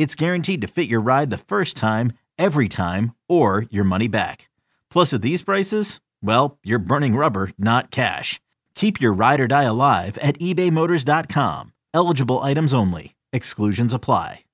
it's 0.00 0.14
guaranteed 0.14 0.62
to 0.62 0.66
fit 0.66 0.88
your 0.88 1.02
ride 1.02 1.28
the 1.28 1.36
first 1.36 1.76
time, 1.76 2.14
every 2.38 2.70
time, 2.70 3.14
or 3.28 3.66
your 3.68 3.84
money 3.84 4.08
back. 4.08 4.48
Plus, 4.90 5.12
at 5.12 5.20
these 5.20 5.42
prices, 5.42 6.00
well, 6.22 6.58
you're 6.64 6.78
burning 6.78 7.16
rubber, 7.16 7.50
not 7.58 7.90
cash. 7.90 8.40
Keep 8.74 8.98
your 8.98 9.12
ride 9.12 9.40
or 9.40 9.46
die 9.46 9.64
alive 9.64 10.16
at 10.22 10.38
ebaymotors.com. 10.38 11.74
Eligible 11.92 12.38
items 12.38 12.72
only. 12.72 13.14
Exclusions 13.30 13.92
apply. 13.92 14.44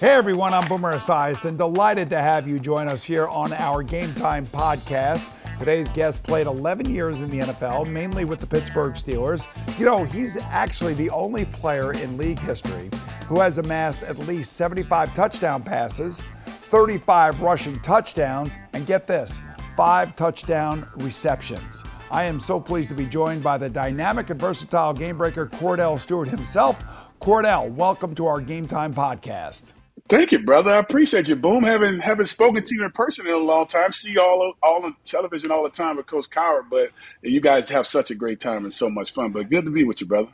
Hey 0.00 0.14
everyone, 0.14 0.54
I'm 0.54 0.66
Boomer 0.66 0.94
Esiason. 0.94 1.58
Delighted 1.58 2.08
to 2.08 2.22
have 2.22 2.48
you 2.48 2.58
join 2.58 2.88
us 2.88 3.04
here 3.04 3.28
on 3.28 3.52
our 3.52 3.82
Game 3.82 4.14
Time 4.14 4.46
podcast. 4.46 5.28
Today's 5.64 5.90
guest 5.90 6.22
played 6.22 6.46
11 6.46 6.90
years 6.90 7.22
in 7.22 7.30
the 7.30 7.38
NFL, 7.38 7.88
mainly 7.88 8.26
with 8.26 8.38
the 8.38 8.46
Pittsburgh 8.46 8.92
Steelers. 8.92 9.46
You 9.78 9.86
know, 9.86 10.04
he's 10.04 10.36
actually 10.36 10.92
the 10.92 11.08
only 11.08 11.46
player 11.46 11.94
in 11.94 12.18
league 12.18 12.38
history 12.38 12.90
who 13.26 13.40
has 13.40 13.56
amassed 13.56 14.02
at 14.02 14.18
least 14.18 14.58
75 14.58 15.14
touchdown 15.14 15.62
passes, 15.62 16.22
35 16.44 17.40
rushing 17.40 17.80
touchdowns, 17.80 18.58
and 18.74 18.86
get 18.86 19.06
this, 19.06 19.40
five 19.74 20.14
touchdown 20.16 20.86
receptions. 20.96 21.82
I 22.10 22.24
am 22.24 22.38
so 22.38 22.60
pleased 22.60 22.90
to 22.90 22.94
be 22.94 23.06
joined 23.06 23.42
by 23.42 23.56
the 23.56 23.70
dynamic 23.70 24.28
and 24.28 24.38
versatile 24.38 24.92
game 24.92 25.16
breaker 25.16 25.46
Kordell 25.46 25.98
Stewart 25.98 26.28
himself. 26.28 26.84
Kordell, 27.22 27.70
welcome 27.70 28.14
to 28.16 28.26
our 28.26 28.42
Game 28.42 28.68
Time 28.68 28.92
podcast. 28.92 29.72
Thank 30.06 30.32
you, 30.32 30.38
brother. 30.38 30.70
I 30.70 30.78
appreciate 30.78 31.28
you. 31.28 31.36
Boom. 31.36 31.64
Haven't 31.64 32.00
haven't 32.00 32.26
spoken 32.26 32.62
to 32.62 32.74
you 32.74 32.84
in 32.84 32.90
person 32.90 33.26
in 33.26 33.32
a 33.32 33.38
long 33.38 33.66
time. 33.66 33.90
See 33.92 34.18
all 34.18 34.52
all 34.62 34.84
on 34.84 34.96
television 35.02 35.50
all 35.50 35.62
the 35.64 35.70
time 35.70 35.96
with 35.96 36.04
Coach 36.04 36.28
Cowher, 36.28 36.62
but 36.68 36.90
you 37.22 37.40
guys 37.40 37.70
have 37.70 37.86
such 37.86 38.10
a 38.10 38.14
great 38.14 38.38
time 38.38 38.64
and 38.64 38.72
so 38.72 38.90
much 38.90 39.14
fun. 39.14 39.32
But 39.32 39.48
good 39.48 39.64
to 39.64 39.70
be 39.70 39.82
with 39.84 40.02
you, 40.02 40.06
brother. 40.06 40.28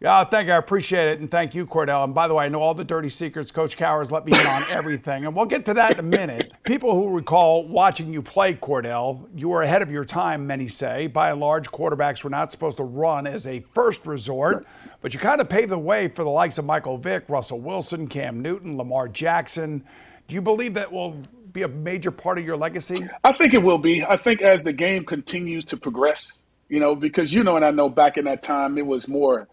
Yeah, 0.00 0.22
thank 0.24 0.48
you. 0.48 0.52
I 0.52 0.58
appreciate 0.58 1.08
it. 1.08 1.20
And 1.20 1.30
thank 1.30 1.54
you, 1.54 1.66
Kordell. 1.66 2.04
And 2.04 2.14
by 2.14 2.28
the 2.28 2.34
way, 2.34 2.44
I 2.44 2.48
know 2.50 2.60
all 2.60 2.74
the 2.74 2.84
dirty 2.84 3.08
secrets. 3.08 3.50
Coach 3.50 3.78
Cowher's 3.78 4.12
let 4.12 4.26
me 4.26 4.38
in 4.38 4.46
on 4.46 4.62
everything. 4.70 5.24
And 5.24 5.34
we'll 5.34 5.46
get 5.46 5.64
to 5.64 5.74
that 5.74 5.92
in 5.92 5.98
a 6.00 6.02
minute. 6.02 6.52
People 6.64 6.94
who 6.94 7.08
recall 7.08 7.66
watching 7.66 8.12
you 8.12 8.20
play, 8.20 8.52
Kordell, 8.52 9.26
you 9.34 9.48
were 9.48 9.62
ahead 9.62 9.80
of 9.80 9.90
your 9.90 10.04
time, 10.04 10.46
many 10.46 10.68
say. 10.68 11.06
By 11.06 11.30
and 11.30 11.40
large, 11.40 11.70
quarterbacks 11.70 12.22
were 12.22 12.28
not 12.28 12.52
supposed 12.52 12.76
to 12.76 12.84
run 12.84 13.26
as 13.26 13.46
a 13.46 13.60
first 13.72 14.04
resort, 14.04 14.66
but 15.06 15.14
you 15.14 15.20
kind 15.20 15.40
of 15.40 15.48
paved 15.48 15.68
the 15.68 15.78
way 15.78 16.08
for 16.08 16.24
the 16.24 16.30
likes 16.30 16.58
of 16.58 16.64
Michael 16.64 16.98
Vick, 16.98 17.26
Russell 17.28 17.60
Wilson, 17.60 18.08
Cam 18.08 18.42
Newton, 18.42 18.76
Lamar 18.76 19.06
Jackson. 19.06 19.84
Do 20.26 20.34
you 20.34 20.42
believe 20.42 20.74
that 20.74 20.90
will 20.90 21.22
be 21.52 21.62
a 21.62 21.68
major 21.68 22.10
part 22.10 22.40
of 22.40 22.44
your 22.44 22.56
legacy? 22.56 23.08
I 23.22 23.30
think 23.30 23.54
it 23.54 23.62
will 23.62 23.78
be. 23.78 24.04
I 24.04 24.16
think 24.16 24.42
as 24.42 24.64
the 24.64 24.72
game 24.72 25.04
continues 25.04 25.66
to 25.66 25.76
progress, 25.76 26.40
you 26.68 26.80
know, 26.80 26.96
because 26.96 27.32
you 27.32 27.44
know, 27.44 27.54
and 27.54 27.64
I 27.64 27.70
know 27.70 27.88
back 27.88 28.16
in 28.16 28.24
that 28.24 28.42
time, 28.42 28.78
it 28.78 28.84
was 28.84 29.06
more 29.06 29.46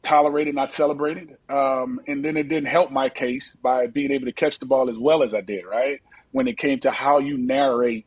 tolerated, 0.00 0.54
not 0.54 0.72
celebrated. 0.72 1.36
Um, 1.50 2.00
and 2.08 2.24
then 2.24 2.38
it 2.38 2.48
didn't 2.48 2.70
help 2.70 2.90
my 2.90 3.10
case 3.10 3.54
by 3.60 3.88
being 3.88 4.10
able 4.10 4.24
to 4.24 4.32
catch 4.32 4.58
the 4.58 4.64
ball 4.64 4.88
as 4.88 4.96
well 4.96 5.22
as 5.22 5.34
I 5.34 5.42
did, 5.42 5.66
right? 5.66 6.00
When 6.32 6.48
it 6.48 6.56
came 6.56 6.78
to 6.78 6.90
how 6.90 7.18
you 7.18 7.36
narrate 7.36 8.06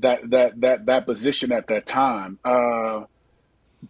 that 0.00 0.28
that 0.30 0.60
that 0.62 0.86
that 0.86 1.06
position 1.06 1.52
at 1.52 1.68
that 1.68 1.86
time. 1.86 2.40
Uh, 2.44 3.04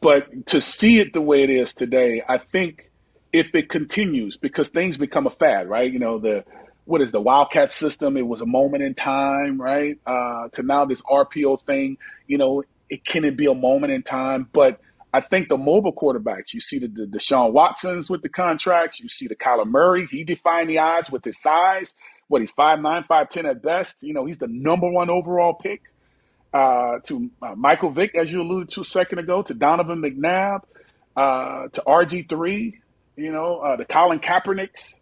but 0.00 0.46
to 0.46 0.60
see 0.60 0.98
it 0.98 1.12
the 1.12 1.20
way 1.20 1.42
it 1.42 1.50
is 1.50 1.74
today, 1.74 2.22
I 2.28 2.38
think 2.38 2.90
if 3.32 3.54
it 3.54 3.68
continues, 3.68 4.36
because 4.36 4.68
things 4.68 4.98
become 4.98 5.26
a 5.26 5.30
fad, 5.30 5.68
right? 5.68 5.90
You 5.90 5.98
know, 5.98 6.18
the 6.18 6.44
what 6.84 7.02
is 7.02 7.10
the 7.12 7.20
Wildcat 7.20 7.72
system? 7.72 8.16
It 8.16 8.26
was 8.26 8.40
a 8.40 8.46
moment 8.46 8.84
in 8.84 8.94
time, 8.94 9.60
right? 9.60 9.98
Uh, 10.06 10.48
to 10.52 10.62
now 10.62 10.84
this 10.84 11.02
RPO 11.02 11.64
thing, 11.66 11.98
you 12.26 12.38
know, 12.38 12.62
it 12.88 13.04
can 13.04 13.24
it 13.24 13.36
be 13.36 13.46
a 13.46 13.54
moment 13.54 13.92
in 13.92 14.02
time, 14.02 14.48
but 14.52 14.80
I 15.12 15.20
think 15.20 15.48
the 15.48 15.56
mobile 15.56 15.94
quarterbacks, 15.94 16.52
you 16.52 16.60
see 16.60 16.78
the, 16.78 16.88
the 16.88 17.06
Deshaun 17.06 17.52
Watsons 17.52 18.10
with 18.10 18.22
the 18.22 18.28
contracts, 18.28 19.00
you 19.00 19.08
see 19.08 19.26
the 19.26 19.34
Kyler 19.34 19.66
Murray, 19.66 20.06
he 20.10 20.24
defined 20.24 20.68
the 20.68 20.78
odds 20.78 21.10
with 21.10 21.24
his 21.24 21.40
size. 21.40 21.94
What 22.28 22.42
he's 22.42 22.52
5'9, 22.52 23.06
5'10 23.06 23.48
at 23.48 23.62
best. 23.62 24.02
You 24.02 24.12
know, 24.12 24.26
he's 24.26 24.38
the 24.38 24.48
number 24.48 24.90
one 24.90 25.08
overall 25.08 25.54
pick. 25.54 25.82
Uh, 26.56 27.00
to 27.04 27.30
uh, 27.42 27.54
Michael 27.54 27.90
Vick, 27.90 28.14
as 28.14 28.32
you 28.32 28.40
alluded 28.40 28.70
to 28.70 28.80
a 28.80 28.84
second 28.84 29.18
ago, 29.18 29.42
to 29.42 29.52
Donovan 29.52 30.00
McNabb, 30.00 30.62
uh, 31.16 31.68
to 31.68 31.82
RG3, 31.86 32.74
you 33.16 33.32
know, 33.32 33.58
uh, 33.58 33.76
the 33.76 33.84
Colin 33.84 34.20
Kaepernicks, 34.20 34.94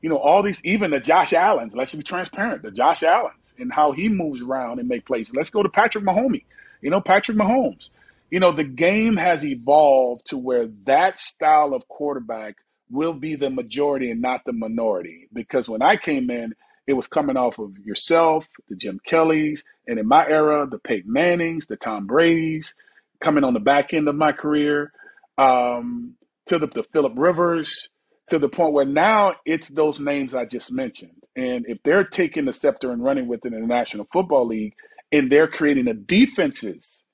you 0.00 0.08
know, 0.08 0.16
all 0.16 0.42
these, 0.42 0.60
even 0.64 0.90
the 0.90 1.00
Josh 1.00 1.32
Allens, 1.32 1.74
let's 1.74 1.94
be 1.94 2.02
transparent, 2.02 2.62
the 2.62 2.70
Josh 2.70 3.02
Allens 3.02 3.54
and 3.58 3.72
how 3.72 3.92
he 3.92 4.08
moves 4.08 4.40
around 4.40 4.78
and 4.78 4.88
make 4.88 5.04
plays. 5.06 5.30
Let's 5.34 5.50
go 5.50 5.62
to 5.62 5.68
Patrick 5.68 6.04
Mahomes, 6.04 6.44
you 6.80 6.90
know, 6.90 7.00
Patrick 7.00 7.36
Mahomes 7.36 7.90
you 8.32 8.40
know, 8.40 8.50
the 8.50 8.64
game 8.64 9.18
has 9.18 9.44
evolved 9.44 10.28
to 10.28 10.38
where 10.38 10.66
that 10.86 11.18
style 11.18 11.74
of 11.74 11.86
quarterback 11.86 12.56
will 12.90 13.12
be 13.12 13.36
the 13.36 13.50
majority 13.50 14.10
and 14.10 14.22
not 14.22 14.46
the 14.46 14.54
minority. 14.54 15.28
Because 15.34 15.68
when 15.68 15.82
I 15.82 15.96
came 15.96 16.30
in, 16.30 16.54
it 16.86 16.94
was 16.94 17.06
coming 17.06 17.36
off 17.36 17.58
of 17.58 17.78
yourself, 17.78 18.46
the 18.68 18.76
Jim 18.76 19.00
Kellys, 19.04 19.64
and 19.86 19.98
in 19.98 20.06
my 20.06 20.26
era, 20.26 20.66
the 20.66 20.78
Peyton 20.78 21.12
Mannings, 21.12 21.66
the 21.66 21.76
Tom 21.76 22.06
Brady's, 22.06 22.74
coming 23.20 23.44
on 23.44 23.54
the 23.54 23.60
back 23.60 23.94
end 23.94 24.08
of 24.08 24.16
my 24.16 24.32
career, 24.32 24.92
um, 25.38 26.14
to 26.46 26.58
the, 26.58 26.66
the 26.66 26.84
Philip 26.92 27.12
Rivers, 27.16 27.88
to 28.28 28.38
the 28.38 28.48
point 28.48 28.72
where 28.72 28.84
now 28.84 29.34
it's 29.44 29.68
those 29.68 30.00
names 30.00 30.34
I 30.34 30.44
just 30.44 30.72
mentioned. 30.72 31.24
And 31.36 31.66
if 31.68 31.78
they're 31.84 32.04
taking 32.04 32.44
the 32.44 32.54
scepter 32.54 32.90
and 32.90 33.02
running 33.02 33.26
with 33.26 33.44
it 33.44 33.52
in 33.52 33.60
the 33.60 33.66
National 33.66 34.06
Football 34.12 34.48
League, 34.48 34.74
and 35.10 35.30
they're 35.30 35.48
creating 35.48 35.84
the 35.84 35.94
defenses 35.94 37.04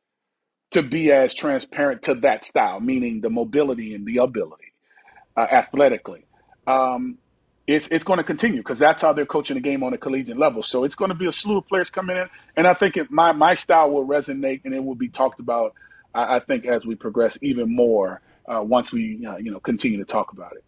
to 0.70 0.82
be 0.82 1.10
as 1.10 1.34
transparent 1.34 2.02
to 2.02 2.14
that 2.16 2.44
style, 2.44 2.80
meaning 2.80 3.20
the 3.20 3.30
mobility 3.30 3.94
and 3.94 4.06
the 4.06 4.18
ability 4.18 4.72
uh, 5.36 5.46
athletically. 5.50 6.26
Um, 6.66 7.18
it's 7.68 7.86
it's 7.90 8.02
going 8.02 8.16
to 8.16 8.24
continue 8.24 8.62
because 8.62 8.78
that's 8.78 9.02
how 9.02 9.12
they're 9.12 9.26
coaching 9.26 9.54
the 9.54 9.60
game 9.60 9.84
on 9.84 9.92
a 9.92 9.98
collegiate 9.98 10.38
level. 10.38 10.62
So 10.62 10.84
it's 10.84 10.96
going 10.96 11.10
to 11.10 11.14
be 11.14 11.28
a 11.28 11.32
slew 11.32 11.58
of 11.58 11.68
players 11.68 11.90
coming 11.90 12.16
in, 12.16 12.26
and 12.56 12.66
I 12.66 12.72
think 12.72 12.96
it, 12.96 13.10
my 13.10 13.32
my 13.32 13.54
style 13.54 13.90
will 13.90 14.06
resonate 14.06 14.62
and 14.64 14.74
it 14.74 14.82
will 14.82 14.94
be 14.94 15.08
talked 15.08 15.38
about. 15.38 15.74
I, 16.14 16.36
I 16.36 16.40
think 16.40 16.64
as 16.64 16.86
we 16.86 16.94
progress 16.94 17.36
even 17.42 17.76
more 17.76 18.22
uh, 18.46 18.62
once 18.62 18.90
we 18.90 19.24
uh, 19.24 19.36
you 19.36 19.50
know 19.50 19.60
continue 19.60 19.98
to 19.98 20.06
talk 20.06 20.32
about 20.32 20.52
it. 20.52 20.64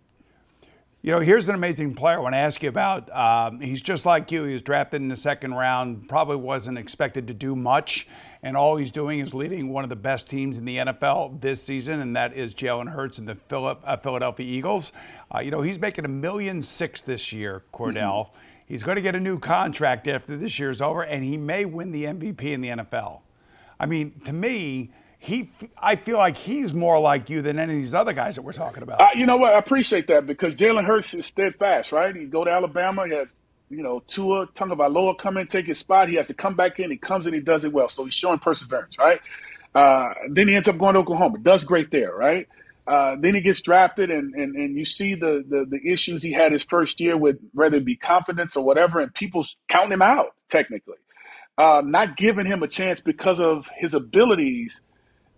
You 1.03 1.13
know, 1.13 1.21
here's 1.21 1.49
an 1.49 1.55
amazing 1.55 1.95
player 1.95 2.17
I 2.17 2.21
want 2.21 2.35
to 2.35 2.39
ask 2.39 2.63
you 2.63 2.69
about. 2.69 3.11
Um, 3.11 3.63
he's 3.63 3.81
just 3.81 4.05
like 4.05 4.31
you. 4.31 4.45
He 4.45 4.53
was 4.53 4.61
drafted 4.61 5.01
in 5.01 5.09
the 5.09 5.17
second 5.17 5.55
round, 5.55 6.11
probably 6.11 6.37
wasn't 6.37 6.77
expected 6.77 7.29
to 7.29 7.35
do 7.35 7.57
much 7.57 8.07
and 8.43 8.57
all 8.57 8.77
he's 8.77 8.91
doing 8.91 9.21
is 9.21 9.35
leading 9.35 9.69
one 9.69 9.85
of 9.85 9.91
the 9.91 9.97
best 9.97 10.29
teams 10.29 10.57
in 10.57 10.65
the 10.65 10.79
NFL 10.79 11.41
this 11.41 11.63
season, 11.63 12.01
and 12.01 12.17
that 12.17 12.35
is 12.35 12.55
Jalen 12.55 12.93
Hurts 12.93 13.19
and 13.19 13.29
the 13.29 13.37
uh, 13.57 13.97
Philadelphia 13.99 14.47
Eagles. 14.47 14.93
Uh, 15.35 15.41
you 15.41 15.51
know, 15.51 15.61
he's 15.61 15.79
making 15.79 16.05
a 16.05 16.09
million 16.09 16.63
six 16.63 17.03
this 17.03 17.33
year, 17.33 17.63
Kordell. 17.73 18.27
Mm-hmm. 18.29 18.37
He's 18.67 18.83
going 18.83 18.97
to 18.97 19.03
get 19.03 19.15
a 19.15 19.21
new 19.21 19.39
contract 19.39 20.07
after 20.07 20.37
this 20.37 20.59
year's 20.59 20.81
over, 20.81 21.03
and 21.03 21.25
he 21.25 21.37
may 21.37 21.65
win 21.65 21.91
the 21.91 22.05
MVP 22.05 22.45
in 22.45 22.61
the 22.61 22.69
NFL. 22.69 23.21
I 23.79 23.87
mean, 23.87 24.21
to 24.27 24.33
me, 24.33 24.91
he, 25.19 25.51
I 25.77 25.97
feel 25.97 26.17
like 26.17 26.37
he's 26.37 26.73
more 26.73 26.99
like 26.99 27.29
you 27.29 27.43
than 27.43 27.59
any 27.59 27.75
of 27.75 27.79
these 27.79 27.95
other 27.95 28.13
guys 28.15 28.37
that 28.37 28.43
we're 28.43 28.53
talking 28.53 28.83
about. 28.83 29.01
Uh, 29.01 29.09
you 29.15 29.27
know 29.27 29.37
what? 29.37 29.55
I 29.55 29.59
appreciate 29.59 30.07
that 30.07 30.27
because 30.27 30.55
Jalen 30.57 30.87
Hurts 30.87 31.13
is 31.15 31.27
steadfast, 31.27 31.93
right? 31.93 32.15
He 32.15 32.25
go 32.25 32.45
to 32.45 32.51
Alabama, 32.51 33.07
he 33.07 33.15
has 33.15 33.27
you 33.71 33.83
know, 33.83 34.01
Tua 34.07 34.49
Tagovailoa 34.49 35.17
come 35.17 35.37
in, 35.37 35.47
take 35.47 35.67
his 35.67 35.79
spot. 35.79 36.09
He 36.09 36.17
has 36.17 36.27
to 36.27 36.35
come 36.35 36.57
back 36.57 36.81
in. 36.81 36.91
He 36.91 36.97
comes 36.97 37.27
in, 37.27 37.35
he 37.35 37.41
does 37.41 37.65
it 37.65 37.73
well. 37.73 37.89
So 37.89 38.05
he's 38.05 38.15
showing 38.15 38.41
perseverance, 38.41 38.99
right? 38.99 39.21
Uh, 39.75 40.13
then 40.29 40.49
he 40.49 40.57
ends 40.57 40.69
up 40.69 40.77
going 40.77 40.95
to 40.95 41.01
Oklahoma. 41.01 41.39
Does 41.39 41.65
great 41.65 41.91
there, 41.93 42.13
right? 42.13 42.49
Uh, 42.87 43.15
then 43.19 43.37
he 43.37 43.41
gets 43.41 43.61
drafted, 43.61 44.11
and, 44.11 44.35
and, 44.35 44.57
and 44.57 44.77
you 44.77 44.85
see 44.85 45.15
the, 45.15 45.45
the, 45.49 45.65
the 45.65 45.93
issues 45.93 46.25
he 46.25 46.33
had 46.33 46.51
his 46.51 46.65
first 46.65 47.01
year 47.01 47.17
with 47.17 47.39
whether 47.53 47.77
it 47.77 47.85
be 47.85 47.95
confidence 47.95 48.57
or 48.57 48.65
whatever, 48.65 48.99
and 48.99 49.15
people's 49.15 49.57
counting 49.69 49.93
him 49.93 50.03
out 50.03 50.35
technically, 50.49 50.97
uh, 51.57 51.83
not 51.85 52.17
giving 52.17 52.47
him 52.47 52.65
a 52.65 52.69
chance 52.69 53.01
because 53.01 53.39
of 53.39 53.69
his 53.77 53.95
abilities 53.95 54.81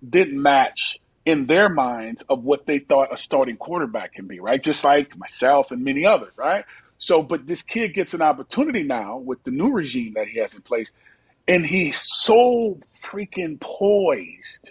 didn't 0.09 0.41
match 0.41 0.99
in 1.27 1.47
their 1.47 1.69
minds 1.69 2.23
of 2.31 2.43
what 2.43 2.65
they 2.65 2.79
thought 2.79 3.13
a 3.13 3.17
starting 3.19 3.57
quarterback 3.57 4.15
can 4.15 4.27
be, 4.27 4.41
right? 4.41 4.63
Just 4.63 4.83
like 4.83 5.15
myself 5.19 5.71
and 5.71 5.85
many 5.85 6.07
others, 6.07 6.33
right? 6.37 6.65
So, 7.03 7.21
but 7.21 7.49
this 7.49 7.63
kid 7.63 7.95
gets 7.95 8.15
an 8.15 8.23
opportunity 8.23 8.85
now 8.85 9.17
with 9.17 9.43
the 9.43 9.51
new 9.51 9.73
regime 9.73 10.13
that 10.15 10.29
he 10.29 10.39
has 10.39 10.55
in 10.55 10.61
place, 10.61 10.93
and 11.49 11.67
he's 11.67 12.01
so 12.01 12.79
freaking 13.03 13.59
poised. 13.59 14.71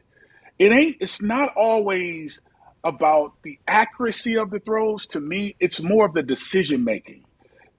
It 0.58 0.72
ain't. 0.72 0.96
It's 1.02 1.22
not 1.22 1.54
always 1.58 2.40
about 2.86 3.34
the 3.44 3.60
accuracy 3.68 4.38
of 4.38 4.50
the 4.50 4.60
throws. 4.60 5.06
To 5.08 5.20
me, 5.20 5.58
it's 5.60 5.82
more 5.82 6.06
of 6.06 6.14
the 6.14 6.24
decision 6.24 6.86
making. 6.86 7.26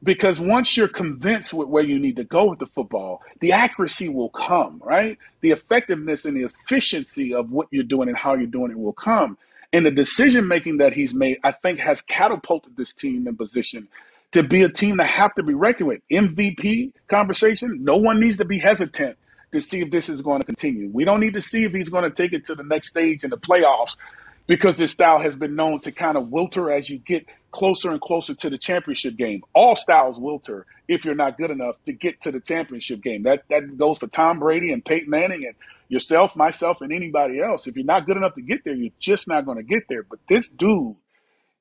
Because 0.03 0.39
once 0.39 0.77
you're 0.77 0.87
convinced 0.87 1.55
with 1.55 1.69
where 1.69 1.85
you 1.85 1.99
need 1.99 2.17
to 2.17 2.25
go 2.25 2.51
with 2.51 2.59
the 2.59 2.67
football, 2.67 3.23
the 3.41 3.53
accuracy 3.53 4.11
will 4.11 4.29
come, 4.29 4.83
right? 4.85 5.17
The 5.41 5.53
effectiveness 5.53 6.27
and 6.27 6.37
the 6.37 6.43
efficiency 6.43 7.33
of 7.33 7.51
what 7.51 7.69
you're 7.71 7.85
doing 7.85 8.11
and 8.11 8.19
how 8.19 8.35
you're 8.35 8.47
doing 8.47 8.73
it 8.73 8.79
will 8.79 8.93
come. 8.93 9.39
And 9.73 9.87
the 9.87 9.91
decision 9.91 10.47
making 10.47 10.77
that 10.77 10.93
he's 10.93 11.15
made, 11.15 11.39
I 11.43 11.53
think, 11.53 11.79
has 11.79 12.03
catapulted 12.03 12.77
this 12.77 12.93
team 12.93 13.27
in 13.27 13.35
position 13.35 13.89
to 14.33 14.43
be 14.43 14.63
a 14.63 14.69
team 14.69 14.97
that 14.97 15.09
have 15.09 15.35
to 15.35 15.43
be 15.43 15.55
reckoned 15.55 15.89
with. 15.89 16.01
MVP 16.11 16.93
conversation, 17.09 17.85
no 17.85 17.97
one 17.97 18.19
needs 18.19 18.39
to 18.39 18.45
be 18.45 18.59
hesitant 18.59 19.17
to 19.53 19.61
see 19.61 19.81
if 19.81 19.91
this 19.91 20.09
is 20.09 20.23
going 20.23 20.41
to 20.41 20.47
continue. 20.47 20.89
We 20.93 21.05
don't 21.05 21.21
need 21.21 21.35
to 21.35 21.43
see 21.43 21.65
if 21.65 21.73
he's 21.73 21.91
going 21.91 22.05
to 22.05 22.11
take 22.11 22.33
it 22.33 22.47
to 22.47 22.55
the 22.55 22.65
next 22.65 22.89
stage 22.89 23.25
in 23.25 23.31
the 23.31 23.39
playoffs 23.39 23.97
because 24.47 24.77
this 24.77 24.93
style 24.93 25.21
has 25.21 25.37
been 25.37 25.55
known 25.55 25.81
to 25.81 25.93
kind 25.93 26.17
of 26.17 26.25
wilter 26.25 26.75
as 26.75 26.89
you 26.91 26.99
get 26.99 27.27
closer 27.51 27.91
and 27.91 28.01
closer 28.01 28.35
to 28.35 28.51
the 28.51 28.59
championship 28.59 29.17
game. 29.17 29.43
All 29.55 29.77
styles 29.77 30.19
wilter 30.19 30.65
if 30.89 31.05
you're 31.05 31.15
not 31.15 31.37
good 31.37 31.51
enough 31.51 31.77
to 31.85 31.93
get 31.93 32.23
to 32.23 32.33
the 32.33 32.41
championship 32.41 33.03
game. 33.03 33.25
That 33.25 33.45
that 33.51 33.77
goes 33.77 33.99
for 33.99 34.07
Tom 34.07 34.39
Brady 34.39 34.73
and 34.73 34.85
Peyton 34.85 35.11
Manning 35.11 35.45
and 35.47 35.55
yourself, 35.89 36.35
myself, 36.35 36.81
and 36.81 36.93
anybody 36.93 37.41
else. 37.41 37.67
If 37.67 37.77
you're 37.77 37.85
not 37.85 38.07
good 38.07 38.17
enough 38.17 38.35
to 38.35 38.43
get 38.43 38.65
there, 38.65 38.75
you're 38.75 38.93
just 38.99 39.29
not 39.29 39.45
going 39.45 39.59
to 39.59 39.63
get 39.63 39.85
there. 39.89 40.03
But 40.03 40.21
this 40.27 40.49
dude, 40.49 40.97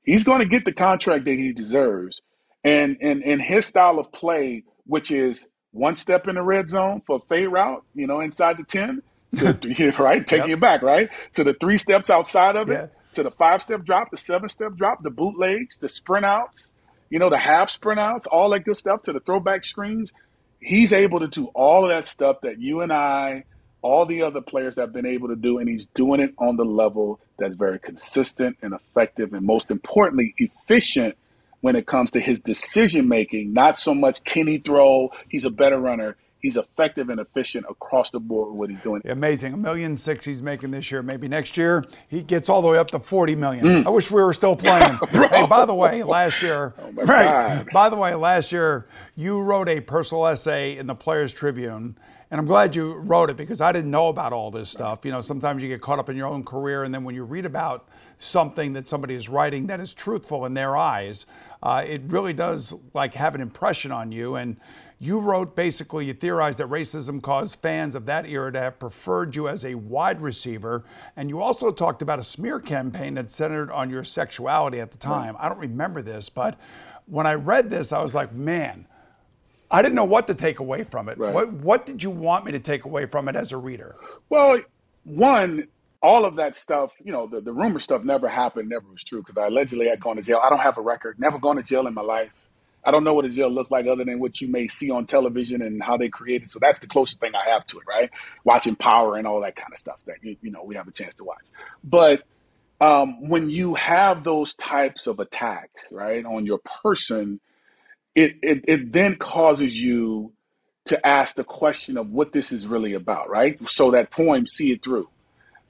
he's 0.03 0.23
going 0.23 0.39
to 0.39 0.47
get 0.47 0.63
the 0.63 0.71
contract 0.71 1.25
that 1.25 1.37
he 1.37 1.51
deserves. 1.51 2.21
And 2.63 2.97
and 3.01 3.23
and 3.23 3.41
his 3.41 3.65
style 3.65 3.97
of 3.99 4.11
play, 4.11 4.63
which 4.85 5.11
is 5.11 5.47
one 5.71 5.95
step 5.95 6.27
in 6.27 6.35
the 6.35 6.43
red 6.43 6.69
zone 6.69 7.01
for 7.05 7.21
fade 7.29 7.47
route, 7.47 7.83
you 7.95 8.05
know, 8.05 8.19
inside 8.19 8.57
the 8.57 8.63
10, 8.63 9.01
to, 9.37 9.93
right? 9.99 10.25
Taking 10.25 10.49
yep. 10.49 10.57
it 10.57 10.61
back, 10.61 10.81
right? 10.81 11.09
To 11.33 11.43
the 11.43 11.53
three 11.53 11.77
steps 11.77 12.09
outside 12.09 12.55
of 12.55 12.69
it, 12.69 12.73
yeah. 12.73 12.87
to 13.13 13.23
the 13.23 13.31
five 13.31 13.61
step 13.61 13.83
drop, 13.83 14.11
the 14.11 14.17
seven 14.17 14.49
step 14.49 14.75
drop, 14.75 15.01
the 15.01 15.09
bootlegs, 15.09 15.77
the 15.77 15.89
sprint 15.89 16.25
outs, 16.25 16.69
you 17.09 17.19
know, 17.19 17.29
the 17.29 17.37
half 17.37 17.69
sprint 17.69 17.99
outs, 17.99 18.27
all 18.27 18.49
that 18.51 18.65
good 18.65 18.77
stuff 18.77 19.03
to 19.03 19.13
the 19.13 19.19
throwback 19.19 19.63
screens. 19.63 20.11
He's 20.59 20.93
able 20.93 21.21
to 21.21 21.27
do 21.27 21.47
all 21.47 21.85
of 21.85 21.91
that 21.91 22.07
stuff 22.07 22.41
that 22.41 22.59
you 22.59 22.81
and 22.81 22.93
I, 22.93 23.45
all 23.81 24.05
the 24.05 24.21
other 24.21 24.41
players 24.41 24.77
have 24.77 24.93
been 24.93 25.07
able 25.07 25.29
to 25.29 25.35
do, 25.35 25.57
and 25.57 25.67
he's 25.67 25.87
doing 25.87 26.19
it 26.19 26.33
on 26.37 26.55
the 26.55 26.65
level 26.65 27.19
that's 27.39 27.55
very 27.55 27.79
consistent 27.79 28.57
and 28.61 28.73
effective, 28.73 29.33
and 29.33 29.45
most 29.45 29.71
importantly, 29.71 30.35
efficient 30.37 31.17
when 31.61 31.75
it 31.75 31.87
comes 31.87 32.11
to 32.11 32.19
his 32.19 32.39
decision 32.39 33.07
making. 33.07 33.53
Not 33.53 33.79
so 33.79 33.93
much 33.93 34.23
can 34.23 34.47
he 34.47 34.57
throw, 34.57 35.11
he's 35.29 35.45
a 35.45 35.49
better 35.49 35.79
runner 35.79 36.17
he's 36.41 36.57
effective 36.57 37.09
and 37.09 37.19
efficient 37.19 37.65
across 37.69 38.09
the 38.11 38.19
board 38.19 38.49
with 38.49 38.57
what 38.57 38.69
he's 38.69 38.79
doing. 38.81 39.01
Amazing. 39.05 39.53
A 39.53 39.57
million 39.57 39.95
six 39.95 40.25
he's 40.25 40.41
making 40.41 40.71
this 40.71 40.91
year. 40.91 41.01
Maybe 41.01 41.27
next 41.27 41.55
year 41.55 41.85
he 42.09 42.21
gets 42.21 42.49
all 42.49 42.61
the 42.61 42.67
way 42.67 42.77
up 42.77 42.91
to 42.91 42.99
40 42.99 43.35
million. 43.35 43.65
Mm. 43.65 43.85
I 43.85 43.89
wish 43.89 44.11
we 44.11 44.21
were 44.21 44.33
still 44.33 44.55
playing. 44.55 44.99
hey, 45.09 45.47
by 45.47 45.65
the 45.65 45.73
way, 45.73 46.03
last 46.03 46.41
year, 46.41 46.73
oh 46.79 46.91
right, 46.91 47.65
by 47.71 47.89
the 47.89 47.95
way, 47.95 48.15
last 48.15 48.51
year 48.51 48.87
you 49.15 49.39
wrote 49.41 49.69
a 49.69 49.79
personal 49.79 50.27
essay 50.27 50.77
in 50.77 50.87
the 50.87 50.95
Players 50.95 51.31
Tribune. 51.31 51.97
And 52.29 52.39
I'm 52.39 52.47
glad 52.47 52.77
you 52.77 52.93
wrote 52.93 53.29
it 53.29 53.35
because 53.35 53.59
I 53.59 53.73
didn't 53.73 53.91
know 53.91 54.07
about 54.07 54.31
all 54.31 54.51
this 54.51 54.69
stuff. 54.69 55.03
You 55.03 55.11
know, 55.11 55.19
sometimes 55.19 55.61
you 55.61 55.67
get 55.67 55.81
caught 55.81 55.99
up 55.99 56.09
in 56.09 56.15
your 56.15 56.27
own 56.27 56.45
career, 56.45 56.85
and 56.85 56.95
then 56.95 57.03
when 57.03 57.13
you 57.13 57.25
read 57.25 57.45
about 57.45 57.89
something 58.19 58.71
that 58.73 58.87
somebody 58.87 59.15
is 59.15 59.27
writing 59.27 59.67
that 59.67 59.81
is 59.81 59.91
truthful 59.91 60.45
in 60.45 60.53
their 60.53 60.77
eyes, 60.77 61.25
uh, 61.63 61.83
it 61.87 62.01
really 62.07 62.33
does 62.33 62.73
like 62.93 63.13
have 63.13 63.35
an 63.35 63.41
impression 63.41 63.91
on 63.91 64.11
you. 64.11 64.35
And 64.35 64.57
you 64.99 65.19
wrote 65.19 65.55
basically, 65.55 66.05
you 66.05 66.13
theorized 66.13 66.59
that 66.59 66.67
racism 66.67 67.21
caused 67.21 67.59
fans 67.59 67.95
of 67.95 68.05
that 68.05 68.25
era 68.25 68.51
to 68.51 68.59
have 68.59 68.77
preferred 68.79 69.35
you 69.35 69.47
as 69.47 69.65
a 69.65 69.75
wide 69.75 70.21
receiver. 70.21 70.83
And 71.15 71.29
you 71.29 71.41
also 71.41 71.71
talked 71.71 72.01
about 72.01 72.19
a 72.19 72.23
smear 72.23 72.59
campaign 72.59 73.15
that 73.15 73.31
centered 73.31 73.71
on 73.71 73.89
your 73.89 74.03
sexuality 74.03 74.79
at 74.79 74.91
the 74.91 74.97
time. 74.97 75.35
I 75.39 75.49
don't 75.49 75.57
remember 75.57 76.01
this, 76.01 76.29
but 76.29 76.59
when 77.07 77.25
I 77.25 77.33
read 77.33 77.69
this, 77.69 77.91
I 77.91 78.01
was 78.01 78.13
like, 78.13 78.31
man, 78.33 78.85
I 79.71 79.81
didn't 79.81 79.95
know 79.95 80.03
what 80.03 80.27
to 80.27 80.35
take 80.35 80.59
away 80.59 80.83
from 80.83 81.09
it. 81.09 81.17
Right. 81.17 81.33
What, 81.33 81.51
what 81.53 81.85
did 81.85 82.03
you 82.03 82.11
want 82.11 82.45
me 82.45 82.51
to 82.51 82.59
take 82.59 82.85
away 82.85 83.05
from 83.05 83.27
it 83.27 83.35
as 83.35 83.51
a 83.51 83.57
reader? 83.57 83.95
Well, 84.29 84.59
one, 85.03 85.67
all 86.01 86.25
of 86.25 86.37
that 86.37 86.57
stuff, 86.57 86.91
you 87.03 87.11
know, 87.11 87.27
the, 87.27 87.41
the 87.41 87.53
rumor 87.53 87.79
stuff 87.79 88.03
never 88.03 88.27
happened, 88.27 88.69
never 88.69 88.85
was 88.89 89.03
true 89.03 89.21
because 89.21 89.37
I 89.37 89.47
allegedly 89.47 89.87
had 89.87 89.99
gone 89.99 90.15
to 90.15 90.21
jail. 90.21 90.39
I 90.43 90.49
don't 90.49 90.59
have 90.59 90.77
a 90.77 90.81
record, 90.81 91.19
never 91.19 91.37
gone 91.37 91.57
to 91.57 91.63
jail 91.63 91.87
in 91.87 91.93
my 91.93 92.01
life. 92.01 92.31
I 92.83 92.89
don't 92.89 93.03
know 93.03 93.13
what 93.13 93.25
a 93.25 93.29
jail 93.29 93.49
looked 93.49 93.71
like 93.71 93.85
other 93.85 94.03
than 94.03 94.19
what 94.19 94.41
you 94.41 94.47
may 94.47 94.67
see 94.67 94.89
on 94.89 95.05
television 95.05 95.61
and 95.61 95.83
how 95.83 95.97
they 95.97 96.09
created. 96.09 96.49
So 96.49 96.59
that's 96.59 96.79
the 96.79 96.87
closest 96.87 97.19
thing 97.19 97.33
I 97.35 97.51
have 97.51 97.65
to 97.67 97.77
it, 97.77 97.83
right? 97.87 98.09
Watching 98.43 98.75
Power 98.75 99.17
and 99.17 99.27
all 99.27 99.41
that 99.41 99.55
kind 99.55 99.71
of 99.71 99.77
stuff 99.77 99.99
that 100.07 100.15
you, 100.23 100.35
you 100.41 100.51
know 100.51 100.63
we 100.63 100.75
have 100.75 100.87
a 100.87 100.91
chance 100.91 101.13
to 101.15 101.23
watch. 101.23 101.45
But 101.83 102.23
um, 102.79 103.29
when 103.29 103.51
you 103.51 103.75
have 103.75 104.23
those 104.23 104.55
types 104.55 105.05
of 105.05 105.19
attacks, 105.19 105.83
right, 105.91 106.25
on 106.25 106.47
your 106.47 106.59
person, 106.83 107.39
it, 108.15 108.37
it 108.41 108.65
it 108.67 108.91
then 108.91 109.15
causes 109.17 109.79
you 109.79 110.33
to 110.85 111.05
ask 111.05 111.35
the 111.35 111.43
question 111.43 111.97
of 111.97 112.09
what 112.09 112.33
this 112.33 112.51
is 112.51 112.65
really 112.65 112.93
about, 112.93 113.29
right? 113.29 113.59
So 113.69 113.91
that 113.91 114.09
poem, 114.09 114.47
"See 114.47 114.71
It 114.71 114.83
Through," 114.83 115.07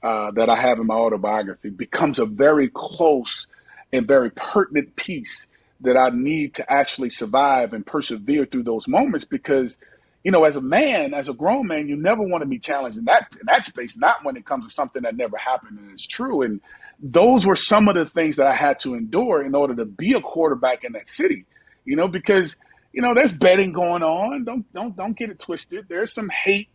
uh, 0.02 0.30
that 0.32 0.48
I 0.48 0.56
have 0.56 0.78
in 0.78 0.86
my 0.86 0.94
autobiography, 0.94 1.70
becomes 1.70 2.18
a 2.18 2.26
very 2.26 2.68
close 2.68 3.46
and 3.92 4.06
very 4.06 4.30
pertinent 4.30 4.96
piece 4.96 5.46
that 5.82 5.96
I 5.96 6.10
need 6.10 6.54
to 6.54 6.72
actually 6.72 7.10
survive 7.10 7.72
and 7.72 7.84
persevere 7.84 8.46
through 8.46 8.62
those 8.62 8.88
moments 8.88 9.24
because, 9.24 9.78
you 10.24 10.30
know, 10.30 10.44
as 10.44 10.56
a 10.56 10.60
man, 10.60 11.12
as 11.12 11.28
a 11.28 11.34
grown 11.34 11.66
man, 11.66 11.88
you 11.88 11.96
never 11.96 12.22
want 12.22 12.42
to 12.42 12.48
be 12.48 12.58
challenged 12.58 12.98
in 12.98 13.04
that 13.06 13.28
in 13.32 13.46
that 13.46 13.66
space, 13.66 13.96
not 13.96 14.24
when 14.24 14.36
it 14.36 14.46
comes 14.46 14.64
to 14.64 14.70
something 14.70 15.02
that 15.02 15.16
never 15.16 15.36
happened 15.36 15.78
and 15.78 15.94
is 15.94 16.06
true. 16.06 16.42
And 16.42 16.60
those 17.00 17.44
were 17.44 17.56
some 17.56 17.88
of 17.88 17.96
the 17.96 18.06
things 18.06 18.36
that 18.36 18.46
I 18.46 18.54
had 18.54 18.78
to 18.80 18.94
endure 18.94 19.42
in 19.42 19.54
order 19.54 19.74
to 19.76 19.84
be 19.84 20.12
a 20.14 20.20
quarterback 20.20 20.84
in 20.84 20.92
that 20.92 21.08
city. 21.08 21.44
You 21.84 21.96
know, 21.96 22.06
because, 22.06 22.54
you 22.92 23.02
know, 23.02 23.12
there's 23.12 23.32
betting 23.32 23.72
going 23.72 24.04
on. 24.04 24.44
Don't 24.44 24.72
don't 24.72 24.96
don't 24.96 25.16
get 25.16 25.30
it 25.30 25.40
twisted. 25.40 25.86
There's 25.88 26.12
some 26.12 26.28
hate 26.28 26.68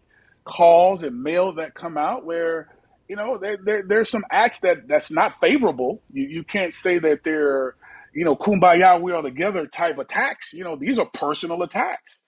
calls 0.44 1.04
and 1.04 1.24
mail 1.24 1.54
that 1.54 1.74
come 1.74 1.98
out 1.98 2.26
where 2.26 2.68
you 3.08 3.16
know, 3.16 3.38
there, 3.38 3.58
there, 3.58 3.84
there's 3.88 4.10
some 4.10 4.26
acts 4.32 4.60
that 4.62 4.88
that's 4.88 5.12
not 5.12 5.40
favorable. 5.40 6.02
You, 6.12 6.28
you 6.28 6.44
can't 6.44 6.76
say 6.76 7.00
that 7.00 7.24
they're 7.24 7.76
you 8.18 8.26
know, 8.26 8.36
kumbaya, 8.36 9.00
we 9.00 9.12
are 9.12 9.22
together 9.22 9.68
type 9.68 10.00
attacks. 10.00 10.52
You 10.52 10.64
know, 10.64 10.76
these 10.76 10.98
are 10.98 11.06
personal 11.06 11.62
attacks. 11.62 12.20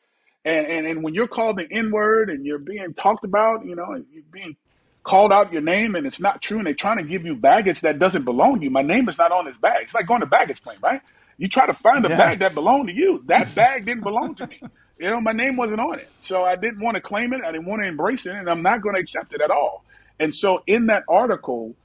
And, 0.45 0.67
and, 0.67 0.85
and 0.85 1.03
when 1.03 1.15
you're 1.15 1.27
called 1.27 1.57
the 1.57 1.67
N 1.69 1.89
word 1.89 2.29
and 2.29 2.45
you're 2.45 2.59
being 2.59 2.93
talked 2.93 3.25
about, 3.25 3.65
you 3.65 3.75
know, 3.75 3.93
and 3.93 4.05
you're 4.13 4.21
being 4.31 4.55
called 5.01 5.33
out 5.33 5.51
your 5.51 5.63
name 5.63 5.95
and 5.95 6.05
it's 6.05 6.19
not 6.19 6.43
true 6.43 6.59
and 6.59 6.67
they're 6.67 6.75
trying 6.75 6.97
to 6.97 7.03
give 7.03 7.25
you 7.25 7.35
baggage 7.35 7.81
that 7.81 7.97
doesn't 7.97 8.23
belong 8.23 8.59
to 8.59 8.65
you. 8.65 8.69
My 8.69 8.83
name 8.83 9.09
is 9.09 9.17
not 9.17 9.31
on 9.31 9.45
this 9.45 9.57
bag. 9.57 9.85
It's 9.85 9.95
like 9.95 10.05
going 10.05 10.19
to 10.19 10.27
baggage 10.27 10.61
claim, 10.61 10.77
right? 10.83 11.01
You 11.37 11.47
try 11.47 11.65
to 11.65 11.73
find 11.73 12.05
a 12.05 12.09
yeah. 12.09 12.17
bag 12.17 12.39
that 12.39 12.53
belonged 12.53 12.89
to 12.89 12.93
you. 12.93 13.23
That 13.25 13.55
bag 13.55 13.85
didn't 13.85 14.03
belong 14.03 14.35
to 14.35 14.45
me. 14.45 14.61
You 14.99 15.09
know, 15.09 15.21
my 15.21 15.31
name 15.31 15.55
wasn't 15.55 15.79
on 15.79 15.97
it. 15.97 16.09
So 16.19 16.43
I 16.43 16.55
didn't 16.55 16.83
want 16.83 16.97
to 16.97 17.01
claim 17.01 17.33
it. 17.33 17.41
I 17.43 17.51
didn't 17.51 17.65
want 17.65 17.81
to 17.81 17.87
embrace 17.87 18.27
it 18.27 18.35
and 18.35 18.47
I'm 18.47 18.61
not 18.61 18.83
going 18.83 18.93
to 18.93 19.01
accept 19.01 19.33
it 19.33 19.41
at 19.41 19.49
all. 19.49 19.85
And 20.19 20.33
so 20.33 20.63
in 20.67 20.87
that 20.87 21.03
article, 21.07 21.75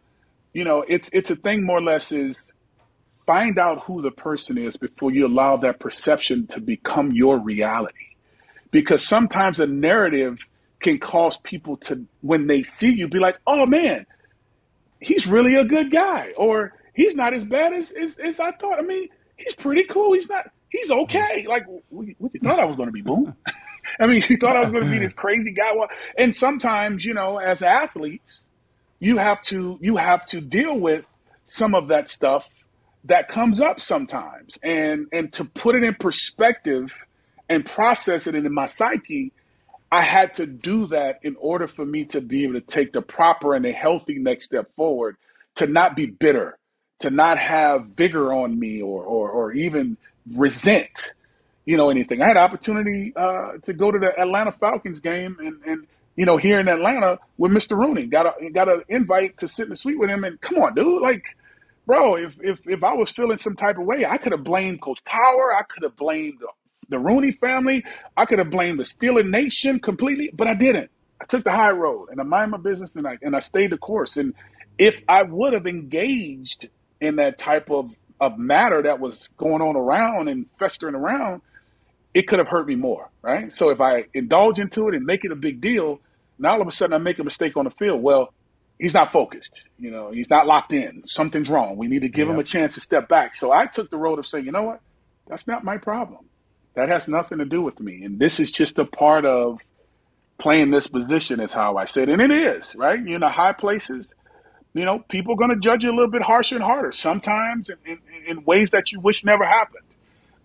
you 0.52 0.64
know, 0.64 0.84
it's 0.86 1.10
it's 1.12 1.30
a 1.30 1.36
thing 1.36 1.64
more 1.64 1.78
or 1.78 1.82
less 1.82 2.12
is 2.12 2.52
find 3.26 3.58
out 3.58 3.84
who 3.84 4.02
the 4.02 4.10
person 4.10 4.58
is 4.58 4.76
before 4.76 5.10
you 5.10 5.26
allow 5.26 5.56
that 5.58 5.80
perception 5.80 6.46
to 6.48 6.60
become 6.60 7.12
your 7.12 7.38
reality. 7.38 8.16
Because 8.70 9.06
sometimes 9.06 9.60
a 9.60 9.66
narrative 9.66 10.46
can 10.80 10.98
cause 10.98 11.36
people 11.38 11.76
to, 11.78 12.04
when 12.20 12.46
they 12.46 12.62
see 12.62 12.92
you, 12.92 13.08
be 13.08 13.18
like, 13.18 13.38
oh 13.46 13.66
man, 13.66 14.04
he's 15.00 15.26
really 15.26 15.54
a 15.54 15.64
good 15.64 15.90
guy. 15.90 16.32
Or 16.36 16.74
he's 16.94 17.14
not 17.14 17.34
as 17.34 17.44
bad 17.44 17.72
as, 17.72 17.90
as, 17.92 18.18
as 18.18 18.40
I 18.40 18.50
thought. 18.52 18.78
I 18.78 18.82
mean, 18.82 19.08
he's 19.36 19.54
pretty 19.54 19.84
cool. 19.84 20.12
He's 20.12 20.28
not, 20.28 20.50
he's 20.68 20.90
okay. 20.90 21.46
Like, 21.48 21.66
what, 21.88 22.34
you 22.34 22.40
thought 22.42 22.58
I 22.58 22.64
was 22.64 22.76
going 22.76 22.88
to 22.88 22.92
be, 22.92 23.02
boom? 23.02 23.34
I 24.00 24.06
mean, 24.06 24.22
you 24.28 24.36
thought 24.36 24.56
I 24.56 24.62
was 24.62 24.72
going 24.72 24.84
to 24.84 24.90
be 24.90 24.98
this 24.98 25.12
crazy 25.24 25.52
guy. 25.52 25.72
And 26.16 26.34
sometimes, 26.34 27.04
you 27.04 27.14
know, 27.14 27.38
as 27.38 27.62
athletes, 27.62 28.44
you 29.00 29.18
have 29.18 29.40
to, 29.42 29.78
you 29.80 29.96
have 29.96 30.24
to 30.26 30.40
deal 30.40 30.78
with 30.78 31.04
some 31.44 31.74
of 31.74 31.88
that 31.88 32.08
stuff 32.08 32.48
that 33.04 33.28
comes 33.28 33.60
up 33.60 33.82
sometimes 33.82 34.58
and 34.62 35.06
and 35.12 35.30
to 35.30 35.44
put 35.44 35.74
it 35.74 35.84
in 35.84 35.94
perspective 35.94 37.04
and 37.50 37.66
process 37.66 38.26
it 38.26 38.34
into 38.34 38.48
my 38.48 38.64
psyche 38.64 39.30
i 39.92 40.00
had 40.00 40.32
to 40.32 40.46
do 40.46 40.86
that 40.86 41.18
in 41.22 41.36
order 41.38 41.68
for 41.68 41.84
me 41.84 42.06
to 42.06 42.22
be 42.22 42.44
able 42.44 42.54
to 42.54 42.62
take 42.62 42.94
the 42.94 43.02
proper 43.02 43.52
and 43.52 43.66
the 43.66 43.72
healthy 43.72 44.18
next 44.18 44.46
step 44.46 44.74
forward 44.74 45.18
to 45.54 45.66
not 45.66 45.94
be 45.94 46.06
bitter 46.06 46.56
to 46.98 47.10
not 47.10 47.38
have 47.38 47.88
vigor 47.88 48.32
on 48.32 48.58
me 48.58 48.80
or 48.80 49.04
or, 49.04 49.28
or 49.28 49.52
even 49.52 49.98
resent, 50.32 51.12
you 51.64 51.76
know, 51.76 51.90
anything. 51.90 52.22
I 52.22 52.28
had 52.28 52.36
opportunity 52.36 53.12
uh, 53.16 53.52
to 53.62 53.72
go 53.72 53.90
to 53.90 53.98
the 53.98 54.18
Atlanta 54.18 54.52
Falcons 54.52 55.00
game 55.00 55.36
and 55.40 55.62
and 55.64 55.86
you 56.16 56.26
know 56.26 56.36
here 56.36 56.60
in 56.60 56.68
Atlanta 56.68 57.18
with 57.38 57.52
Mr. 57.52 57.76
Rooney. 57.76 58.06
Got 58.06 58.26
a 58.26 58.50
got 58.50 58.68
an 58.68 58.82
invite 58.88 59.38
to 59.38 59.48
sit 59.48 59.64
in 59.64 59.70
the 59.70 59.76
suite 59.76 59.98
with 59.98 60.10
him. 60.10 60.24
And 60.24 60.40
come 60.40 60.58
on, 60.58 60.74
dude, 60.74 61.02
like. 61.02 61.24
Bro, 61.86 62.16
if, 62.16 62.32
if 62.40 62.58
if 62.64 62.82
I 62.82 62.94
was 62.94 63.10
feeling 63.10 63.36
some 63.36 63.56
type 63.56 63.76
of 63.76 63.84
way, 63.84 64.06
I 64.06 64.16
could 64.16 64.32
have 64.32 64.42
blamed 64.42 64.80
Coach 64.80 65.04
Cowher. 65.04 65.54
I 65.54 65.64
could 65.64 65.82
have 65.82 65.94
blamed 65.96 66.38
the, 66.40 66.48
the 66.88 66.98
Rooney 66.98 67.32
family. 67.32 67.84
I 68.16 68.24
could 68.24 68.38
have 68.38 68.48
blamed 68.48 68.80
the 68.80 68.84
Steeler 68.84 69.28
Nation 69.28 69.80
completely, 69.80 70.30
but 70.32 70.48
I 70.48 70.54
didn't. 70.54 70.90
I 71.20 71.26
took 71.26 71.44
the 71.44 71.50
high 71.50 71.70
road 71.70 72.08
and 72.10 72.20
I 72.20 72.24
mind 72.24 72.50
my 72.50 72.58
business 72.58 72.96
and 72.96 73.06
I 73.06 73.18
and 73.22 73.36
I 73.36 73.40
stayed 73.40 73.70
the 73.70 73.78
course. 73.78 74.16
And 74.16 74.34
if 74.78 74.94
I 75.08 75.22
would 75.22 75.52
have 75.52 75.66
engaged 75.66 76.68
in 77.00 77.16
that 77.16 77.38
type 77.38 77.70
of, 77.70 77.94
of 78.20 78.38
matter 78.38 78.82
that 78.82 79.00
was 79.00 79.28
going 79.36 79.62
on 79.62 79.76
around 79.76 80.28
and 80.28 80.46
festering 80.58 80.94
around, 80.94 81.42
it 82.14 82.28
could 82.28 82.38
have 82.38 82.48
hurt 82.48 82.66
me 82.66 82.76
more, 82.76 83.10
right? 83.22 83.52
So 83.52 83.70
if 83.70 83.80
I 83.80 84.04
indulge 84.14 84.58
into 84.58 84.88
it 84.88 84.94
and 84.94 85.04
make 85.04 85.24
it 85.24 85.32
a 85.32 85.36
big 85.36 85.60
deal, 85.60 86.00
now 86.38 86.52
all 86.52 86.62
of 86.62 86.68
a 86.68 86.72
sudden 86.72 86.94
I 86.94 86.98
make 86.98 87.18
a 87.18 87.24
mistake 87.24 87.56
on 87.56 87.64
the 87.64 87.70
field. 87.72 88.02
Well, 88.02 88.32
he's 88.78 88.94
not 88.94 89.12
focused. 89.12 89.68
You 89.78 89.90
know, 89.90 90.12
he's 90.12 90.30
not 90.30 90.46
locked 90.46 90.72
in. 90.72 91.02
Something's 91.06 91.50
wrong. 91.50 91.76
We 91.76 91.88
need 91.88 92.02
to 92.02 92.08
give 92.08 92.28
yep. 92.28 92.34
him 92.34 92.40
a 92.40 92.44
chance 92.44 92.76
to 92.76 92.80
step 92.80 93.08
back. 93.08 93.34
So 93.34 93.52
I 93.52 93.66
took 93.66 93.90
the 93.90 93.96
road 93.96 94.18
of 94.18 94.26
saying, 94.26 94.44
you 94.44 94.52
know 94.52 94.62
what? 94.62 94.80
That's 95.26 95.46
not 95.46 95.64
my 95.64 95.76
problem. 95.76 96.26
That 96.74 96.88
has 96.88 97.08
nothing 97.08 97.38
to 97.38 97.44
do 97.44 97.62
with 97.62 97.80
me. 97.80 98.04
And 98.04 98.18
this 98.18 98.40
is 98.40 98.52
just 98.52 98.78
a 98.78 98.84
part 98.84 99.24
of 99.24 99.58
playing 100.38 100.70
this 100.70 100.86
position, 100.86 101.40
is 101.40 101.52
how 101.52 101.76
I 101.76 101.86
said. 101.86 102.08
And 102.08 102.20
it 102.20 102.30
is, 102.30 102.74
right? 102.74 102.98
You're 102.98 103.16
in 103.16 103.20
the 103.20 103.28
high 103.28 103.52
places 103.52 104.14
you 104.74 104.84
know, 104.84 104.98
people 105.08 105.34
are 105.34 105.36
going 105.36 105.50
to 105.50 105.56
judge 105.56 105.84
you 105.84 105.90
a 105.90 105.94
little 105.94 106.10
bit 106.10 106.22
harsher 106.22 106.56
and 106.56 106.64
harder, 106.64 106.90
sometimes 106.90 107.70
in, 107.70 107.76
in, 107.86 107.98
in 108.26 108.44
ways 108.44 108.72
that 108.72 108.90
you 108.90 108.98
wish 109.00 109.24
never 109.24 109.44
happened. 109.44 109.83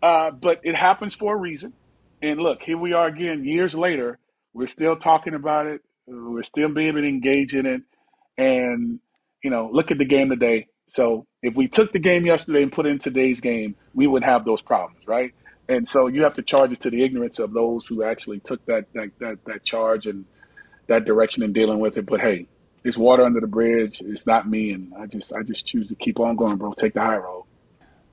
Uh, 0.01 0.31
but 0.31 0.61
it 0.63 0.75
happens 0.75 1.15
for 1.15 1.35
a 1.35 1.37
reason. 1.37 1.73
And 2.21 2.39
look, 2.39 2.61
here 2.61 2.77
we 2.77 2.93
are 2.93 3.07
again, 3.07 3.43
years 3.45 3.75
later. 3.75 4.19
We're 4.53 4.67
still 4.67 4.95
talking 4.95 5.35
about 5.35 5.67
it. 5.67 5.81
We're 6.07 6.43
still 6.43 6.69
being 6.69 6.87
able 6.87 7.01
to 7.01 7.07
engage 7.07 7.53
in 7.53 7.65
it. 7.65 7.81
And, 8.37 8.99
you 9.43 9.49
know, 9.49 9.69
look 9.71 9.91
at 9.91 9.97
the 9.97 10.05
game 10.05 10.29
today. 10.29 10.67
So 10.89 11.27
if 11.41 11.55
we 11.55 11.67
took 11.67 11.93
the 11.93 11.99
game 11.99 12.25
yesterday 12.25 12.63
and 12.63 12.71
put 12.71 12.85
it 12.85 12.89
in 12.89 12.99
today's 12.99 13.41
game, 13.41 13.75
we 13.93 14.07
wouldn't 14.07 14.29
have 14.29 14.43
those 14.43 14.61
problems, 14.61 15.05
right? 15.07 15.33
And 15.67 15.87
so 15.87 16.07
you 16.07 16.23
have 16.23 16.33
to 16.35 16.41
charge 16.41 16.71
it 16.71 16.81
to 16.81 16.89
the 16.89 17.03
ignorance 17.03 17.37
of 17.37 17.53
those 17.53 17.85
who 17.85 18.03
actually 18.03 18.39
took 18.39 18.65
that 18.65 18.85
that 18.95 19.11
that, 19.19 19.45
that 19.45 19.63
charge 19.63 20.07
and 20.07 20.25
that 20.87 21.05
direction 21.05 21.43
in 21.43 21.53
dealing 21.53 21.77
with 21.77 21.95
it. 21.95 22.07
But 22.07 22.21
hey, 22.21 22.47
it's 22.83 22.97
water 22.97 23.23
under 23.23 23.39
the 23.39 23.47
bridge. 23.47 24.01
It's 24.01 24.25
not 24.25 24.49
me, 24.49 24.71
and 24.71 24.93
I 24.95 25.05
just 25.05 25.31
I 25.31 25.43
just 25.43 25.67
choose 25.67 25.87
to 25.89 25.95
keep 25.95 26.19
on 26.19 26.35
going, 26.35 26.57
bro. 26.57 26.73
Take 26.73 26.95
the 26.95 27.01
high 27.01 27.17
road. 27.17 27.45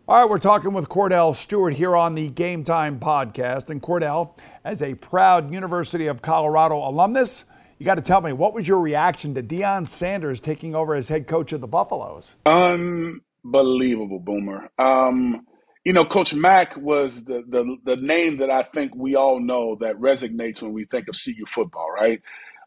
All 0.08 0.20
right, 0.20 0.30
we're 0.30 0.38
talking 0.38 0.72
with 0.72 0.88
Kordell 0.88 1.34
Stewart 1.34 1.74
here 1.74 1.96
on 1.96 2.14
the 2.14 2.28
Game 2.28 2.62
Time 2.62 3.00
podcast. 3.00 3.70
And 3.70 3.82
Kordell, 3.82 4.38
as 4.64 4.80
a 4.80 4.94
proud 4.94 5.52
University 5.52 6.06
of 6.06 6.22
Colorado 6.22 6.76
alumnus, 6.76 7.44
you 7.78 7.86
got 7.86 7.96
to 7.96 8.02
tell 8.02 8.20
me 8.20 8.32
what 8.32 8.54
was 8.54 8.68
your 8.68 8.78
reaction 8.78 9.34
to 9.34 9.42
Deion 9.42 9.84
Sanders 9.84 10.40
taking 10.40 10.76
over 10.76 10.94
as 10.94 11.08
head 11.08 11.26
coach 11.26 11.52
of 11.52 11.60
the 11.60 11.66
Buffaloes? 11.66 12.36
Unbelievable, 12.46 14.20
Boomer. 14.20 14.70
Um, 14.78 15.44
you 15.84 15.92
know, 15.92 16.04
Coach 16.04 16.32
Mack 16.32 16.76
was 16.76 17.24
the, 17.24 17.42
the 17.48 17.76
the 17.82 17.96
name 17.96 18.36
that 18.36 18.50
I 18.50 18.62
think 18.62 18.94
we 18.94 19.16
all 19.16 19.40
know 19.40 19.74
that 19.80 19.96
resonates 19.96 20.62
when 20.62 20.72
we 20.72 20.84
think 20.84 21.08
of 21.08 21.16
CU 21.16 21.46
football, 21.48 21.90
right? 21.90 22.22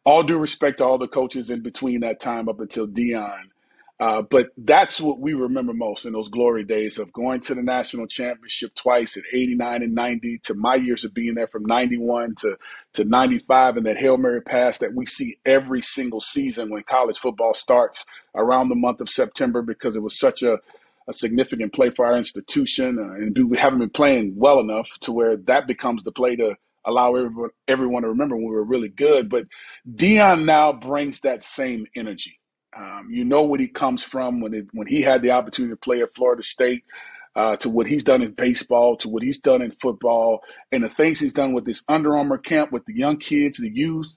all 0.06 0.24
due 0.24 0.38
respect 0.38 0.80
to 0.80 0.86
all 0.86 0.98
the 0.98 1.08
coaches 1.08 1.50
in 1.50 1.62
between 1.62 2.00
that 2.02 2.20
time 2.20 2.50
up 2.50 2.60
until 2.60 2.88
Deion. 2.88 3.49
Uh, 4.00 4.22
but 4.22 4.50
that's 4.60 5.02
what 5.02 5.20
we 5.20 5.34
remember 5.34 5.74
most 5.74 6.06
in 6.06 6.14
those 6.14 6.30
glory 6.30 6.66
days 6.66 7.00
of 7.00 7.14
going 7.14 7.42
to 7.42 7.56
the 7.56 7.64
national 7.64 8.08
championship 8.08 8.76
twice 8.76 9.18
at 9.18 9.24
89 9.34 9.84
and 9.84 9.96
90 9.96 10.40
to 10.46 10.56
my 10.56 10.76
years 10.76 11.04
of 11.06 11.16
being 11.16 11.36
there 11.36 11.48
from 11.48 11.66
91 11.66 12.36
to, 12.42 12.58
to 12.94 13.06
95 13.06 13.80
and 13.80 13.88
that 13.88 13.98
Hail 13.98 14.20
Mary 14.20 14.44
pass 14.44 14.80
that 14.80 14.94
we 14.96 15.08
see 15.08 15.38
every 15.48 15.82
single 15.82 16.22
season 16.22 16.70
when 16.70 16.84
college 16.84 17.20
football 17.20 17.56
starts 17.56 18.06
around 18.36 18.70
the 18.70 18.78
month 18.78 19.02
of 19.02 19.10
September 19.10 19.64
because 19.64 19.98
it 19.98 20.04
was 20.04 20.20
such 20.20 20.44
a, 20.44 20.60
a 21.10 21.14
significant 21.16 21.74
play 21.74 21.90
for 21.90 22.06
our 22.06 22.18
institution. 22.20 23.00
Uh, 23.00 23.16
and 23.16 23.50
we 23.50 23.58
haven't 23.58 23.80
been 23.80 23.90
playing 23.90 24.36
well 24.38 24.62
enough 24.62 24.90
to 25.02 25.12
where 25.14 25.40
that 25.40 25.68
becomes 25.68 26.04
the 26.04 26.14
play 26.14 26.38
to 26.38 26.56
allow 26.86 27.16
everyone, 27.16 27.52
everyone 27.68 28.04
to 28.04 28.10
remember 28.10 28.38
when 28.38 28.46
we 28.46 28.52
were 28.56 28.64
really 28.66 28.90
good. 28.90 29.32
But 29.32 29.48
Deion 29.92 30.46
now 30.46 30.74
brings 30.74 31.22
that 31.22 31.44
same 31.44 31.88
energy. 31.98 32.39
Um, 32.80 33.10
you 33.12 33.26
know 33.26 33.44
what 33.44 33.60
he 33.60 33.68
comes 33.68 34.04
from 34.04 34.40
when 34.42 34.54
it, 34.54 34.68
when 34.74 34.88
he 34.88 35.02
had 35.02 35.22
the 35.22 35.32
opportunity 35.32 35.74
to 35.74 35.78
play 35.78 36.02
at 36.02 36.16
Florida 36.16 36.44
State, 36.44 36.86
uh, 37.36 37.58
to 37.58 37.70
what 37.70 37.88
he's 37.88 38.06
done 38.06 38.22
in 38.22 38.32
baseball, 38.32 38.96
to 38.98 39.10
what 39.10 39.24
he's 39.24 39.40
done 39.40 39.62
in 39.62 39.72
football, 39.82 40.42
and 40.72 40.84
the 40.84 40.90
things 40.90 41.20
he's 41.20 41.34
done 41.34 41.54
with 41.54 41.66
this 41.66 41.84
Under 41.90 42.18
Armour 42.18 42.38
camp 42.38 42.72
with 42.72 42.86
the 42.86 42.96
young 42.96 43.18
kids, 43.18 43.58
the 43.58 43.70
youth, 43.70 44.08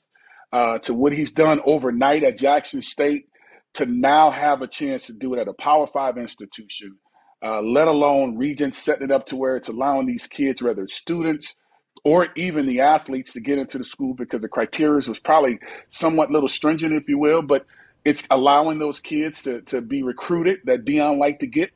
uh, 0.52 0.78
to 0.80 0.94
what 0.94 1.12
he's 1.12 1.32
done 1.32 1.60
overnight 1.66 2.22
at 2.22 2.38
Jackson 2.38 2.82
State, 2.82 3.26
to 3.74 3.86
now 3.86 4.30
have 4.30 4.62
a 4.62 4.68
chance 4.68 5.06
to 5.06 5.12
do 5.12 5.34
it 5.34 5.40
at 5.40 5.48
a 5.48 5.54
Power 5.54 5.86
Five 5.86 6.16
institution. 6.16 6.98
Uh, 7.42 7.60
let 7.60 7.88
alone 7.88 8.36
Regents 8.36 8.78
setting 8.78 9.04
it 9.04 9.12
up 9.12 9.26
to 9.26 9.36
where 9.36 9.56
it's 9.56 9.68
allowing 9.68 10.06
these 10.06 10.28
kids, 10.28 10.62
whether 10.62 10.84
it's 10.84 10.94
students, 10.94 11.56
or 12.04 12.28
even 12.36 12.66
the 12.66 12.80
athletes 12.80 13.32
to 13.32 13.40
get 13.40 13.58
into 13.58 13.78
the 13.78 13.84
school 13.84 14.14
because 14.14 14.40
the 14.40 14.48
criteria 14.48 15.02
was 15.08 15.18
probably 15.18 15.58
somewhat 15.88 16.30
little 16.30 16.48
stringent, 16.48 16.94
if 16.94 17.08
you 17.08 17.18
will, 17.18 17.42
but 17.42 17.66
it's 18.04 18.24
allowing 18.30 18.78
those 18.78 19.00
kids 19.00 19.42
to, 19.42 19.62
to 19.62 19.80
be 19.80 20.02
recruited 20.02 20.60
that 20.64 20.84
Deion 20.84 21.18
liked 21.18 21.40
to 21.40 21.46
get. 21.46 21.70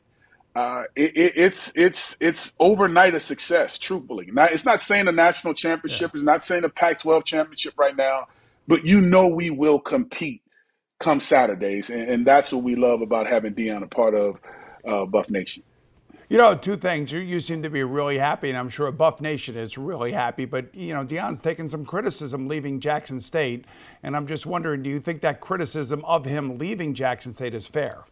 Uh, 0.54 0.84
it, 0.96 1.16
it, 1.16 1.32
it's 1.36 1.70
it's 1.76 2.16
it's 2.18 2.56
overnight 2.58 3.14
a 3.14 3.20
success, 3.20 3.78
truthfully. 3.78 4.30
Now, 4.32 4.46
it's 4.46 4.64
not 4.64 4.80
saying 4.80 5.06
a 5.06 5.12
national 5.12 5.52
championship, 5.52 6.12
yeah. 6.12 6.16
it's 6.16 6.24
not 6.24 6.46
saying 6.46 6.64
a 6.64 6.70
Pac-12 6.70 7.24
championship 7.26 7.74
right 7.76 7.94
now, 7.94 8.28
but 8.66 8.86
you 8.86 9.02
know 9.02 9.28
we 9.28 9.50
will 9.50 9.78
compete 9.78 10.42
come 10.98 11.20
Saturdays, 11.20 11.90
and, 11.90 12.08
and 12.08 12.26
that's 12.26 12.52
what 12.52 12.62
we 12.62 12.74
love 12.74 13.02
about 13.02 13.26
having 13.26 13.54
Deion 13.54 13.82
a 13.82 13.86
part 13.86 14.14
of 14.14 14.40
uh, 14.86 15.04
Buff 15.04 15.28
Nation. 15.28 15.62
You 16.28 16.38
know, 16.38 16.56
two 16.56 16.76
things. 16.76 17.12
You, 17.12 17.20
you 17.20 17.38
seem 17.38 17.62
to 17.62 17.70
be 17.70 17.84
really 17.84 18.18
happy, 18.18 18.48
and 18.48 18.58
I'm 18.58 18.68
sure 18.68 18.90
Buff 18.90 19.20
Nation 19.20 19.56
is 19.56 19.78
really 19.78 20.10
happy. 20.12 20.44
But 20.44 20.74
you 20.74 20.92
know, 20.92 21.04
Deion's 21.04 21.40
taken 21.40 21.68
some 21.68 21.84
criticism 21.84 22.48
leaving 22.48 22.80
Jackson 22.80 23.20
State, 23.20 23.64
and 24.02 24.16
I'm 24.16 24.26
just 24.26 24.44
wondering, 24.44 24.82
do 24.82 24.90
you 24.90 24.98
think 24.98 25.20
that 25.22 25.40
criticism 25.40 26.04
of 26.04 26.24
him 26.24 26.58
leaving 26.58 26.94
Jackson 26.94 27.32
State 27.32 27.54
is 27.54 27.68
fair? 27.68 28.04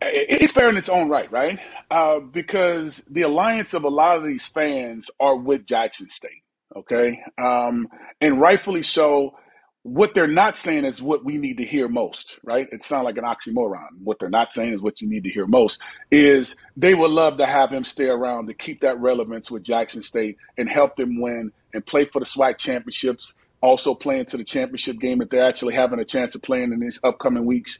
It's 0.00 0.52
fair 0.52 0.70
in 0.70 0.78
its 0.78 0.88
own 0.88 1.10
right, 1.10 1.30
right? 1.30 1.58
Uh, 1.90 2.20
because 2.20 3.04
the 3.10 3.22
alliance 3.22 3.74
of 3.74 3.84
a 3.84 3.90
lot 3.90 4.16
of 4.16 4.24
these 4.24 4.46
fans 4.46 5.10
are 5.20 5.36
with 5.36 5.66
Jackson 5.66 6.08
State, 6.08 6.42
okay, 6.74 7.20
um, 7.36 7.86
and 8.22 8.40
rightfully 8.40 8.82
so 8.82 9.34
what 9.82 10.12
they're 10.12 10.26
not 10.26 10.56
saying 10.58 10.84
is 10.84 11.00
what 11.00 11.24
we 11.24 11.38
need 11.38 11.56
to 11.56 11.64
hear 11.64 11.88
most, 11.88 12.38
right? 12.44 12.68
It 12.70 12.84
sounds 12.84 13.04
like 13.04 13.16
an 13.16 13.24
oxymoron. 13.24 13.88
What 14.04 14.18
they're 14.18 14.28
not 14.28 14.52
saying 14.52 14.74
is 14.74 14.80
what 14.80 15.00
you 15.00 15.08
need 15.08 15.24
to 15.24 15.30
hear 15.30 15.46
most 15.46 15.80
is 16.10 16.54
they 16.76 16.94
would 16.94 17.10
love 17.10 17.38
to 17.38 17.46
have 17.46 17.70
him 17.70 17.84
stay 17.84 18.08
around 18.08 18.48
to 18.48 18.54
keep 18.54 18.82
that 18.82 19.00
relevance 19.00 19.50
with 19.50 19.62
Jackson 19.62 20.02
State 20.02 20.36
and 20.58 20.68
help 20.68 20.96
them 20.96 21.20
win 21.20 21.52
and 21.72 21.86
play 21.86 22.04
for 22.04 22.18
the 22.18 22.26
SWAC 22.26 22.58
championships, 22.58 23.34
also 23.62 23.94
playing 23.94 24.26
to 24.26 24.36
the 24.36 24.44
championship 24.44 24.98
game 24.98 25.18
that 25.18 25.30
they're 25.30 25.48
actually 25.48 25.74
having 25.74 25.98
a 25.98 26.04
chance 26.04 26.34
of 26.34 26.42
playing 26.42 26.72
in 26.74 26.80
these 26.80 27.00
upcoming 27.02 27.46
weeks. 27.46 27.78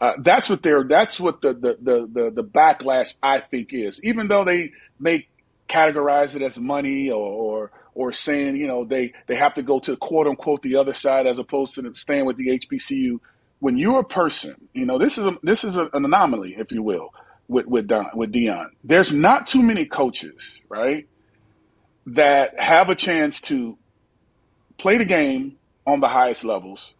Uh, 0.00 0.14
that's 0.18 0.48
what 0.48 0.62
they're 0.62 0.84
that's 0.84 1.20
what 1.20 1.42
the, 1.42 1.52
the 1.52 1.78
the 1.80 2.08
the 2.10 2.30
the 2.30 2.44
backlash 2.44 3.14
I 3.22 3.40
think 3.40 3.72
is. 3.72 4.02
Even 4.02 4.28
though 4.28 4.44
they 4.44 4.72
may 4.98 5.28
categorize 5.68 6.34
it 6.34 6.42
as 6.42 6.58
money 6.58 7.10
or, 7.10 7.20
or 7.20 7.72
or 7.94 8.12
saying, 8.12 8.56
you 8.56 8.66
know, 8.66 8.84
they, 8.84 9.12
they 9.26 9.36
have 9.36 9.54
to 9.54 9.62
go 9.62 9.78
to 9.80 9.96
quote 9.96 10.26
unquote 10.26 10.62
the 10.62 10.76
other 10.76 10.94
side 10.94 11.26
as 11.26 11.38
opposed 11.38 11.74
to 11.74 11.94
staying 11.94 12.24
with 12.24 12.36
the 12.36 12.58
HBCU. 12.58 13.20
When 13.60 13.76
you're 13.76 14.00
a 14.00 14.04
person, 14.04 14.68
you 14.72 14.86
know, 14.86 14.98
this 14.98 15.18
is 15.18 15.26
a, 15.26 15.38
this 15.42 15.62
is 15.64 15.76
a, 15.76 15.88
an 15.92 16.04
anomaly, 16.04 16.56
if 16.58 16.72
you 16.72 16.82
will, 16.82 17.14
with 17.48 17.66
with 17.66 17.86
Don, 17.86 18.08
with 18.14 18.32
Deion. 18.32 18.70
There's 18.82 19.12
not 19.12 19.46
too 19.46 19.62
many 19.62 19.84
coaches, 19.84 20.60
right, 20.68 21.06
that 22.06 22.58
have 22.58 22.88
a 22.88 22.94
chance 22.94 23.40
to 23.42 23.78
play 24.78 24.98
the 24.98 25.04
game 25.04 25.58
on 25.86 26.00
the 26.00 26.08
highest 26.08 26.44
levels, 26.44 26.94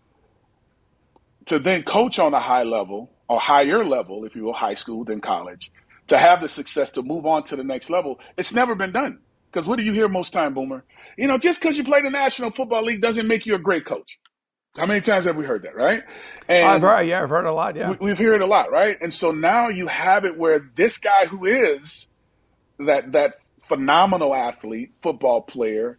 to 1.47 1.59
then 1.59 1.83
coach 1.83 2.19
on 2.19 2.33
a 2.35 2.39
high 2.39 2.63
level 2.63 3.11
or 3.29 3.41
higher 3.41 3.85
level, 3.85 4.25
if 4.25 4.37
you 4.37 4.45
will, 4.45 4.53
high 4.53 4.75
school 4.75 5.05
than 5.05 5.21
college, 5.21 5.73
to 6.07 6.19
have 6.19 6.41
the 6.41 6.49
success 6.49 6.91
to 6.91 7.03
move 7.03 7.27
on 7.27 7.43
to 7.45 7.57
the 7.57 7.65
next 7.65 7.91
level. 7.91 8.21
It's 8.37 8.53
never 8.53 8.75
been 8.75 8.93
done. 8.93 9.19
Because 9.53 9.69
what 9.69 9.79
do 9.79 9.85
you 9.85 9.93
hear 9.93 10.09
most 10.09 10.33
time, 10.33 10.55
Boomer? 10.55 10.85
You 11.19 11.29
know, 11.29 11.37
just 11.37 11.61
because 11.61 11.77
you 11.77 11.85
play 11.85 12.01
the 12.01 12.11
National 12.11 12.51
Football 12.51 12.85
League 12.85 13.03
doesn't 13.03 13.27
make 13.27 13.45
you 13.45 13.55
a 13.55 13.59
great 13.59 13.85
coach. 13.85 14.19
How 14.77 14.87
many 14.87 15.03
times 15.03 15.27
have 15.27 15.37
we 15.37 15.45
heard 15.45 15.65
that, 15.65 15.77
right? 15.77 16.03
And 16.49 16.67
I've 16.67 16.81
heard, 16.81 17.03
yeah, 17.03 17.23
I've 17.23 17.29
heard 17.29 17.45
a 17.45 17.53
lot, 17.53 17.77
yeah. 17.77 17.95
We, 18.01 18.09
have 18.09 18.19
heard 18.19 18.37
it 18.37 18.41
a 18.41 18.47
lot, 18.47 18.71
right? 18.71 18.97
And 19.03 19.13
so 19.13 19.31
now 19.31 19.69
you 19.69 19.87
have 19.89 20.25
it 20.25 20.39
where 20.39 20.71
this 20.75 20.97
guy 20.97 21.27
who 21.27 21.45
is 21.45 22.09
that 22.79 23.13
that 23.13 23.35
phenomenal 23.63 24.35
athlete, 24.35 24.93
football 25.03 25.43
player, 25.43 25.99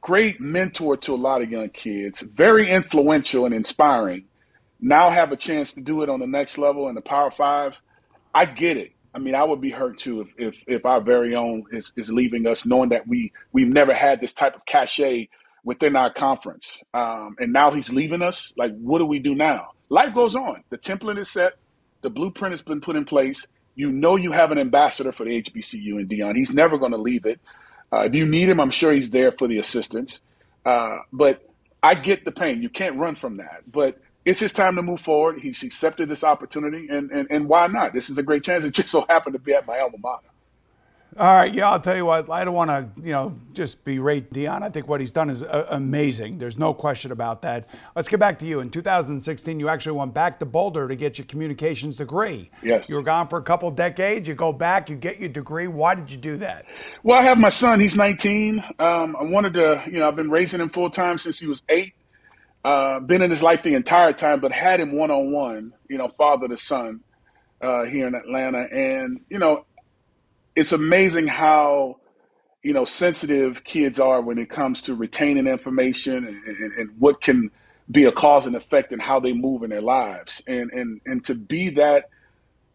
great 0.00 0.40
mentor 0.40 0.96
to 0.98 1.14
a 1.14 1.16
lot 1.16 1.42
of 1.42 1.50
young 1.50 1.70
kids, 1.70 2.20
very 2.20 2.68
influential 2.68 3.44
and 3.44 3.54
inspiring, 3.54 4.26
now 4.80 5.10
have 5.10 5.32
a 5.32 5.36
chance 5.36 5.72
to 5.72 5.80
do 5.80 6.02
it 6.02 6.08
on 6.08 6.20
the 6.20 6.26
next 6.28 6.58
level 6.58 6.88
in 6.88 6.94
the 6.94 7.00
Power 7.00 7.32
Five. 7.32 7.80
I 8.32 8.44
get 8.44 8.76
it. 8.76 8.92
I 9.14 9.18
mean, 9.18 9.34
I 9.34 9.44
would 9.44 9.60
be 9.60 9.70
hurt 9.70 9.98
too 9.98 10.22
if 10.22 10.28
if, 10.38 10.64
if 10.66 10.86
our 10.86 11.00
very 11.00 11.34
own 11.34 11.64
is, 11.70 11.92
is 11.96 12.10
leaving 12.10 12.46
us, 12.46 12.64
knowing 12.64 12.90
that 12.90 13.06
we 13.06 13.32
we've 13.52 13.68
never 13.68 13.92
had 13.92 14.20
this 14.20 14.32
type 14.32 14.54
of 14.54 14.64
cachet 14.64 15.28
within 15.64 15.94
our 15.96 16.12
conference, 16.12 16.82
um, 16.94 17.36
and 17.38 17.52
now 17.52 17.70
he's 17.72 17.92
leaving 17.92 18.22
us. 18.22 18.52
Like, 18.56 18.72
what 18.78 18.98
do 18.98 19.06
we 19.06 19.18
do 19.18 19.34
now? 19.34 19.72
Life 19.88 20.14
goes 20.14 20.34
on. 20.34 20.64
The 20.70 20.78
template 20.78 21.18
is 21.18 21.30
set. 21.30 21.54
The 22.00 22.10
blueprint 22.10 22.52
has 22.52 22.62
been 22.62 22.80
put 22.80 22.96
in 22.96 23.04
place. 23.04 23.46
You 23.74 23.92
know 23.92 24.16
you 24.16 24.32
have 24.32 24.50
an 24.50 24.58
ambassador 24.58 25.12
for 25.12 25.24
the 25.24 25.42
HBCU 25.42 26.00
in 26.00 26.08
Deion. 26.08 26.36
He's 26.36 26.52
never 26.52 26.78
going 26.78 26.92
to 26.92 26.98
leave 26.98 27.26
it. 27.26 27.40
Uh, 27.92 28.04
if 28.06 28.14
you 28.14 28.26
need 28.26 28.48
him, 28.48 28.60
I'm 28.60 28.70
sure 28.70 28.92
he's 28.92 29.10
there 29.10 29.32
for 29.32 29.46
the 29.46 29.58
assistance. 29.58 30.22
Uh, 30.64 30.98
but 31.12 31.48
I 31.82 31.94
get 31.94 32.24
the 32.24 32.32
pain. 32.32 32.62
You 32.62 32.70
can't 32.70 32.96
run 32.96 33.14
from 33.14 33.38
that. 33.38 33.62
But 33.70 33.98
it's 34.24 34.40
his 34.40 34.52
time 34.52 34.76
to 34.76 34.82
move 34.82 35.00
forward. 35.00 35.40
He's 35.40 35.62
accepted 35.62 36.08
this 36.08 36.24
opportunity, 36.24 36.88
and, 36.88 37.10
and, 37.10 37.26
and 37.30 37.48
why 37.48 37.66
not? 37.66 37.92
This 37.92 38.10
is 38.10 38.18
a 38.18 38.22
great 38.22 38.42
chance. 38.42 38.64
It 38.64 38.72
just 38.72 38.88
so 38.88 39.04
happened 39.08 39.34
to 39.34 39.38
be 39.38 39.54
at 39.54 39.66
my 39.66 39.78
alma 39.78 39.98
mater. 39.98 40.28
All 41.14 41.26
right, 41.26 41.52
yeah, 41.52 41.70
I'll 41.70 41.80
tell 41.80 41.94
you 41.94 42.06
what. 42.06 42.30
I 42.30 42.42
don't 42.42 42.54
want 42.54 42.70
to, 42.70 42.88
you 43.02 43.12
know, 43.12 43.38
just 43.52 43.84
berate 43.84 44.32
Deion. 44.32 44.62
I 44.62 44.70
think 44.70 44.88
what 44.88 44.98
he's 44.98 45.12
done 45.12 45.28
is 45.28 45.42
uh, 45.42 45.66
amazing. 45.68 46.38
There's 46.38 46.58
no 46.58 46.72
question 46.72 47.12
about 47.12 47.42
that. 47.42 47.68
Let's 47.94 48.08
get 48.08 48.18
back 48.18 48.38
to 48.38 48.46
you. 48.46 48.60
In 48.60 48.70
2016, 48.70 49.60
you 49.60 49.68
actually 49.68 49.98
went 49.98 50.14
back 50.14 50.38
to 50.38 50.46
Boulder 50.46 50.88
to 50.88 50.96
get 50.96 51.18
your 51.18 51.26
communications 51.26 51.96
degree. 51.96 52.50
Yes. 52.62 52.88
You 52.88 52.96
were 52.96 53.02
gone 53.02 53.28
for 53.28 53.38
a 53.38 53.42
couple 53.42 53.70
decades. 53.70 54.26
You 54.26 54.34
go 54.34 54.54
back, 54.54 54.88
you 54.88 54.96
get 54.96 55.20
your 55.20 55.28
degree. 55.28 55.66
Why 55.66 55.94
did 55.94 56.10
you 56.10 56.16
do 56.16 56.38
that? 56.38 56.64
Well, 57.02 57.18
I 57.18 57.24
have 57.24 57.36
my 57.36 57.50
son. 57.50 57.78
He's 57.78 57.94
19. 57.94 58.64
Um, 58.78 59.14
I 59.14 59.24
wanted 59.24 59.52
to, 59.54 59.82
you 59.86 59.98
know, 59.98 60.08
I've 60.08 60.16
been 60.16 60.30
raising 60.30 60.62
him 60.62 60.70
full 60.70 60.88
time 60.88 61.18
since 61.18 61.38
he 61.38 61.46
was 61.46 61.62
eight. 61.68 61.92
Uh, 62.64 63.00
been 63.00 63.22
in 63.22 63.30
his 63.30 63.42
life 63.42 63.62
the 63.62 63.74
entire 63.74 64.12
time, 64.12 64.38
but 64.40 64.52
had 64.52 64.78
him 64.78 64.92
one 64.92 65.10
on 65.10 65.32
one, 65.32 65.72
you 65.88 65.98
know, 65.98 66.08
father 66.08 66.46
to 66.46 66.56
son 66.56 67.00
uh, 67.60 67.84
here 67.84 68.06
in 68.06 68.14
Atlanta. 68.14 68.66
And, 68.70 69.20
you 69.28 69.38
know, 69.38 69.64
it's 70.54 70.72
amazing 70.72 71.26
how 71.26 71.96
you 72.62 72.72
know 72.72 72.84
sensitive 72.84 73.64
kids 73.64 73.98
are 73.98 74.20
when 74.20 74.38
it 74.38 74.48
comes 74.48 74.82
to 74.82 74.94
retaining 74.94 75.46
information 75.46 76.24
and, 76.26 76.44
and, 76.46 76.72
and, 76.74 76.90
what 76.98 77.20
can 77.20 77.50
be 77.90 78.04
a 78.04 78.12
cause 78.12 78.46
and 78.46 78.54
effect 78.56 78.92
in 78.92 79.00
how 79.00 79.18
they 79.18 79.32
move 79.32 79.62
in 79.62 79.70
their 79.70 79.82
lives 79.82 80.42
and 80.46 80.70
and 80.72 81.00
and 81.04 81.24
to 81.24 81.34
be 81.34 81.70
that 81.70 82.08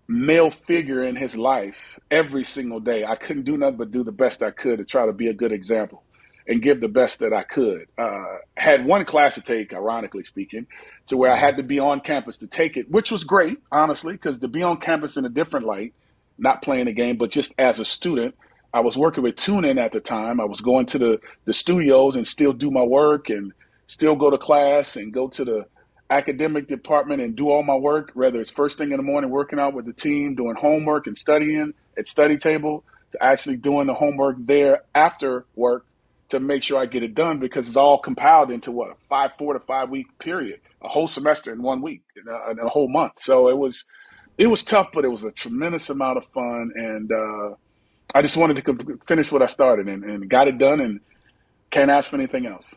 male 0.07 0.51
figure 0.51 1.03
in 1.03 1.15
his 1.15 1.37
life 1.37 1.99
every 2.11 2.43
single 2.43 2.79
day 2.79 3.05
i 3.05 3.15
couldn't 3.15 3.43
do 3.43 3.57
nothing 3.57 3.77
but 3.77 3.91
do 3.91 4.03
the 4.03 4.11
best 4.11 4.43
i 4.43 4.51
could 4.51 4.77
to 4.79 4.85
try 4.85 5.05
to 5.05 5.13
be 5.13 5.27
a 5.27 5.33
good 5.33 5.51
example 5.51 6.03
and 6.47 6.61
give 6.61 6.81
the 6.81 6.87
best 6.87 7.19
that 7.19 7.33
i 7.33 7.43
could 7.43 7.87
uh, 7.97 8.37
had 8.55 8.85
one 8.85 9.05
class 9.05 9.35
to 9.35 9.41
take 9.41 9.73
ironically 9.73 10.23
speaking 10.23 10.65
to 11.07 11.17
where 11.17 11.31
i 11.31 11.35
had 11.35 11.57
to 11.57 11.63
be 11.63 11.79
on 11.79 11.99
campus 11.99 12.37
to 12.37 12.47
take 12.47 12.77
it 12.77 12.89
which 12.89 13.11
was 13.11 13.23
great 13.23 13.59
honestly 13.71 14.13
because 14.13 14.39
to 14.39 14.47
be 14.47 14.63
on 14.63 14.77
campus 14.77 15.17
in 15.17 15.25
a 15.25 15.29
different 15.29 15.65
light 15.65 15.93
not 16.37 16.61
playing 16.61 16.85
the 16.85 16.93
game, 16.93 17.17
but 17.17 17.31
just 17.31 17.53
as 17.57 17.79
a 17.79 17.85
student. 17.85 18.35
I 18.73 18.81
was 18.81 18.97
working 18.97 19.23
with 19.23 19.37
TuneIn 19.37 19.79
at 19.79 19.91
the 19.91 20.01
time. 20.01 20.39
I 20.39 20.45
was 20.45 20.61
going 20.61 20.85
to 20.87 20.99
the, 20.99 21.19
the 21.45 21.53
studios 21.53 22.15
and 22.15 22.27
still 22.27 22.53
do 22.53 22.69
my 22.69 22.83
work 22.83 23.29
and 23.29 23.53
still 23.87 24.15
go 24.15 24.29
to 24.29 24.37
class 24.37 24.95
and 24.95 25.13
go 25.13 25.29
to 25.29 25.45
the 25.45 25.65
academic 26.09 26.67
department 26.67 27.21
and 27.21 27.35
do 27.35 27.49
all 27.49 27.63
my 27.63 27.75
work, 27.75 28.11
whether 28.13 28.39
it's 28.39 28.51
first 28.51 28.77
thing 28.77 28.91
in 28.91 28.97
the 28.97 29.03
morning 29.03 29.29
working 29.29 29.59
out 29.59 29.73
with 29.73 29.85
the 29.85 29.93
team, 29.93 30.35
doing 30.35 30.55
homework 30.55 31.07
and 31.07 31.17
studying 31.17 31.73
at 31.97 32.07
study 32.07 32.37
table, 32.37 32.83
to 33.11 33.23
actually 33.23 33.55
doing 33.55 33.87
the 33.87 33.93
homework 33.93 34.35
there 34.39 34.83
after 34.93 35.45
work 35.55 35.85
to 36.29 36.39
make 36.39 36.63
sure 36.63 36.79
I 36.79 36.85
get 36.85 37.03
it 37.03 37.15
done 37.15 37.39
because 37.39 37.67
it's 37.67 37.77
all 37.77 37.97
compiled 37.97 38.51
into 38.51 38.71
what 38.71 38.91
a 38.91 38.95
five, 39.09 39.31
four 39.37 39.53
to 39.53 39.59
five 39.59 39.89
week 39.89 40.07
period, 40.19 40.59
a 40.81 40.87
whole 40.87 41.07
semester 41.07 41.51
in 41.51 41.61
one 41.61 41.81
week, 41.81 42.01
in 42.15 42.27
a, 42.27 42.51
in 42.51 42.59
a 42.59 42.67
whole 42.67 42.89
month. 42.89 43.19
So 43.19 43.49
it 43.49 43.57
was 43.57 43.85
it 44.37 44.47
was 44.47 44.63
tough, 44.63 44.89
but 44.93 45.03
it 45.03 45.09
was 45.09 45.23
a 45.23 45.31
tremendous 45.31 45.89
amount 45.89 46.17
of 46.17 46.25
fun, 46.27 46.71
and 46.75 47.11
uh, 47.11 47.55
I 48.13 48.21
just 48.21 48.37
wanted 48.37 48.63
to 48.63 48.99
finish 49.07 49.31
what 49.31 49.41
I 49.41 49.47
started 49.47 49.87
and, 49.87 50.03
and, 50.03 50.29
got 50.29 50.47
it 50.47 50.59
done, 50.59 50.79
and 50.79 50.99
can't 51.71 51.89
ask 51.89 52.11
for 52.11 52.17
anything 52.17 52.45
else. 52.45 52.75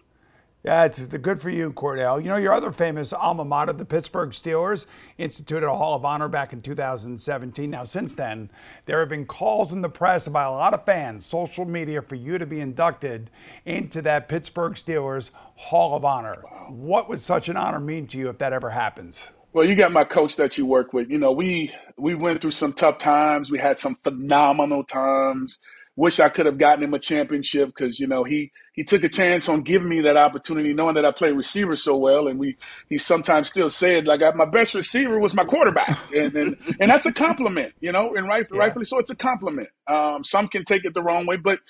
Yeah, 0.63 0.85
it's 0.85 1.07
good 1.09 1.41
for 1.41 1.49
you, 1.49 1.73
Kordell. 1.73 2.23
You 2.23 2.29
know, 2.29 2.37
your 2.37 2.53
other 2.53 2.71
famous 2.71 3.15
alma 3.15 3.47
mater, 3.47 3.73
the 3.73 3.87
Pittsburgh 3.87 4.31
Steelers, 4.31 4.85
instituted 5.17 5.67
a 5.67 5.75
Hall 5.75 5.95
of 5.95 6.05
Honor 6.05 6.29
back 6.29 6.53
in 6.53 6.61
2017. 6.61 7.71
Now, 7.71 7.85
since 7.85 8.15
then, 8.15 8.51
there 8.85 9.01
have 9.01 9.09
been 9.09 9.25
calls 9.25 9.73
in 9.73 9.81
the 9.81 9.89
press 9.89 10.29
by 10.29 10.43
a 10.45 10.51
lot 10.51 10.75
of 10.75 10.85
fans, 10.85 11.25
social 11.25 11.65
media, 11.65 12.03
for 12.03 12.15
you 12.15 12.37
to 12.37 12.45
be 12.45 12.61
inducted 12.61 13.31
into 13.65 14.03
that 14.03 14.29
Pittsburgh 14.29 14.75
Steelers 14.75 15.31
Hall 15.55 15.97
of 15.97 16.05
Honor. 16.05 16.35
Wow. 16.45 16.67
What 16.69 17.09
would 17.09 17.23
such 17.23 17.49
an 17.49 17.57
honor 17.57 17.81
mean 17.81 18.07
to 18.09 18.19
you 18.19 18.29
if 18.29 18.37
that 18.37 18.53
ever 18.53 18.69
happens? 18.69 19.31
Well, 19.55 19.67
you 19.67 19.75
got 19.75 19.93
my 19.93 20.05
coach 20.05 20.37
that 20.37 20.59
you 20.59 20.67
work 20.67 20.93
with. 20.93 21.11
You 21.11 21.19
know, 21.19 21.33
we 21.33 21.73
we 21.97 22.15
went 22.15 22.43
through 22.43 22.53
some 22.53 22.75
tough 22.75 22.99
times. 22.99 23.51
We 23.51 23.59
had 23.59 23.81
some 23.81 23.97
phenomenal 24.05 24.85
times. 24.85 25.59
Wish 26.01 26.19
I 26.19 26.31
could 26.31 26.47
have 26.47 26.57
gotten 26.57 26.83
him 26.83 26.95
a 26.95 26.99
championship 26.99 27.69
because 27.69 28.01
you 28.01 28.07
know 28.07 28.25
he 28.25 28.53
he 28.73 28.85
took 28.85 29.05
a 29.05 29.09
chance 29.11 29.51
on 29.51 29.61
giving 29.61 29.91
me 29.91 30.01
that 30.01 30.17
opportunity, 30.17 30.73
knowing 30.73 30.95
that 30.95 31.05
I 31.05 31.13
play 31.13 31.31
receiver 31.31 31.77
so 31.77 31.95
well. 31.95 32.27
And 32.27 32.39
we 32.39 32.57
he 32.89 32.97
sometimes 32.97 33.49
still 33.49 33.69
said 33.69 34.07
like 34.07 34.23
my 34.35 34.47
best 34.47 34.73
receiver 34.73 35.19
was 35.19 35.35
my 35.35 35.45
quarterback, 35.45 35.99
and 36.17 36.35
and, 36.35 36.57
and 36.81 36.91
that's 36.91 37.05
a 37.05 37.13
compliment, 37.13 37.75
you 37.81 37.93
know, 37.93 38.15
and 38.15 38.27
right, 38.27 38.47
yeah. 38.51 38.59
rightfully 38.59 38.87
so. 38.87 38.99
It's 38.99 39.11
a 39.11 39.15
compliment. 39.15 39.69
Um, 39.87 40.25
some 40.25 40.49
can 40.49 40.65
take 40.65 40.87
it 40.87 40.95
the 40.95 41.03
wrong 41.03 41.27
way, 41.27 41.37
but 41.37 41.61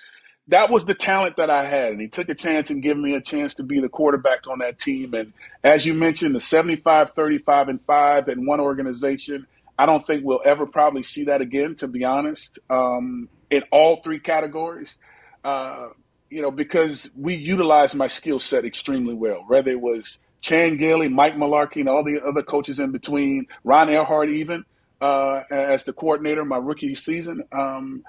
that 0.47 0.71
was 0.71 0.85
the 0.85 0.95
talent 0.95 1.37
that 1.39 1.51
I 1.51 1.65
had. 1.65 1.91
And 1.91 2.01
he 2.01 2.07
took 2.07 2.29
a 2.29 2.35
chance 2.37 2.71
and 2.71 2.85
gave 2.85 2.97
me 2.97 3.17
a 3.17 3.21
chance 3.21 3.55
to 3.55 3.65
be 3.65 3.81
the 3.81 3.89
quarterback 3.89 4.47
on 4.47 4.61
that 4.61 4.79
team. 4.79 5.13
And 5.13 5.33
as 5.65 5.87
you 5.87 5.93
mentioned, 5.93 6.37
the 6.37 6.41
75, 6.41 7.15
35, 7.15 7.69
and 7.69 7.83
5 7.83 8.29
in 8.29 8.47
one 8.47 8.61
organization, 8.61 9.49
I 9.77 9.87
don't 9.87 10.07
think 10.07 10.25
we'll 10.25 10.43
ever 10.45 10.67
probably 10.67 11.03
see 11.03 11.25
that 11.25 11.41
again, 11.41 11.75
to 11.77 11.89
be 11.89 12.05
honest, 12.05 12.61
um, 12.71 13.29
in 13.51 13.63
all 13.71 13.97
three 13.97 14.21
categories. 14.21 14.99
Uh, 15.45 15.89
you 16.31 16.41
know, 16.41 16.51
because 16.51 17.11
we 17.17 17.35
utilized 17.35 17.95
my 17.97 18.07
skill 18.07 18.39
set 18.39 18.65
extremely 18.65 19.15
well, 19.15 19.45
whether 19.47 19.71
it 19.71 19.81
was 19.81 20.21
Chan 20.41 20.77
Gailey, 20.77 21.09
Mike 21.09 21.35
Mularkey, 21.35 21.81
and 21.81 21.89
all 21.89 22.05
the 22.05 22.23
other 22.25 22.43
coaches 22.43 22.79
in 22.79 22.93
between, 22.93 23.47
Ron 23.65 23.89
Erhardt 23.89 24.31
even 24.31 24.65
uh, 25.01 25.43
as 25.51 25.85
the 25.85 25.93
coordinator 25.93 26.45
my 26.45 26.57
rookie 26.57 26.95
season. 26.95 27.43
Um, 27.53 28.05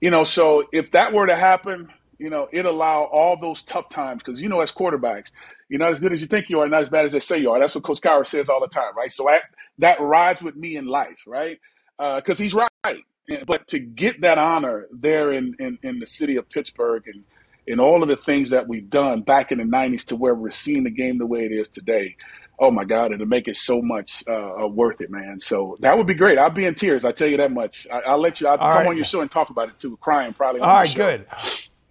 you 0.00 0.10
know, 0.10 0.24
so 0.24 0.68
if 0.72 0.92
that 0.92 1.12
were 1.12 1.26
to 1.26 1.36
happen, 1.36 1.88
you 2.18 2.30
know, 2.30 2.48
it 2.52 2.64
allow 2.64 3.04
all 3.04 3.36
those 3.36 3.62
tough 3.62 3.88
times 3.88 4.22
because 4.22 4.40
you 4.40 4.48
know, 4.48 4.60
as 4.60 4.70
quarterbacks, 4.72 5.30
you're 5.68 5.80
not 5.80 5.90
as 5.90 6.00
good 6.00 6.12
as 6.12 6.20
you 6.20 6.26
think 6.28 6.48
you 6.50 6.60
are, 6.60 6.68
not 6.68 6.82
as 6.82 6.88
bad 6.90 7.04
as 7.04 7.12
they 7.12 7.20
say 7.20 7.38
you 7.38 7.50
are. 7.50 7.58
That's 7.58 7.74
what 7.74 7.84
Coach 7.84 8.00
Cowher 8.00 8.24
says 8.24 8.48
all 8.48 8.60
the 8.60 8.68
time, 8.68 8.96
right? 8.96 9.10
So 9.10 9.28
I, 9.28 9.40
that 9.78 10.00
rides 10.00 10.42
with 10.42 10.56
me 10.56 10.76
in 10.76 10.86
life, 10.86 11.24
right? 11.26 11.58
Because 11.98 12.40
uh, 12.40 12.42
he's 12.42 12.54
right. 12.54 13.04
But 13.46 13.68
to 13.68 13.78
get 13.78 14.20
that 14.20 14.38
honor 14.38 14.86
there 14.92 15.32
in, 15.32 15.54
in, 15.58 15.78
in 15.82 15.98
the 15.98 16.06
city 16.06 16.36
of 16.36 16.48
Pittsburgh 16.50 17.04
and 17.06 17.24
in 17.66 17.80
all 17.80 18.02
of 18.02 18.08
the 18.08 18.16
things 18.16 18.50
that 18.50 18.68
we've 18.68 18.90
done 18.90 19.22
back 19.22 19.50
in 19.50 19.58
the 19.58 19.64
90s 19.64 20.04
to 20.06 20.16
where 20.16 20.34
we're 20.34 20.50
seeing 20.50 20.84
the 20.84 20.90
game 20.90 21.18
the 21.18 21.26
way 21.26 21.44
it 21.46 21.52
is 21.52 21.68
today, 21.68 22.16
oh 22.58 22.70
my 22.70 22.84
God, 22.84 23.12
it'll 23.12 23.26
make 23.26 23.48
it 23.48 23.56
so 23.56 23.80
much 23.80 24.22
uh, 24.28 24.64
uh, 24.64 24.66
worth 24.66 25.00
it, 25.00 25.10
man. 25.10 25.40
So 25.40 25.76
that 25.80 25.96
would 25.96 26.06
be 26.06 26.14
great. 26.14 26.38
I'll 26.38 26.50
be 26.50 26.66
in 26.66 26.74
tears. 26.74 27.04
I 27.04 27.12
tell 27.12 27.28
you 27.28 27.38
that 27.38 27.52
much. 27.52 27.86
I, 27.90 28.14
will 28.14 28.20
let 28.20 28.40
you. 28.40 28.46
I'll 28.46 28.58
All 28.58 28.70
come 28.70 28.80
right. 28.80 28.88
on 28.88 28.96
your 28.96 29.04
show 29.04 29.20
and 29.20 29.30
talk 29.30 29.50
about 29.50 29.68
it 29.68 29.78
too. 29.78 29.96
Crying 29.98 30.34
probably. 30.34 30.60
All 30.60 30.68
right, 30.68 30.94
good. 30.94 31.26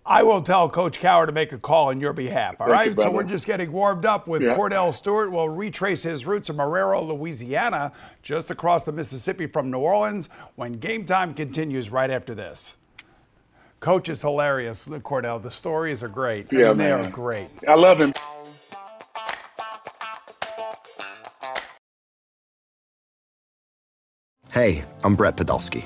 I 0.06 0.24
will 0.24 0.42
tell 0.42 0.70
Coach 0.70 1.00
Cowher 1.00 1.26
to 1.26 1.32
make 1.32 1.54
a 1.54 1.58
call 1.58 1.88
on 1.88 2.00
your 2.02 2.12
behalf. 2.12 2.56
All 2.60 2.68
Thank 2.68 2.78
right. 2.78 2.88
You, 2.90 3.04
so 3.04 3.10
we're 3.10 3.24
just 3.24 3.46
getting 3.46 3.72
warmed 3.72 4.06
up 4.06 4.28
with 4.28 4.42
yeah. 4.42 4.56
Kordell 4.56 4.94
Stewart. 4.94 5.32
We'll 5.32 5.48
retrace 5.48 6.04
his 6.04 6.26
roots 6.26 6.50
in 6.50 6.58
Marrero, 6.58 7.08
Louisiana, 7.08 7.94
just 8.22 8.52
across 8.52 8.84
the 8.84 8.92
Mississippi 8.92 9.48
from 9.48 9.72
New 9.72 9.80
Orleans. 9.80 10.28
When 10.56 10.74
game 10.74 11.06
time 11.06 11.34
continues 11.34 11.90
right 11.90 12.10
after 12.10 12.36
this. 12.36 12.76
Coach 13.80 14.10
is 14.10 14.22
hilarious, 14.22 14.88
Kordell. 14.88 15.42
The 15.42 15.52
stories 15.52 16.04
are 16.04 16.10
great. 16.10 16.52
Yeah, 16.52 16.66
I 16.66 16.70
mean, 16.70 16.78
man. 16.78 17.02
They 17.02 17.08
are 17.08 17.12
great. 17.12 17.50
I 17.68 17.76
love 17.76 18.00
him. 18.00 18.14
Hey, 24.54 24.84
I'm 25.04 25.16
Brett 25.16 25.36
Podolsky, 25.36 25.86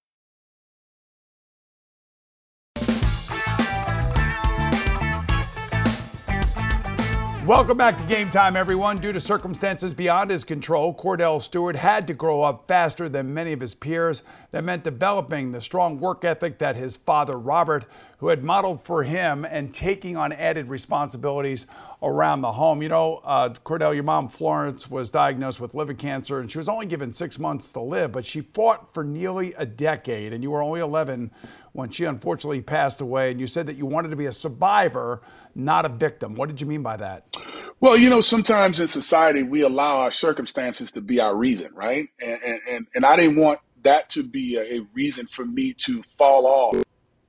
Welcome 7.47 7.75
back 7.75 7.97
to 7.97 8.03
Game 8.03 8.29
Time, 8.29 8.55
everyone. 8.55 8.99
Due 8.99 9.13
to 9.13 9.19
circumstances 9.19 9.95
beyond 9.95 10.29
his 10.29 10.43
control, 10.43 10.93
Kordell 10.93 11.41
Stewart 11.41 11.75
had 11.75 12.05
to 12.05 12.13
grow 12.13 12.43
up 12.43 12.67
faster 12.67 13.09
than 13.09 13.33
many 13.33 13.51
of 13.51 13.59
his 13.59 13.73
peers. 13.73 14.21
That 14.51 14.63
meant 14.63 14.83
developing 14.83 15.51
the 15.51 15.59
strong 15.59 15.99
work 15.99 16.23
ethic 16.23 16.59
that 16.59 16.75
his 16.75 16.97
father, 16.97 17.39
Robert, 17.39 17.85
who 18.19 18.27
had 18.27 18.43
modeled 18.43 18.83
for 18.83 19.01
him, 19.01 19.43
and 19.43 19.73
taking 19.73 20.15
on 20.15 20.31
added 20.31 20.69
responsibilities 20.69 21.65
around 22.03 22.41
the 22.41 22.51
home. 22.51 22.83
You 22.83 22.89
know, 22.89 23.21
uh, 23.23 23.49
Kordell, 23.49 23.95
your 23.95 24.03
mom, 24.03 24.27
Florence, 24.27 24.87
was 24.91 25.09
diagnosed 25.09 25.59
with 25.59 25.73
liver 25.73 25.95
cancer, 25.95 26.41
and 26.41 26.51
she 26.51 26.59
was 26.59 26.69
only 26.69 26.85
given 26.85 27.11
six 27.11 27.39
months 27.39 27.71
to 27.71 27.81
live, 27.81 28.11
but 28.11 28.23
she 28.23 28.41
fought 28.41 28.93
for 28.93 29.03
nearly 29.03 29.55
a 29.55 29.65
decade, 29.65 30.31
and 30.31 30.43
you 30.43 30.51
were 30.51 30.61
only 30.61 30.79
11 30.79 31.31
when 31.73 31.89
she 31.89 32.05
unfortunately 32.05 32.61
passed 32.61 33.01
away. 33.01 33.31
And 33.31 33.39
you 33.39 33.47
said 33.47 33.67
that 33.67 33.77
you 33.77 33.85
wanted 33.85 34.09
to 34.09 34.15
be 34.15 34.25
a 34.25 34.33
survivor 34.33 35.21
not 35.55 35.85
a 35.85 35.89
victim. 35.89 36.35
What 36.35 36.49
did 36.49 36.61
you 36.61 36.67
mean 36.67 36.81
by 36.81 36.97
that? 36.97 37.35
Well, 37.79 37.97
you 37.97 38.09
know, 38.09 38.21
sometimes 38.21 38.79
in 38.79 38.87
society 38.87 39.43
we 39.43 39.61
allow 39.61 40.01
our 40.01 40.11
circumstances 40.11 40.91
to 40.93 41.01
be 41.01 41.19
our 41.19 41.35
reason, 41.35 41.73
right? 41.73 42.09
And 42.19 42.39
and, 42.69 42.87
and 42.93 43.05
I 43.05 43.15
didn't 43.15 43.37
want 43.37 43.59
that 43.83 44.09
to 44.09 44.23
be 44.23 44.57
a, 44.57 44.81
reason 44.93 45.27
for 45.27 45.43
me 45.45 45.73
to 45.73 46.03
fall 46.17 46.45
off 46.45 46.83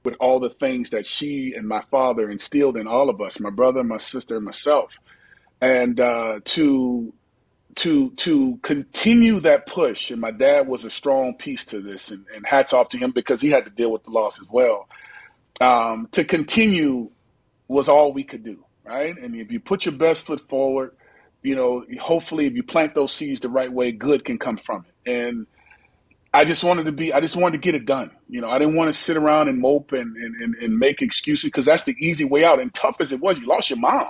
with 0.05 0.14
all 0.20 0.38
the 0.38 0.50
things 0.50 0.90
that 0.90 1.07
she 1.07 1.55
and 1.57 1.66
my 1.66 1.81
father 1.90 2.31
instilled 2.31 2.76
in 2.76 2.87
all 2.87 3.09
of 3.09 3.20
us, 3.20 3.40
my 3.40 3.50
brother, 3.50 3.83
my 3.83 3.96
sister, 3.96 4.40
myself, 4.40 4.98
and 5.61 5.98
uh, 5.98 6.40
to 6.44 7.14
to 7.76 8.11
to 8.12 8.56
continue 8.58 9.40
that 9.40 9.66
push. 9.66 10.11
And 10.11 10.20
my 10.20 10.30
dad 10.30 10.68
was 10.68 10.85
a 10.85 10.90
strong 10.90 11.35
piece 11.35 11.64
to 11.66 11.80
this, 11.80 12.11
and, 12.11 12.26
and 12.35 12.46
hats 12.46 12.72
off 12.72 12.88
to 12.90 12.98
him 12.98 13.12
because 13.12 13.40
he 13.40 13.50
had 13.50 13.64
to 13.64 13.70
deal 13.70 13.90
with 13.90 14.04
the 14.04 14.11
loss 14.11 14.40
as 14.40 14.48
well. 14.50 14.88
Um, 15.61 16.08
to 16.12 16.24
continue 16.24 17.11
was 17.68 17.88
all 17.88 18.12
we 18.12 18.24
could 18.24 18.44
do, 18.44 18.64
right? 18.85 19.16
And 19.16 19.35
if 19.35 19.50
you 19.52 19.61
put 19.61 19.85
your 19.87 19.94
best 19.94 20.26
foot 20.26 20.48
forward, 20.48 20.94
you 21.42 21.54
know, 21.54 21.85
hopefully 22.00 22.46
if 22.46 22.54
you 22.54 22.62
plant 22.62 22.94
those 22.94 23.12
seeds 23.12 23.40
the 23.40 23.48
right 23.48 23.72
way, 23.72 23.92
good 23.92 24.24
can 24.24 24.38
come 24.38 24.56
from 24.56 24.85
it. 24.88 25.11
And 25.11 25.46
I 26.35 26.44
just 26.44 26.64
wanted 26.64 26.87
to 26.87 26.92
be, 26.92 27.12
I 27.12 27.20
just 27.20 27.37
wanted 27.37 27.52
to 27.52 27.62
get 27.62 27.74
it 27.74 27.85
done. 27.85 28.11
You 28.28 28.40
know, 28.40 28.48
I 28.48 28.58
didn't 28.58 28.76
want 28.76 28.88
to 28.88 28.98
sit 28.98 29.16
around 29.16 29.48
and 29.48 29.58
mope 29.58 29.92
and, 29.92 30.16
and, 30.16 30.35
and, 30.37 30.54
and 30.56 30.78
make 30.78 31.02
excuses 31.02 31.44
because 31.44 31.66
that's 31.66 31.82
the 31.82 31.96
easy 31.98 32.24
way 32.24 32.44
out. 32.44 32.61
And 32.61 32.72
tough 32.72 32.96
as 33.00 33.12
it 33.12 33.20
was, 33.20 33.38
you 33.38 33.46
lost 33.46 33.70
your 33.70 33.78
mom. 33.78 34.08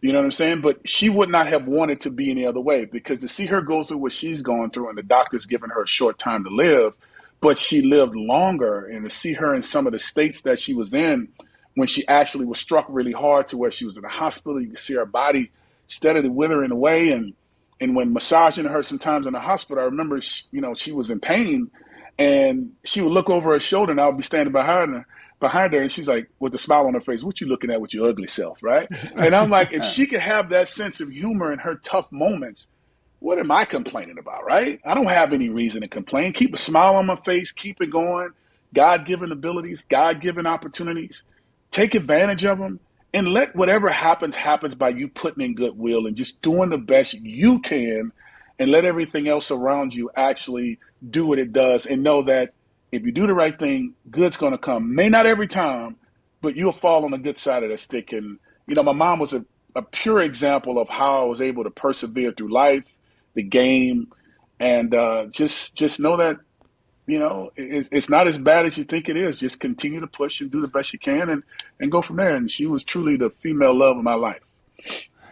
You 0.00 0.12
know 0.12 0.18
what 0.18 0.24
I'm 0.24 0.32
saying? 0.32 0.60
But 0.62 0.88
she 0.88 1.10
would 1.10 1.28
not 1.28 1.46
have 1.46 1.66
wanted 1.66 2.00
to 2.02 2.10
be 2.10 2.30
any 2.30 2.46
other 2.46 2.60
way 2.60 2.86
because 2.86 3.20
to 3.20 3.28
see 3.28 3.46
her 3.46 3.60
go 3.60 3.84
through 3.84 3.98
what 3.98 4.12
she's 4.12 4.42
going 4.42 4.70
through 4.70 4.88
and 4.88 4.98
the 4.98 5.02
doctor's 5.02 5.46
giving 5.46 5.70
her 5.70 5.82
a 5.82 5.88
short 5.88 6.18
time 6.18 6.44
to 6.44 6.50
live, 6.50 6.94
but 7.40 7.58
she 7.58 7.82
lived 7.82 8.16
longer 8.16 8.86
and 8.86 9.08
to 9.08 9.14
see 9.14 9.34
her 9.34 9.54
in 9.54 9.62
some 9.62 9.86
of 9.86 9.92
the 9.92 9.98
states 9.98 10.42
that 10.42 10.58
she 10.58 10.74
was 10.74 10.94
in– 10.94 11.28
when 11.74 11.88
she 11.88 12.06
actually 12.08 12.44
was 12.44 12.58
struck 12.58 12.86
really 12.88 13.12
hard 13.12 13.48
to 13.48 13.56
where 13.56 13.70
she 13.70 13.84
was 13.84 13.96
in 13.96 14.02
the 14.02 14.08
hospital. 14.08 14.60
You 14.60 14.68
could 14.68 14.78
see 14.78 14.94
her 14.94 15.06
body 15.06 15.50
steadily 15.86 16.28
withering 16.28 16.70
away. 16.70 17.10
And 17.12 17.34
and 17.80 17.96
when 17.96 18.12
massaging 18.12 18.66
her 18.66 18.82
sometimes 18.82 19.26
in 19.26 19.32
the 19.32 19.40
hospital, 19.40 19.82
I 19.82 19.86
remember, 19.86 20.20
she, 20.20 20.44
you 20.50 20.60
know, 20.60 20.74
she 20.74 20.92
was 20.92 21.10
in 21.10 21.18
pain, 21.20 21.70
and 22.18 22.72
she 22.84 23.00
would 23.00 23.12
look 23.12 23.30
over 23.30 23.52
her 23.52 23.60
shoulder, 23.60 23.92
and 23.92 24.00
I 24.00 24.06
would 24.06 24.18
be 24.18 24.22
standing 24.22 24.52
behind 24.52 24.92
her, 24.92 25.06
behind 25.40 25.72
her, 25.72 25.80
and 25.80 25.90
she's 25.90 26.06
like, 26.06 26.28
with 26.38 26.54
a 26.54 26.58
smile 26.58 26.86
on 26.86 26.94
her 26.94 27.00
face, 27.00 27.22
"What 27.22 27.40
you 27.40 27.48
looking 27.48 27.70
at 27.70 27.80
with 27.80 27.92
your 27.94 28.08
ugly 28.08 28.28
self?" 28.28 28.62
Right? 28.62 28.88
And 29.16 29.34
I'm 29.34 29.50
like, 29.50 29.72
if 29.72 29.84
she 29.84 30.06
could 30.06 30.20
have 30.20 30.50
that 30.50 30.68
sense 30.68 31.00
of 31.00 31.10
humor 31.10 31.52
in 31.52 31.58
her 31.60 31.76
tough 31.76 32.10
moments. 32.12 32.68
What 33.18 33.38
am 33.38 33.50
I 33.50 33.66
complaining 33.66 34.18
about, 34.18 34.46
right? 34.46 34.80
I 34.82 34.94
don't 34.94 35.10
have 35.10 35.34
any 35.34 35.50
reason 35.50 35.82
to 35.82 35.88
complain. 35.88 36.32
Keep 36.32 36.54
a 36.54 36.56
smile 36.56 36.96
on 36.96 37.04
my 37.04 37.16
face, 37.16 37.52
keep 37.52 37.82
it 37.82 37.90
going. 37.90 38.30
God 38.72 39.04
given 39.04 39.30
abilities, 39.30 39.84
God 39.86 40.22
given 40.22 40.46
opportunities 40.46 41.26
take 41.70 41.94
advantage 41.94 42.44
of 42.44 42.58
them 42.58 42.80
and 43.12 43.28
let 43.28 43.54
whatever 43.56 43.88
happens 43.88 44.36
happens 44.36 44.74
by 44.74 44.88
you 44.88 45.08
putting 45.08 45.44
in 45.44 45.54
goodwill 45.54 46.06
and 46.06 46.16
just 46.16 46.40
doing 46.42 46.70
the 46.70 46.78
best 46.78 47.14
you 47.14 47.60
can 47.60 48.12
and 48.58 48.70
let 48.70 48.84
everything 48.84 49.28
else 49.28 49.50
around 49.50 49.94
you 49.94 50.10
actually 50.16 50.78
do 51.08 51.26
what 51.26 51.38
it 51.38 51.52
does 51.52 51.86
and 51.86 52.02
know 52.02 52.22
that 52.22 52.52
if 52.92 53.02
you 53.04 53.12
do 53.12 53.26
the 53.26 53.34
right 53.34 53.58
thing 53.58 53.94
good's 54.10 54.36
going 54.36 54.52
to 54.52 54.58
come 54.58 54.94
may 54.94 55.08
not 55.08 55.26
every 55.26 55.46
time 55.46 55.96
but 56.40 56.56
you'll 56.56 56.72
fall 56.72 57.04
on 57.04 57.10
the 57.10 57.18
good 57.18 57.38
side 57.38 57.62
of 57.62 57.70
that 57.70 57.78
stick 57.78 58.12
and 58.12 58.38
you 58.66 58.74
know 58.74 58.82
my 58.82 58.92
mom 58.92 59.18
was 59.18 59.32
a, 59.32 59.44
a 59.74 59.82
pure 59.82 60.20
example 60.20 60.78
of 60.78 60.88
how 60.88 61.22
i 61.22 61.24
was 61.24 61.40
able 61.40 61.64
to 61.64 61.70
persevere 61.70 62.32
through 62.32 62.52
life 62.52 62.84
the 63.34 63.42
game 63.42 64.12
and 64.58 64.94
uh, 64.94 65.26
just 65.26 65.74
just 65.74 66.00
know 66.00 66.16
that 66.16 66.38
you 67.10 67.18
know, 67.18 67.50
it, 67.56 67.88
it's 67.90 68.08
not 68.08 68.28
as 68.28 68.38
bad 68.38 68.66
as 68.66 68.78
you 68.78 68.84
think 68.84 69.08
it 69.08 69.16
is. 69.16 69.40
Just 69.40 69.58
continue 69.58 69.98
to 70.00 70.06
push 70.06 70.40
and 70.40 70.50
do 70.50 70.60
the 70.60 70.68
best 70.68 70.92
you 70.92 70.98
can 70.98 71.28
and, 71.28 71.42
and 71.80 71.90
go 71.90 72.02
from 72.02 72.16
there. 72.16 72.36
And 72.36 72.48
she 72.48 72.66
was 72.66 72.84
truly 72.84 73.16
the 73.16 73.30
female 73.30 73.74
love 73.74 73.96
of 73.96 74.04
my 74.04 74.14
life. 74.14 74.42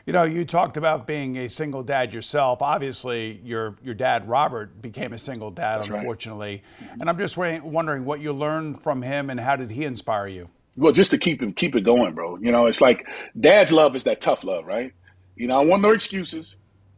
You 0.09 0.15
know, 0.15 0.23
you 0.23 0.47
talked 0.47 0.79
about 0.79 1.07
being 1.07 1.37
a 1.37 1.51
single 1.51 1.83
dad 1.83 2.15
yourself. 2.15 2.63
Obviously, 2.63 3.43
your 3.45 3.77
your 3.85 3.93
dad 3.93 4.27
Robert 4.27 4.81
became 4.81 5.13
a 5.13 5.19
single 5.19 5.51
dad, 5.51 5.81
That's 5.81 5.91
unfortunately. 5.91 6.63
Right. 6.81 6.91
And 6.99 7.11
I'm 7.11 7.19
just 7.19 7.37
wondering 7.37 8.07
what 8.07 8.19
you 8.19 8.33
learned 8.33 8.81
from 8.81 9.03
him 9.03 9.29
and 9.29 9.39
how 9.39 9.57
did 9.57 9.71
he 9.71 9.85
inspire 9.85 10.27
you? 10.27 10.49
Well, 10.79 10.95
just 10.95 11.11
to 11.11 11.19
keep 11.19 11.43
it 11.43 11.55
keep 11.57 11.77
it 11.77 11.83
going, 11.83 12.15
bro. 12.15 12.39
You 12.39 12.53
know, 12.53 12.65
it's 12.65 12.81
like 12.81 13.07
dad's 13.39 13.71
love 13.71 13.95
is 13.97 14.05
that 14.05 14.23
tough 14.23 14.45
love, 14.45 14.65
right? 14.65 14.95
You 15.37 15.47
know, 15.47 15.61
I 15.61 15.65
want 15.67 15.83
no 15.83 15.91
excuses. 15.91 16.57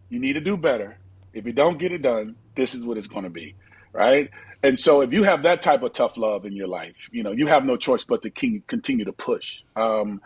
You 0.08 0.20
need 0.20 0.34
to 0.34 0.40
do 0.40 0.56
better. 0.56 0.96
If 1.32 1.46
you 1.46 1.52
don't 1.52 1.80
get 1.80 1.90
it 1.90 2.02
done, 2.02 2.36
this 2.54 2.76
is 2.76 2.84
what 2.84 2.96
it's 2.96 3.08
going 3.08 3.24
to 3.24 3.30
be, 3.30 3.56
right? 3.92 4.30
And 4.62 4.78
so 4.78 5.00
if 5.00 5.12
you 5.12 5.24
have 5.24 5.42
that 5.42 5.62
type 5.62 5.82
of 5.82 5.94
tough 5.94 6.16
love 6.16 6.44
in 6.44 6.52
your 6.52 6.68
life, 6.68 7.08
you 7.10 7.24
know, 7.24 7.32
you 7.32 7.48
have 7.48 7.64
no 7.64 7.76
choice 7.76 8.04
but 8.04 8.22
to 8.22 8.30
continue 8.30 9.04
to 9.04 9.12
push. 9.12 9.64
Um, 9.74 10.20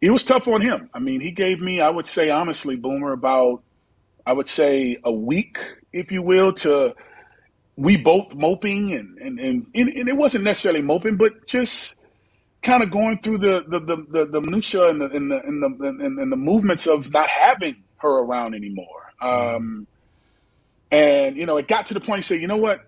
it 0.00 0.10
was 0.10 0.24
tough 0.24 0.46
on 0.48 0.60
him. 0.60 0.90
I 0.94 0.98
mean, 0.98 1.20
he 1.20 1.30
gave 1.30 1.60
me, 1.60 1.80
I 1.80 1.90
would 1.90 2.06
say 2.06 2.30
honestly, 2.30 2.76
Boomer, 2.76 3.12
about, 3.12 3.62
I 4.24 4.32
would 4.32 4.48
say 4.48 4.98
a 5.04 5.12
week, 5.12 5.58
if 5.92 6.12
you 6.12 6.22
will, 6.22 6.52
to 6.54 6.94
we 7.76 7.96
both 7.96 8.34
moping 8.34 8.92
and, 8.92 9.18
and, 9.18 9.38
and, 9.38 9.66
and 9.74 10.08
it 10.08 10.16
wasn't 10.16 10.44
necessarily 10.44 10.82
moping, 10.82 11.16
but 11.16 11.46
just 11.46 11.96
kind 12.62 12.82
of 12.82 12.90
going 12.90 13.18
through 13.18 13.38
the, 13.38 13.64
the, 13.68 13.80
the, 13.80 13.96
the, 14.10 14.26
the 14.26 14.40
minutia 14.40 14.88
and 14.88 15.00
the, 15.00 15.06
and 15.06 15.30
the, 15.30 15.40
and 15.44 15.62
the, 15.62 15.86
and, 15.88 16.18
and 16.18 16.32
the 16.32 16.36
movements 16.36 16.86
of 16.86 17.12
not 17.12 17.28
having 17.28 17.76
her 17.98 18.18
around 18.18 18.54
anymore. 18.54 19.12
Um, 19.20 19.86
and, 20.90 21.36
you 21.36 21.46
know, 21.46 21.56
it 21.56 21.68
got 21.68 21.86
to 21.86 21.94
the 21.94 22.00
point, 22.00 22.18
you 22.18 22.22
say, 22.22 22.36
you 22.40 22.48
know 22.48 22.56
what? 22.56 22.87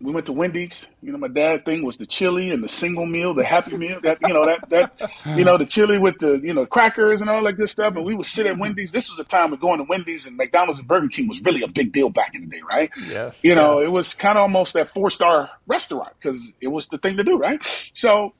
We 0.00 0.12
went 0.12 0.26
to 0.26 0.32
Wendy's. 0.32 0.88
You 1.02 1.12
know, 1.12 1.18
my 1.18 1.28
dad 1.28 1.64
thing 1.64 1.84
was 1.84 1.98
the 1.98 2.06
chili 2.06 2.50
and 2.50 2.64
the 2.64 2.68
single 2.68 3.04
meal, 3.04 3.34
the 3.34 3.44
happy 3.44 3.76
meal. 3.76 4.00
That 4.00 4.18
you 4.22 4.32
know 4.32 4.46
that 4.46 4.70
that 4.70 5.10
you 5.36 5.44
know 5.44 5.58
the 5.58 5.66
chili 5.66 5.98
with 5.98 6.18
the 6.18 6.40
you 6.42 6.54
know 6.54 6.64
crackers 6.64 7.20
and 7.20 7.28
all 7.28 7.42
that 7.44 7.54
good 7.54 7.68
stuff. 7.68 7.94
And 7.96 8.04
we 8.04 8.14
would 8.14 8.26
sit 8.26 8.46
at 8.46 8.58
Wendy's. 8.58 8.92
This 8.92 9.10
was 9.10 9.18
a 9.18 9.24
time 9.24 9.52
of 9.52 9.60
going 9.60 9.78
to 9.78 9.84
Wendy's 9.84 10.26
and 10.26 10.36
McDonald's 10.36 10.78
and 10.78 10.88
Burger 10.88 11.08
King 11.08 11.28
was 11.28 11.40
really 11.42 11.62
a 11.62 11.68
big 11.68 11.92
deal 11.92 12.08
back 12.08 12.34
in 12.34 12.42
the 12.42 12.46
day, 12.48 12.62
right? 12.68 12.90
Yeah. 13.06 13.32
You 13.42 13.54
know, 13.54 13.80
yeah. 13.80 13.86
it 13.86 13.90
was 13.90 14.14
kind 14.14 14.38
of 14.38 14.42
almost 14.42 14.72
that 14.72 14.88
four 14.90 15.10
star 15.10 15.50
restaurant 15.66 16.12
because 16.18 16.54
it 16.60 16.68
was 16.68 16.86
the 16.86 16.98
thing 16.98 17.18
to 17.18 17.24
do, 17.24 17.36
right? 17.36 17.60
So 17.92 18.32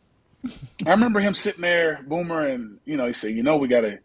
I 0.86 0.90
remember 0.90 1.20
him 1.20 1.34
sitting 1.34 1.62
there, 1.62 2.00
Boomer, 2.06 2.46
and 2.46 2.78
you 2.86 2.96
know 2.96 3.06
he 3.06 3.12
said, 3.12 3.32
"You 3.32 3.42
know, 3.42 3.58
we 3.58 3.68
got 3.68 3.82
to, 3.82 3.98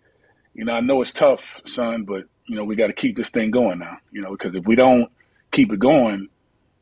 you 0.53 0.65
know, 0.65 0.73
I 0.73 0.81
know 0.81 1.01
it's 1.01 1.13
tough, 1.13 1.61
son, 1.63 2.03
but 2.03 2.25
you 2.47 2.57
know 2.57 2.65
we 2.65 2.75
got 2.75 2.87
to 2.87 2.93
keep 2.93 3.15
this 3.15 3.29
thing 3.29 3.51
going 3.51 3.79
now, 3.79 3.97
you 4.11 4.21
know, 4.21 4.31
because 4.31 4.55
if 4.55 4.65
we 4.65 4.75
don't 4.75 5.09
keep 5.51 5.71
it 5.71 5.79
going." 5.79 6.29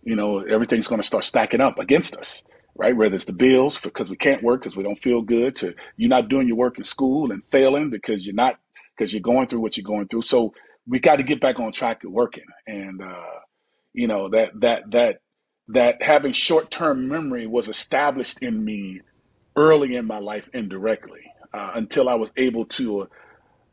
You 0.03 0.15
know, 0.15 0.39
everything's 0.39 0.87
going 0.87 1.01
to 1.01 1.07
start 1.07 1.23
stacking 1.23 1.61
up 1.61 1.79
against 1.79 2.15
us, 2.15 2.43
right? 2.75 2.95
Whether 2.95 3.15
it's 3.15 3.25
the 3.25 3.33
bills 3.33 3.79
because 3.79 4.09
we 4.09 4.15
can't 4.15 4.43
work 4.43 4.61
because 4.61 4.75
we 4.75 4.83
don't 4.83 5.01
feel 5.01 5.21
good, 5.21 5.55
to 5.57 5.75
you're 5.97 6.09
not 6.09 6.29
doing 6.29 6.47
your 6.47 6.57
work 6.57 6.77
in 6.77 6.83
school 6.83 7.31
and 7.31 7.43
failing 7.51 7.89
because 7.89 8.25
you're 8.25 8.35
not 8.35 8.59
because 8.95 9.13
you're 9.13 9.21
going 9.21 9.47
through 9.47 9.61
what 9.61 9.77
you're 9.77 9.83
going 9.83 10.07
through. 10.07 10.23
So 10.23 10.53
we 10.87 10.99
got 10.99 11.17
to 11.17 11.23
get 11.23 11.39
back 11.39 11.59
on 11.59 11.71
track 11.71 12.03
of 12.03 12.11
working. 12.11 12.45
And 12.67 13.01
uh, 13.01 13.39
you 13.93 14.07
know 14.07 14.29
that 14.29 14.59
that 14.61 14.91
that 14.91 15.19
that 15.69 16.01
having 16.01 16.33
short 16.33 16.71
term 16.71 17.07
memory 17.07 17.47
was 17.47 17.69
established 17.69 18.39
in 18.39 18.63
me 18.65 19.01
early 19.55 19.95
in 19.95 20.05
my 20.05 20.19
life 20.19 20.49
indirectly 20.53 21.21
uh, 21.53 21.71
until 21.75 22.09
I 22.09 22.15
was 22.15 22.31
able 22.35 22.65
to 22.65 23.07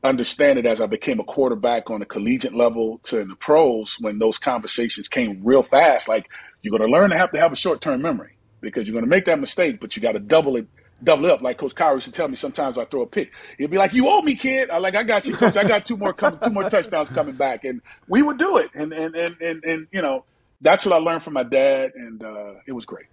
understand 0.03 0.59
it 0.59 0.67
as 0.67 0.81
I 0.81 0.87
became 0.87 1.21
a 1.21 1.25
quarterback 1.25 1.91
on 1.91 2.03
a 2.03 2.07
collegiate 2.07 2.55
level 2.55 3.01
to 3.05 3.25
the 3.25 3.37
pros 3.37 3.97
when 4.01 4.19
those 4.19 4.39
conversations 4.39 5.09
came 5.09 5.41
real 5.45 5.63
fast. 5.63 6.09
Like 6.09 6.29
you're 6.63 6.77
going 6.77 6.89
to 6.89 6.93
learn 6.93 7.11
to 7.11 7.19
have 7.19 7.31
to 7.33 7.39
have 7.39 7.53
a 7.53 7.57
short 7.57 7.81
term 7.81 8.03
memory 8.03 8.37
because 8.61 8.87
you're 8.87 8.95
going 8.95 9.05
to 9.05 9.11
make 9.11 9.27
that 9.27 9.41
mistake, 9.41 9.81
but 9.81 9.97
you 9.97 10.03
got 10.03 10.13
to 10.13 10.21
double 10.21 10.57
it 10.57 10.67
double 11.03 11.27
it 11.27 11.31
up. 11.31 11.43
Like 11.43 11.59
Coach 11.59 11.75
Cowher 11.75 11.95
used 11.95 12.07
to 12.07 12.13
tell 12.13 12.29
me 12.29 12.37
sometimes 12.37 12.79
I 12.79 12.85
throw 12.85 13.03
a 13.03 13.07
pick. 13.07 13.33
He'd 13.59 13.71
be 13.71 13.79
like, 13.79 13.95
"You 13.95 14.09
owe 14.09 14.23
me, 14.23 14.35
kid." 14.35 14.71
I 14.71 14.79
like, 14.79 14.95
"I 14.95 15.03
got 15.03 15.27
you, 15.27 15.35
Coach. 15.35 15.57
I 15.57 15.67
got 15.67 15.85
two 15.85 15.97
more 15.97 16.13
coming, 16.13 16.39
two 16.41 16.51
more 16.51 16.69
touchdowns 16.69 17.11
coming 17.11 17.37
back," 17.37 17.65
and 17.65 17.81
we 18.09 18.23
would 18.23 18.39
do 18.39 18.59
it. 18.59 18.71
And 18.75 18.93
and 18.93 19.15
and 19.15 19.37
and, 19.41 19.65
and 19.65 19.87
you 19.91 20.03
know, 20.03 20.25
that's 20.61 20.85
what 20.85 20.95
I 20.95 20.99
learned 20.99 21.23
from 21.23 21.35
my 21.35 21.43
dad, 21.43 21.93
and 21.95 22.23
uh, 22.23 22.55
it 22.67 22.73
was 22.73 22.85
great. 22.85 23.07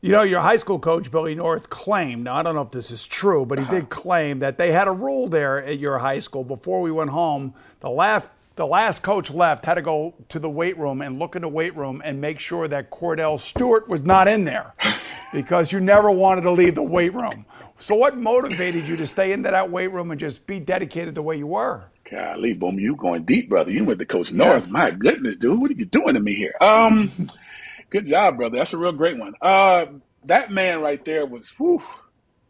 You 0.00 0.12
know, 0.12 0.22
your 0.22 0.40
high 0.40 0.56
school 0.56 0.78
coach, 0.78 1.10
Billy 1.10 1.34
North, 1.34 1.70
claimed, 1.70 2.22
now 2.22 2.36
I 2.36 2.42
don't 2.44 2.54
know 2.54 2.62
if 2.62 2.70
this 2.70 2.92
is 2.92 3.04
true, 3.04 3.44
but 3.44 3.58
he 3.58 3.64
uh-huh. 3.64 3.74
did 3.74 3.88
claim 3.88 4.38
that 4.38 4.56
they 4.56 4.70
had 4.70 4.86
a 4.86 4.92
rule 4.92 5.28
there 5.28 5.60
at 5.64 5.80
your 5.80 5.98
high 5.98 6.20
school 6.20 6.44
before 6.44 6.80
we 6.80 6.92
went 6.92 7.10
home. 7.10 7.52
The 7.80 7.90
last, 7.90 8.30
the 8.54 8.64
last 8.64 9.02
coach 9.02 9.28
left 9.28 9.64
had 9.64 9.74
to 9.74 9.82
go 9.82 10.14
to 10.28 10.38
the 10.38 10.48
weight 10.48 10.78
room 10.78 11.02
and 11.02 11.18
look 11.18 11.34
in 11.34 11.42
the 11.42 11.48
weight 11.48 11.74
room 11.74 12.00
and 12.04 12.20
make 12.20 12.38
sure 12.38 12.68
that 12.68 12.92
Kordell 12.92 13.40
Stewart 13.40 13.88
was 13.88 14.04
not 14.04 14.28
in 14.28 14.44
there 14.44 14.72
because 15.32 15.72
you 15.72 15.80
never 15.80 16.12
wanted 16.12 16.42
to 16.42 16.52
leave 16.52 16.76
the 16.76 16.82
weight 16.82 17.12
room. 17.12 17.44
So, 17.80 17.96
what 17.96 18.16
motivated 18.16 18.86
you 18.86 18.96
to 18.96 19.06
stay 19.06 19.32
into 19.32 19.50
that 19.50 19.68
weight 19.68 19.88
room 19.88 20.12
and 20.12 20.20
just 20.20 20.46
be 20.46 20.60
dedicated 20.60 21.16
the 21.16 21.22
way 21.22 21.38
you 21.38 21.46
were? 21.48 21.90
Golly, 22.08 22.54
boom, 22.54 22.78
you 22.78 22.94
going 22.94 23.24
deep, 23.24 23.48
brother. 23.48 23.70
You 23.70 23.84
went 23.84 23.98
to 23.98 24.06
Coach 24.06 24.32
North. 24.32 24.64
Yes. 24.64 24.70
My 24.70 24.90
goodness, 24.92 25.36
dude, 25.36 25.60
what 25.60 25.70
are 25.70 25.74
you 25.74 25.84
doing 25.84 26.14
to 26.14 26.20
me 26.20 26.34
here? 26.34 26.54
Um, 26.60 27.10
Good 27.90 28.06
job, 28.06 28.36
brother. 28.36 28.58
That's 28.58 28.72
a 28.74 28.78
real 28.78 28.92
great 28.92 29.18
one. 29.18 29.34
Uh, 29.40 29.86
that 30.24 30.50
man 30.50 30.80
right 30.80 31.02
there 31.04 31.26
was, 31.26 31.48
whew, 31.50 31.82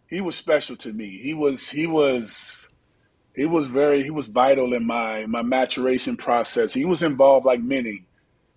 he 0.08 0.20
was 0.20 0.36
special 0.36 0.76
to 0.76 0.92
me. 0.92 1.18
He 1.22 1.34
was, 1.34 1.70
he 1.70 1.86
was, 1.86 2.66
he 3.34 3.46
was 3.46 3.68
very, 3.68 4.02
he 4.02 4.10
was 4.10 4.26
vital 4.26 4.74
in 4.74 4.84
my 4.84 5.26
my 5.26 5.42
maturation 5.42 6.16
process. 6.16 6.74
He 6.74 6.84
was 6.84 7.04
involved 7.04 7.46
like 7.46 7.62
many, 7.62 8.06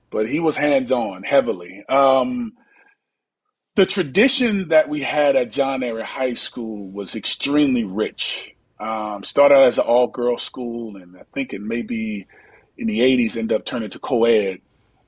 but 0.10 0.28
he 0.28 0.40
was 0.40 0.58
hands 0.58 0.92
on 0.92 1.22
heavily. 1.22 1.84
Um, 1.88 2.54
the 3.76 3.86
tradition 3.86 4.70
that 4.70 4.90
we 4.90 5.02
had 5.02 5.36
at 5.36 5.52
John 5.52 5.82
Ehret 5.82 6.04
High 6.04 6.34
School 6.34 6.92
was 6.92 7.16
extremely 7.16 7.84
rich. 7.84 8.56
Um, 8.80 9.24
started 9.24 9.56
out 9.56 9.64
as 9.66 9.78
an 9.78 9.86
all 9.86 10.08
girl 10.08 10.40
school, 10.40 10.98
and 10.98 11.16
I 11.16 11.24
think 11.24 11.54
it 11.54 11.62
maybe 11.62 12.26
in 12.78 12.88
the 12.88 13.00
80s 13.00 13.38
ended 13.38 13.56
up 13.56 13.66
turning 13.66 13.92
to 13.92 14.00
co 14.00 14.26
ed. 14.26 14.62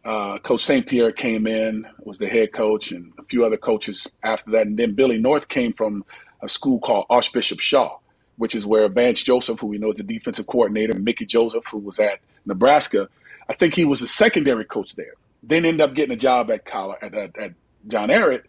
Uh, 0.06 0.39
coach 0.39 0.63
St. 0.63 0.86
Pierre 0.88 1.12
came 1.12 1.48
in, 1.48 1.88
was 2.00 2.20
the 2.20 2.28
head 2.28 2.54
coach, 2.54 2.92
and 2.92 3.13
a 3.20 3.24
few 3.24 3.46
other 3.46 3.58
coaches 3.58 4.08
after 4.24 4.52
that. 4.52 4.68
And 4.68 4.78
then 4.78 4.94
Billy 4.96 5.20
North 5.20 5.50
came 5.50 5.74
from 5.74 6.06
a 6.42 6.50
school 6.50 6.80
called 6.80 7.06
Archbishop 7.10 7.60
Shaw, 7.62 7.98
which 8.38 8.56
is 8.56 8.66
where 8.66 8.89
Vance 8.89 9.24
Joseph, 9.24 9.60
who 9.60 9.68
we 9.68 9.78
know 9.80 9.92
is 9.92 9.98
the 9.98 10.04
defensive 10.04 10.48
coordinator, 10.48 11.00
Mickey 11.00 11.26
Joseph, 11.26 11.66
who 11.72 11.80
was 11.80 12.00
at 12.00 12.20
Nebraska, 12.46 13.10
I 13.50 13.54
think 13.54 13.76
he 13.76 13.86
was 13.86 14.02
a 14.02 14.08
secondary 14.08 14.66
coach 14.66 14.96
there. 14.96 15.13
Then 15.44 15.66
ended 15.66 15.82
up 15.82 15.96
getting 15.96 16.13
a 16.13 16.20
job 16.20 16.52
at 16.52 16.66
college, 16.66 17.00
at, 17.02 17.13
at, 17.16 17.38
at 17.38 17.54
John 17.88 18.10
Ehret. 18.10 18.44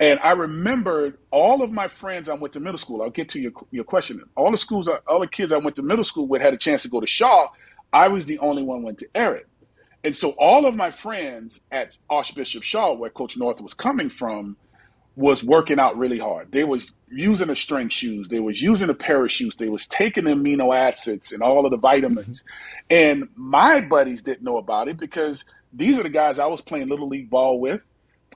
And 0.00 0.20
I 0.20 0.32
remembered 0.32 1.18
all 1.30 1.62
of 1.62 1.72
my 1.72 1.88
friends 1.88 2.28
I 2.28 2.34
went 2.34 2.54
to 2.54 2.60
middle 2.60 2.78
school. 2.78 3.02
I'll 3.02 3.10
get 3.10 3.30
to 3.30 3.40
your, 3.40 3.52
your 3.70 3.84
question. 3.84 4.22
All 4.36 4.50
the 4.50 4.56
schools, 4.58 4.88
all 5.06 5.20
the 5.20 5.28
kids 5.28 5.52
I 5.52 5.58
went 5.58 5.76
to 5.76 5.82
middle 5.82 6.04
school 6.04 6.26
with 6.26 6.42
had 6.42 6.54
a 6.54 6.58
chance 6.58 6.82
to 6.82 6.88
go 6.88 7.00
to 7.00 7.06
Shaw. 7.06 7.48
I 7.92 8.08
was 8.08 8.26
the 8.26 8.38
only 8.40 8.62
one 8.62 8.82
went 8.82 8.98
to 8.98 9.08
Ehret. 9.14 9.44
And 10.04 10.14
so 10.14 10.30
all 10.32 10.66
of 10.66 10.76
my 10.76 10.90
friends 10.90 11.62
at 11.72 11.92
Archbishop 12.10 12.62
Shaw, 12.62 12.92
where 12.92 13.10
Coach 13.10 13.36
North 13.38 13.60
was 13.60 13.72
coming 13.74 14.10
from, 14.10 14.56
was 15.16 15.42
working 15.42 15.78
out 15.78 15.96
really 15.96 16.18
hard. 16.18 16.52
They 16.52 16.64
was 16.64 16.92
using 17.08 17.46
the 17.46 17.56
strength 17.56 17.92
shoes. 17.92 18.28
They 18.28 18.40
was 18.40 18.60
using 18.60 18.88
the 18.88 18.94
parachutes. 18.94 19.56
They 19.56 19.68
was 19.68 19.86
taking 19.86 20.24
the 20.24 20.32
amino 20.32 20.76
acids 20.76 21.32
and 21.32 21.42
all 21.42 21.64
of 21.64 21.70
the 21.70 21.78
vitamins. 21.78 22.42
Mm-hmm. 22.42 22.84
and 22.90 23.28
my 23.34 23.80
buddies 23.80 24.22
didn't 24.22 24.42
know 24.42 24.58
about 24.58 24.88
it 24.88 24.98
because 24.98 25.44
these 25.72 25.98
are 25.98 26.02
the 26.02 26.08
guys 26.08 26.38
I 26.38 26.46
was 26.46 26.60
playing 26.60 26.88
little 26.88 27.08
league 27.08 27.30
ball 27.30 27.58
with. 27.58 27.84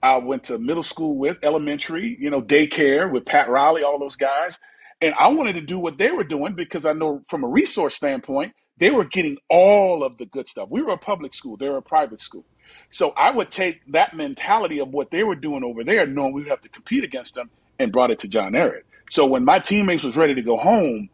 I 0.03 0.19
went 0.19 0.45
to 0.45 0.59
middle 0.59 0.85
school 0.85 1.19
with, 1.19 1.39
elementary, 1.43 2.17
you 2.21 2.31
know, 2.31 2.41
daycare 2.41 3.11
with 3.11 3.25
Pat 3.25 3.49
Riley, 3.49 3.83
all 3.83 3.99
those 3.99 4.17
guys. 4.17 4.59
And 5.01 5.15
I 5.19 5.29
wanted 5.29 5.55
to 5.55 5.61
do 5.61 5.79
what 5.79 5.99
they 5.99 6.13
were 6.13 6.25
doing 6.25 6.55
because 6.55 6.87
I 6.87 6.93
know 6.93 7.23
from 7.29 7.45
a 7.45 7.49
resource 7.49 7.95
standpoint, 7.95 8.55
they 8.79 8.91
were 8.91 9.05
getting 9.05 9.39
all 9.49 10.05
of 10.05 10.19
the 10.19 10.27
good 10.27 10.49
stuff. 10.49 10.69
We 10.71 10.83
were 10.83 10.93
a 10.93 10.99
public 10.99 11.35
school, 11.35 11.57
they 11.57 11.69
were 11.69 11.79
a 11.79 11.83
private 11.83 12.21
school. 12.21 12.45
So 12.91 13.13
I 13.17 13.31
would 13.31 13.51
take 13.51 13.81
that 13.93 14.15
mentality 14.15 14.79
of 14.79 14.89
what 14.89 15.11
they 15.11 15.25
were 15.25 15.35
doing 15.35 15.65
over 15.65 15.85
there, 15.85 16.07
knowing 16.07 16.33
we 16.33 16.43
would 16.43 16.51
have 16.51 16.61
to 16.63 16.69
compete 16.69 17.05
against 17.05 17.35
them, 17.35 17.51
and 17.79 17.93
brought 17.93 18.11
it 18.11 18.19
to 18.21 18.29
John 18.29 18.53
Ehret. 18.53 18.83
So 19.09 19.27
when 19.27 19.45
my 19.45 19.59
teammates 19.59 20.05
was 20.05 20.17
ready 20.17 20.35
to 20.35 20.43
go 20.43 20.57
home, 20.57 21.09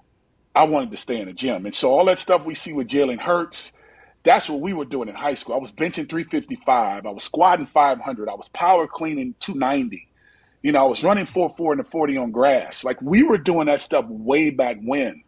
I 0.55 0.65
wanted 0.65 0.91
to 0.93 0.97
stay 0.97 1.21
in 1.21 1.27
the 1.27 1.33
gym. 1.33 1.67
And 1.67 1.75
so 1.75 1.93
all 1.93 2.05
that 2.07 2.19
stuff 2.19 2.45
we 2.45 2.55
see 2.55 2.73
with 2.73 2.89
Jalen 2.89 3.21
Hurts, 3.21 3.73
that's 4.23 4.49
what 4.49 4.61
we 4.61 4.73
were 4.73 4.85
doing 4.85 5.09
in 5.09 5.15
high 5.15 5.35
school. 5.35 5.55
I 5.55 5.59
was 5.59 5.73
benching 5.73 6.09
355. 6.09 7.07
I 7.07 7.11
was 7.11 7.25
squatting 7.25 7.67
500. 7.67 8.29
I 8.29 8.35
was 8.35 8.49
power 8.49 8.87
cleaning 8.87 9.35
290. 9.41 10.09
You 10.63 10.73
know, 10.73 10.85
I 10.85 10.89
was 10.89 11.05
running 11.05 11.27
4-4 11.27 11.73
and 11.73 11.81
the 11.81 11.85
40 11.85 12.17
on 12.17 12.31
grass. 12.31 12.85
Like 12.85 13.03
we 13.03 13.23
were 13.23 13.37
doing 13.37 13.67
that 13.67 13.83
stuff 13.83 14.07
way 14.09 14.51
back 14.51 14.79
when. 14.83 15.23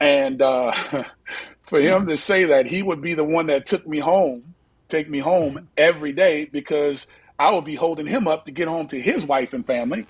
And 0.00 0.40
uh, 0.40 0.72
for 1.70 1.80
him 1.80 2.08
to 2.08 2.16
say 2.16 2.46
that 2.46 2.66
he 2.66 2.82
would 2.82 3.00
be 3.00 3.14
the 3.14 3.24
one 3.24 3.46
that 3.46 3.64
took 3.64 3.86
me 3.86 4.00
home, 4.00 4.54
take 4.88 5.08
me 5.08 5.20
home 5.20 5.68
every 5.76 6.12
day 6.12 6.46
because 6.46 7.06
I 7.38 7.52
would 7.52 7.64
be 7.64 7.76
holding 7.76 8.08
him 8.08 8.26
up 8.26 8.46
to 8.46 8.52
get 8.52 8.66
home 8.66 8.88
to 8.88 9.00
his 9.00 9.24
wife 9.24 9.52
and 9.52 9.64
family 9.64 10.06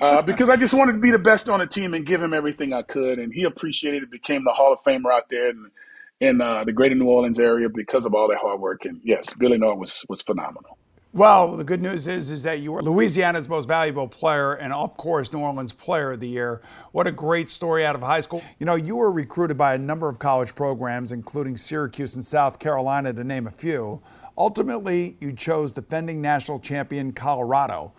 uh, 0.00 0.22
because 0.30 0.50
I 0.50 0.56
just 0.56 0.74
wanted 0.74 0.94
to 0.94 0.98
be 0.98 1.12
the 1.12 1.20
best 1.20 1.48
on 1.48 1.60
the 1.60 1.68
team 1.68 1.94
and 1.94 2.04
give 2.04 2.20
him 2.20 2.34
everything 2.34 2.72
I 2.72 2.82
could. 2.82 3.20
And 3.20 3.32
he 3.32 3.44
appreciated 3.44 4.02
it, 4.02 4.10
became 4.10 4.42
the 4.42 4.50
Hall 4.50 4.72
of 4.72 4.82
Famer 4.82 5.12
out 5.12 5.28
there 5.28 5.50
in, 5.50 5.70
in 6.18 6.40
uh, 6.40 6.64
the 6.64 6.72
greater 6.72 6.96
New 6.96 7.06
Orleans 7.06 7.38
area 7.38 7.68
because 7.68 8.06
of 8.06 8.12
all 8.12 8.26
that 8.28 8.38
hard 8.38 8.60
work. 8.60 8.84
And 8.84 9.00
yes, 9.04 9.32
Billy 9.34 9.56
North 9.56 9.78
was, 9.78 10.04
was 10.08 10.20
phenomenal. 10.20 10.76
Well, 11.14 11.56
the 11.56 11.62
good 11.62 11.80
news 11.80 12.08
is 12.08 12.32
is 12.32 12.42
that 12.42 12.58
you 12.58 12.72
were 12.72 12.82
Louisiana's 12.82 13.48
most 13.48 13.68
valuable 13.68 14.08
player 14.08 14.54
and 14.54 14.72
of 14.72 14.96
course 14.96 15.32
New 15.32 15.38
Orleans 15.38 15.72
player 15.72 16.10
of 16.10 16.18
the 16.18 16.26
year. 16.26 16.60
What 16.90 17.06
a 17.06 17.12
great 17.12 17.52
story 17.52 17.86
out 17.86 17.94
of 17.94 18.00
high 18.00 18.18
school. 18.18 18.42
You 18.58 18.66
know, 18.66 18.74
you 18.74 18.96
were 18.96 19.12
recruited 19.12 19.56
by 19.56 19.76
a 19.76 19.78
number 19.78 20.08
of 20.08 20.18
college 20.18 20.56
programs 20.56 21.12
including 21.12 21.56
Syracuse 21.56 22.16
and 22.16 22.26
South 22.26 22.58
Carolina 22.58 23.12
to 23.12 23.22
name 23.22 23.46
a 23.46 23.52
few. 23.52 24.02
Ultimately, 24.36 25.16
you 25.20 25.32
chose 25.32 25.70
defending 25.70 26.20
national 26.20 26.58
champion 26.58 27.12
Colorado. 27.12 27.92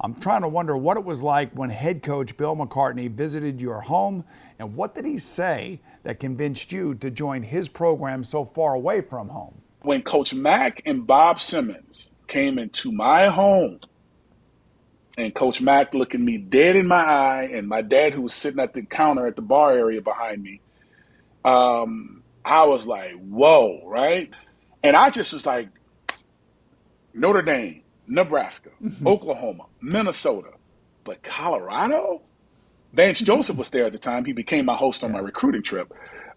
I'm 0.00 0.14
trying 0.14 0.40
to 0.40 0.48
wonder 0.48 0.74
what 0.74 0.96
it 0.96 1.04
was 1.04 1.20
like 1.20 1.52
when 1.52 1.68
head 1.68 2.02
coach 2.02 2.34
Bill 2.38 2.56
McCartney 2.56 3.10
visited 3.10 3.60
your 3.60 3.82
home 3.82 4.24
and 4.58 4.74
what 4.74 4.94
did 4.94 5.04
he 5.04 5.18
say 5.18 5.78
that 6.04 6.20
convinced 6.20 6.72
you 6.72 6.94
to 6.94 7.10
join 7.10 7.42
his 7.42 7.68
program 7.68 8.24
so 8.24 8.46
far 8.46 8.72
away 8.72 9.02
from 9.02 9.28
home? 9.28 9.60
When 9.82 10.00
Coach 10.00 10.32
Mack 10.32 10.80
and 10.86 11.06
Bob 11.06 11.38
Simmons 11.38 12.08
came 12.32 12.58
into 12.58 12.90
my 12.90 13.26
home 13.26 13.78
and 15.18 15.34
Coach 15.34 15.60
Mack 15.60 15.92
looking 15.92 16.24
me 16.24 16.38
dead 16.38 16.76
in 16.76 16.86
my 16.86 16.96
eye, 16.96 17.50
and 17.52 17.68
my 17.68 17.82
dad, 17.82 18.14
who 18.14 18.22
was 18.22 18.32
sitting 18.32 18.58
at 18.58 18.72
the 18.72 18.82
counter 18.82 19.26
at 19.26 19.36
the 19.36 19.42
bar 19.42 19.72
area 19.72 20.00
behind 20.00 20.42
me, 20.42 20.62
um, 21.44 22.22
I 22.42 22.64
was 22.64 22.86
like, 22.86 23.12
whoa, 23.16 23.82
right? 23.86 24.30
And 24.82 24.96
I 24.96 25.10
just 25.10 25.34
was 25.34 25.44
like, 25.44 25.68
Notre 27.12 27.42
Dame, 27.42 27.82
Nebraska, 28.06 28.70
mm-hmm. 28.82 29.06
Oklahoma, 29.06 29.64
Minnesota, 29.82 30.52
but 31.04 31.22
Colorado? 31.22 32.22
Vance 32.94 33.20
Joseph 33.24 33.58
was 33.58 33.68
there 33.68 33.84
at 33.84 33.92
the 33.92 33.98
time. 33.98 34.24
He 34.24 34.32
became 34.32 34.64
my 34.64 34.74
host 34.74 35.04
on 35.04 35.12
my 35.12 35.18
recruiting 35.18 35.62
trip. 35.62 35.92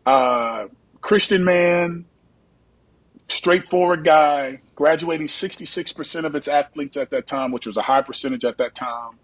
Uh, 0.06 0.66
Christian 1.00 1.46
man, 1.46 2.04
straightforward 3.28 4.04
guy, 4.04 4.62
graduating 4.76 5.28
66% 5.28 6.26
of 6.26 6.36
its 6.36 6.48
athletes 6.48 6.98
at 6.98 7.10
that 7.12 7.26
time, 7.28 7.52
which 7.52 7.66
was 7.66 7.78
a 7.78 7.82
high 7.82 8.02
percentage 8.02 8.46
at 8.46 8.58
that 8.58 8.76
time. 8.76 9.20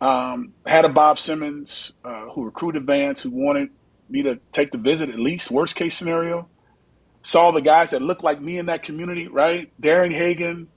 Um, 0.00 0.54
had 0.64 0.84
a 0.84 0.88
Bob 0.88 1.18
Simmons 1.18 1.92
uh, 2.04 2.24
who 2.30 2.44
recruited 2.44 2.86
Vance, 2.86 3.22
who 3.22 3.30
wanted 3.30 3.70
me 4.08 4.22
to 4.22 4.40
take 4.52 4.72
the 4.72 4.78
visit 4.78 5.10
at 5.10 5.18
least, 5.18 5.50
worst 5.50 5.76
case 5.76 5.96
scenario. 5.96 6.48
Saw 7.22 7.50
the 7.50 7.60
guys 7.60 7.90
that 7.90 8.00
looked 8.00 8.24
like 8.24 8.40
me 8.40 8.56
in 8.56 8.66
that 8.66 8.82
community, 8.82 9.28
right? 9.28 9.70
Darian 9.78 10.14
Hagan, 10.14 10.68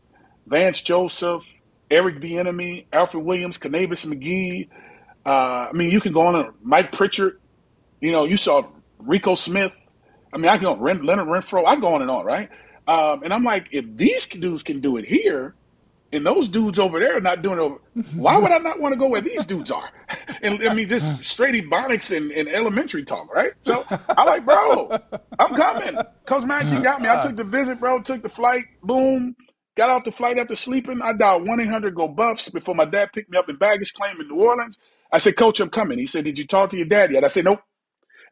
Vance 0.46 0.82
Joseph, 0.82 1.46
Eric 1.90 2.20
Bieniemy, 2.20 2.86
Alfred 2.92 3.24
Williams, 3.24 3.58
Kanavis 3.58 4.06
McGhee. 4.06 4.68
Uh, 5.26 5.70
I 5.70 5.74
mean, 5.74 5.90
you 5.90 6.02
can 6.02 6.12
go 6.12 6.28
on 6.28 6.36
and 6.36 6.50
Mike 6.62 6.92
Pritchard. 6.92 7.40
You 8.02 8.12
know, 8.12 8.26
you 8.26 8.36
saw 8.36 8.64
Rico 9.00 9.36
Smith. 9.36 9.80
I 10.34 10.38
mean, 10.38 10.48
I 10.48 10.58
can 10.58 10.64
go 10.64 10.74
Leonard 10.74 11.28
Renfro. 11.28 11.64
I 11.66 11.76
go 11.78 11.94
on 11.94 12.02
and 12.02 12.12
on, 12.12 12.26
right? 12.26 12.50
Um, 12.88 13.24
and 13.24 13.34
I'm 13.34 13.44
like, 13.44 13.68
if 13.72 13.86
these 13.96 14.28
dudes 14.28 14.64
can 14.64 14.82
do 14.82 14.98
it 14.98 15.06
here, 15.06 15.56
and 16.14 16.26
those 16.26 16.48
dudes 16.48 16.78
over 16.78 17.00
there 17.00 17.18
are 17.18 17.22
not 17.22 17.42
doing 17.42 17.60
it. 17.96 18.06
Why 18.16 18.38
would 18.38 18.52
I 18.52 18.60
not 18.60 18.80
want 18.80 18.94
to 18.94 19.00
go 19.00 19.08
where 19.08 19.22
these 19.22 19.46
dudes 19.46 19.72
are? 19.72 19.90
And 20.44 20.62
I 20.68 20.74
mean, 20.74 20.90
just 20.90 21.24
straight 21.24 21.56
ebonics 21.56 22.16
and, 22.16 22.30
and 22.32 22.50
elementary 22.50 23.04
talk, 23.04 23.34
right? 23.34 23.54
So 23.62 23.86
I 23.90 24.26
like, 24.26 24.46
bro, 24.46 25.00
I'm 25.40 25.56
coming. 25.56 25.98
Coach 26.26 26.44
Mack, 26.44 26.84
got 26.84 27.02
me. 27.02 27.08
I 27.08 27.22
took 27.22 27.38
the 27.38 27.46
visit, 27.46 27.80
bro. 27.80 28.02
Took 28.02 28.24
the 28.24 28.30
flight. 28.30 28.66
Boom. 28.84 29.38
Got 29.78 29.90
off 29.90 30.04
the 30.04 30.12
flight 30.12 30.38
after 30.38 30.56
sleeping. 30.56 31.02
I 31.02 31.14
dialed 31.14 31.48
one 31.48 31.62
eight 31.62 31.70
hundred 31.70 31.96
go 31.96 32.10
Buffs 32.10 32.50
before 32.50 32.76
my 32.76 32.84
dad 32.84 33.12
picked 33.14 33.32
me 33.32 33.38
up 33.38 33.48
in 33.48 33.56
baggage 33.56 33.94
claim 33.94 34.20
in 34.20 34.28
New 34.28 34.36
Orleans. 34.36 34.78
I 35.14 35.18
said, 35.20 35.38
Coach, 35.38 35.62
I'm 35.62 35.70
coming. 35.70 35.98
He 35.98 36.08
said, 36.08 36.26
Did 36.26 36.38
you 36.38 36.46
talk 36.46 36.72
to 36.72 36.78
your 36.78 36.88
dad 36.88 37.12
yet? 37.12 37.24
I 37.24 37.30
said, 37.30 37.46
Nope. 37.46 37.62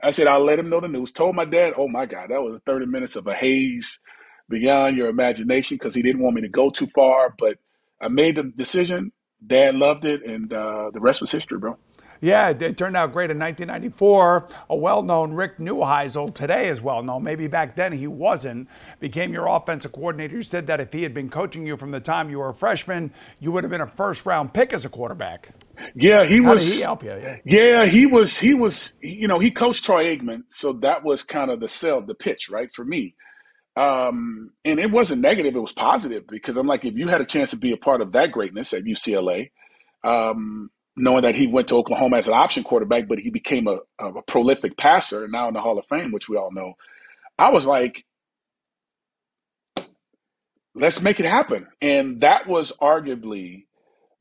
I 0.03 0.11
said, 0.11 0.27
I'll 0.27 0.43
let 0.43 0.59
him 0.59 0.69
know 0.69 0.79
the 0.79 0.87
news. 0.87 1.11
Told 1.11 1.35
my 1.35 1.45
dad, 1.45 1.73
oh 1.77 1.87
my 1.87 2.05
God, 2.05 2.29
that 2.29 2.41
was 2.41 2.59
30 2.65 2.87
minutes 2.87 3.15
of 3.15 3.27
a 3.27 3.33
haze 3.33 3.99
beyond 4.49 4.97
your 4.97 5.09
imagination 5.09 5.77
because 5.77 5.95
he 5.95 6.01
didn't 6.01 6.21
want 6.21 6.35
me 6.35 6.41
to 6.41 6.49
go 6.49 6.69
too 6.69 6.87
far. 6.87 7.33
But 7.37 7.59
I 7.99 8.07
made 8.09 8.35
the 8.35 8.43
decision. 8.43 9.11
Dad 9.45 9.75
loved 9.75 10.05
it, 10.05 10.23
and 10.23 10.53
uh, 10.53 10.91
the 10.93 10.99
rest 10.99 11.21
was 11.21 11.31
history, 11.31 11.57
bro. 11.57 11.77
Yeah, 12.23 12.49
it 12.49 12.77
turned 12.77 12.95
out 12.95 13.13
great 13.13 13.31
in 13.31 13.39
1994. 13.39 14.47
A 14.69 14.75
well 14.75 15.01
known 15.01 15.33
Rick 15.33 15.57
Neuheisel 15.57 16.33
today 16.35 16.69
is 16.69 16.79
well 16.79 17.01
known. 17.01 17.23
Maybe 17.23 17.47
back 17.47 17.75
then 17.75 17.93
he 17.93 18.05
wasn't. 18.05 18.69
Became 18.99 19.33
your 19.33 19.47
offensive 19.47 19.91
coordinator. 19.91 20.35
You 20.35 20.43
said 20.43 20.67
that 20.67 20.79
if 20.79 20.93
he 20.93 21.01
had 21.01 21.15
been 21.15 21.31
coaching 21.31 21.65
you 21.65 21.77
from 21.77 21.89
the 21.89 21.99
time 21.99 22.29
you 22.29 22.37
were 22.37 22.49
a 22.49 22.53
freshman, 22.53 23.11
you 23.39 23.51
would 23.51 23.63
have 23.63 23.71
been 23.71 23.81
a 23.81 23.87
first 23.87 24.23
round 24.27 24.53
pick 24.53 24.71
as 24.71 24.85
a 24.85 24.89
quarterback. 24.89 25.49
Yeah, 25.95 26.25
he 26.25 26.43
How 26.43 26.53
was. 26.53 26.65
did 26.65 26.73
he 26.75 26.81
help 26.81 27.03
you? 27.03 27.11
Yeah. 27.11 27.37
Yeah, 27.45 27.85
he 27.85 28.05
was. 28.07 28.39
He 28.39 28.53
was. 28.53 28.95
You 29.01 29.27
know, 29.27 29.39
he 29.39 29.51
coached 29.51 29.85
Troy 29.85 30.15
Aikman, 30.15 30.43
so 30.49 30.73
that 30.73 31.03
was 31.03 31.23
kind 31.23 31.51
of 31.51 31.59
the 31.59 31.69
sell, 31.69 32.01
the 32.01 32.15
pitch, 32.15 32.49
right, 32.49 32.69
for 32.73 32.85
me. 32.85 33.15
Um, 33.75 34.51
and 34.65 34.79
it 34.79 34.91
wasn't 34.91 35.21
negative; 35.21 35.55
it 35.55 35.59
was 35.61 35.73
positive 35.73 36.27
because 36.27 36.57
I'm 36.57 36.67
like, 36.67 36.85
if 36.85 36.95
you 36.95 37.07
had 37.07 37.21
a 37.21 37.25
chance 37.25 37.51
to 37.51 37.57
be 37.57 37.71
a 37.71 37.77
part 37.77 38.01
of 38.01 38.13
that 38.13 38.31
greatness 38.31 38.73
at 38.73 38.83
UCLA, 38.83 39.51
um, 40.03 40.71
knowing 40.95 41.23
that 41.23 41.35
he 41.35 41.47
went 41.47 41.69
to 41.69 41.75
Oklahoma 41.77 42.17
as 42.17 42.27
an 42.27 42.33
option 42.35 42.63
quarterback, 42.63 43.07
but 43.07 43.19
he 43.19 43.29
became 43.31 43.67
a, 43.67 43.79
a 43.99 44.21
prolific 44.23 44.77
passer, 44.77 45.27
now 45.27 45.47
in 45.47 45.53
the 45.55 45.61
Hall 45.61 45.79
of 45.79 45.87
Fame, 45.87 46.11
which 46.11 46.29
we 46.29 46.37
all 46.37 46.51
know. 46.53 46.73
I 47.39 47.51
was 47.51 47.65
like, 47.65 48.05
let's 50.75 51.01
make 51.01 51.19
it 51.19 51.25
happen, 51.27 51.67
and 51.81 52.21
that 52.21 52.47
was 52.47 52.73
arguably 52.81 53.65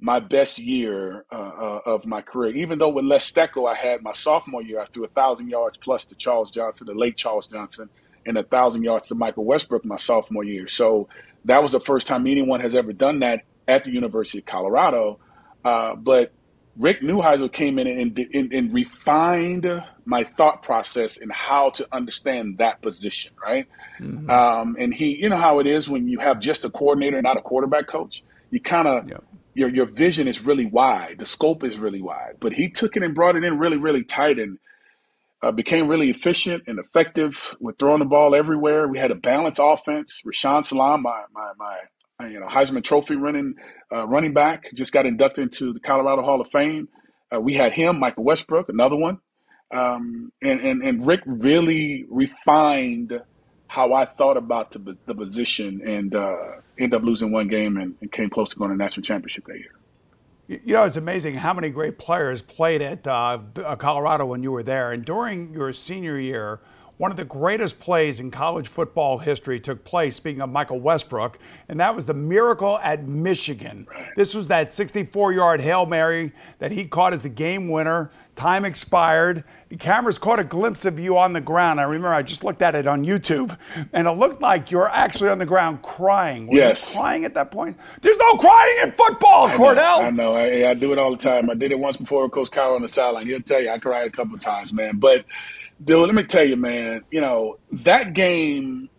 my 0.01 0.19
best 0.19 0.59
year 0.59 1.27
uh, 1.31 1.35
uh, 1.35 1.81
of 1.85 2.07
my 2.07 2.23
career. 2.23 2.57
Even 2.57 2.79
though 2.79 2.89
with 2.89 3.05
Les 3.05 3.31
Steckel, 3.31 3.69
I 3.69 3.75
had 3.75 4.03
my 4.03 4.13
sophomore 4.13 4.63
year, 4.63 4.81
I 4.81 4.87
threw 4.87 5.05
a 5.05 5.09
thousand 5.09 5.51
yards 5.51 5.77
plus 5.77 6.05
to 6.07 6.15
Charles 6.15 6.51
Johnson, 6.51 6.87
the 6.87 6.95
late 6.95 7.17
Charles 7.17 7.49
Johnson, 7.49 7.91
and 8.25 8.39
a 8.39 8.43
thousand 8.43 8.83
yards 8.83 9.09
to 9.09 9.15
Michael 9.15 9.45
Westbrook 9.45 9.85
my 9.85 9.97
sophomore 9.97 10.45
year. 10.45 10.67
So 10.67 11.09
that 11.45 11.63
was 11.63 11.73
the 11.73 11.81
first 11.81 12.07
time 12.07 12.27
anyone 12.27 12.61
has 12.61 12.75
ever 12.75 12.93
done 12.93 13.21
that 13.21 13.45
at 13.69 13.85
the 13.85 13.93
University 13.93 14.39
of 14.39 14.47
Colorado. 14.47 15.19
Uh, 15.65 15.97
but 15.97 16.33
Rick 16.77 17.03
Neuheisel 17.03 17.53
came 17.53 17.79
in 17.79 17.87
and, 17.87 18.19
and, 18.33 18.53
and, 18.53 18.73
refined 18.73 19.83
my 20.07 20.25
thought 20.25 20.63
process 20.63 21.19
in 21.19 21.29
how 21.29 21.71
to 21.71 21.87
understand 21.93 22.59
that 22.59 22.81
position, 22.81 23.35
right? 23.43 23.67
Mm-hmm. 23.99 24.31
Um, 24.31 24.77
and 24.79 24.95
he, 24.95 25.21
you 25.21 25.29
know 25.29 25.37
how 25.37 25.59
it 25.59 25.67
is 25.67 25.89
when 25.91 26.09
you 26.09 26.21
have 26.21 26.41
just 26.41 26.65
a 26.65 26.71
coordinator, 26.71 27.21
not 27.21 27.37
a 27.37 27.43
quarterback 27.43 27.87
coach. 27.87 28.25
You 28.51 28.61
kind 28.61 28.89
of 28.89 29.09
yeah 29.09 29.19
your 29.55 29.69
your 29.69 29.87
vision 29.87 30.29
is 30.29 30.45
really 30.45 30.67
wide. 30.67 31.19
The 31.19 31.27
scope 31.27 31.65
is 31.65 31.79
really 31.79 32.03
wide. 32.03 32.37
But 32.41 32.55
he 32.55 32.69
took 32.69 32.97
it 32.97 33.03
and 33.03 33.15
brought 33.15 33.37
it 33.37 33.45
in 33.45 33.59
really, 33.59 33.79
really 33.79 34.05
tight 34.05 34.39
and 34.39 34.59
uh, 35.43 35.53
became 35.53 35.89
really 35.89 36.11
efficient 36.11 36.65
and 36.67 36.79
effective 36.79 37.57
with 37.61 37.79
throwing 37.79 38.01
the 38.01 38.05
ball 38.05 38.35
everywhere. 38.35 38.89
We 38.89 38.99
had 38.99 39.11
a 39.11 39.15
balanced 39.17 39.61
offense. 39.63 40.23
Rashaan 40.27 40.67
Salaam, 40.67 41.03
my 41.03 41.25
my 41.33 41.53
my 42.19 42.29
you 42.29 42.41
know 42.41 42.47
Heisman 42.47 42.85
Trophy 42.85 43.17
running 43.17 43.55
uh, 43.95 44.07
running 44.07 44.33
back, 44.33 44.73
just 44.75 44.93
got 44.93 45.07
inducted 45.07 45.43
into 45.45 45.73
the 45.73 45.81
Colorado 45.81 46.23
Hall 46.23 46.41
of 46.41 46.51
Fame. 46.51 46.89
Uh, 47.35 47.41
we 47.41 47.55
had 47.55 47.73
him, 47.73 47.99
Michael 47.99 48.25
Westbrook, 48.25 48.69
another 48.69 48.97
one, 48.97 49.19
um, 49.71 50.33
and 50.43 50.61
and 50.61 50.83
and 50.83 51.07
Rick 51.07 51.23
really 51.27 52.05
refined 52.09 53.23
how 53.69 53.93
I 53.93 54.05
thought 54.05 54.37
about 54.37 54.73
the, 54.73 54.99
the 55.07 55.15
position 55.15 55.81
and 55.87 56.13
uh, 56.13 56.60
ended 56.81 57.01
up 57.01 57.05
losing 57.05 57.31
one 57.31 57.49
game 57.49 57.77
and, 57.77 57.95
and, 58.01 58.11
came 58.11 58.31
close 58.31 58.51
to 58.51 58.57
going 58.57 58.71
to 58.71 58.77
national 58.77 59.03
championship 59.03 59.45
that 59.47 59.59
year. 59.59 59.75
You 60.49 60.75
know, 60.75 60.85
it's 60.85 60.97
amazing 60.97 61.37
how 61.37 61.55
many 61.55 61.71
great 61.71 61.97
players 61.99 62.43
played 62.43 62.83
at 62.83 63.07
uh, 63.07 63.39
Colorado 63.79 64.27
when 64.27 64.43
you 64.43 64.51
were 64.51 64.65
there. 64.65 64.91
And 64.91 65.05
during 65.05 65.53
your 65.53 65.73
senior 65.73 66.19
year, 66.19 66.61
one 67.01 67.11
of 67.11 67.17
the 67.17 67.25
greatest 67.25 67.81
plays 67.81 68.21
in 68.21 68.31
college 68.31 68.69
football 68.69 69.17
history 69.17 69.59
took 69.59 69.85
place, 69.85 70.17
speaking 70.17 70.43
of 70.43 70.51
Michael 70.51 70.81
Westbrook, 70.81 71.39
and 71.71 71.81
that 71.81 71.95
was 71.95 72.05
the 72.05 72.13
miracle 72.13 72.79
at 72.81 73.09
Michigan. 73.09 73.87
This 74.17 74.35
was 74.35 74.49
that 74.49 74.71
64 74.71 75.33
yard 75.33 75.63
Hail 75.63 75.87
Mary 75.87 76.33
that 76.59 76.73
he 76.73 76.85
caught 76.85 77.15
as 77.15 77.23
the 77.23 77.31
game 77.31 77.71
winner. 77.71 78.11
Time 78.37 78.65
expired. 78.65 79.45
The 79.69 79.77
cameras 79.77 80.19
caught 80.19 80.39
a 80.39 80.45
glimpse 80.45 80.85
of 80.85 80.99
you 80.99 81.19
on 81.19 81.33
the 81.33 81.41
ground. 81.41 81.79
I 81.79 81.85
remember 81.85 82.13
I 82.13 82.23
just 82.23 82.43
looked 82.43 82.63
at 82.63 82.75
it 82.75 82.87
on 82.87 83.05
YouTube, 83.05 83.57
and 83.93 84.09
it 84.09 84.13
looked 84.13 84.41
like 84.41 84.71
you 84.71 84.79
were 84.79 84.91
actually 84.91 85.31
on 85.31 85.39
the 85.39 85.47
ground 85.47 85.83
crying. 85.83 86.47
Were 86.47 86.57
yes. 86.57 86.89
you 86.89 86.97
crying 86.97 87.25
at 87.25 87.35
that 87.35 87.51
point? 87.51 87.77
There's 88.01 88.17
no 88.17 88.37
crying 88.37 88.77
in 88.83 88.93
football, 88.93 89.49
I 89.49 89.55
Kordell. 89.55 89.77
Know, 89.77 90.01
I 90.01 90.11
know. 90.11 90.35
I, 90.35 90.71
I, 90.71 90.75
do 90.75 90.93
it 90.93 90.99
all 90.99 91.13
the 91.13 91.23
time. 91.23 91.51
I 91.51 91.55
did 91.55 91.71
it 91.71 91.79
once 91.79 91.97
before 91.97 92.25
with 92.25 92.33
Coach 92.33 92.51
Cowher 92.51 92.77
on 92.77 92.83
the 92.83 92.89
sideline. 92.89 93.27
He'll 93.27 93.43
tell 93.43 93.61
you 93.61 93.69
I 93.69 93.79
cried 93.79 94.09
a 94.09 94.11
couple 94.11 94.39
times, 94.39 94.73
man. 94.73 94.97
But 94.97 95.25
Dude, 95.83 96.07
let 96.07 96.15
me 96.15 96.25
tell 96.25 96.45
you, 96.45 96.57
man, 96.57 97.05
you 97.11 97.23
know, 97.23 97.59
that 97.73 98.13
game 98.13 98.91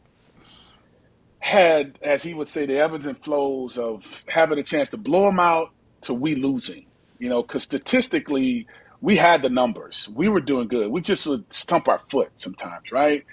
had, 1.38 2.00
as 2.02 2.24
he 2.24 2.34
would 2.34 2.50
say, 2.50 2.66
the 2.66 2.80
ebbs 2.80 3.06
and 3.06 3.24
flows 3.24 3.78
of 3.78 4.24
having 4.28 4.58
a 4.58 4.64
chance 4.64 4.90
to 4.90 4.98
blow 4.98 5.26
them 5.26 5.40
out 5.40 5.72
to 6.02 6.14
we 6.14 6.34
losing. 6.34 6.88
You 7.20 7.30
know, 7.30 7.44
because 7.44 7.62
statistically, 7.62 8.66
we 9.02 9.16
had 9.16 9.42
the 9.42 9.50
numbers. 9.50 10.08
We 10.14 10.30
were 10.30 10.42
doing 10.42 10.68
good. 10.68 10.92
We 10.92 11.02
just 11.02 11.26
would 11.28 11.52
stump 11.52 11.88
our 11.88 12.02
foot 12.10 12.32
sometimes, 12.38 12.92
right? 12.92 13.26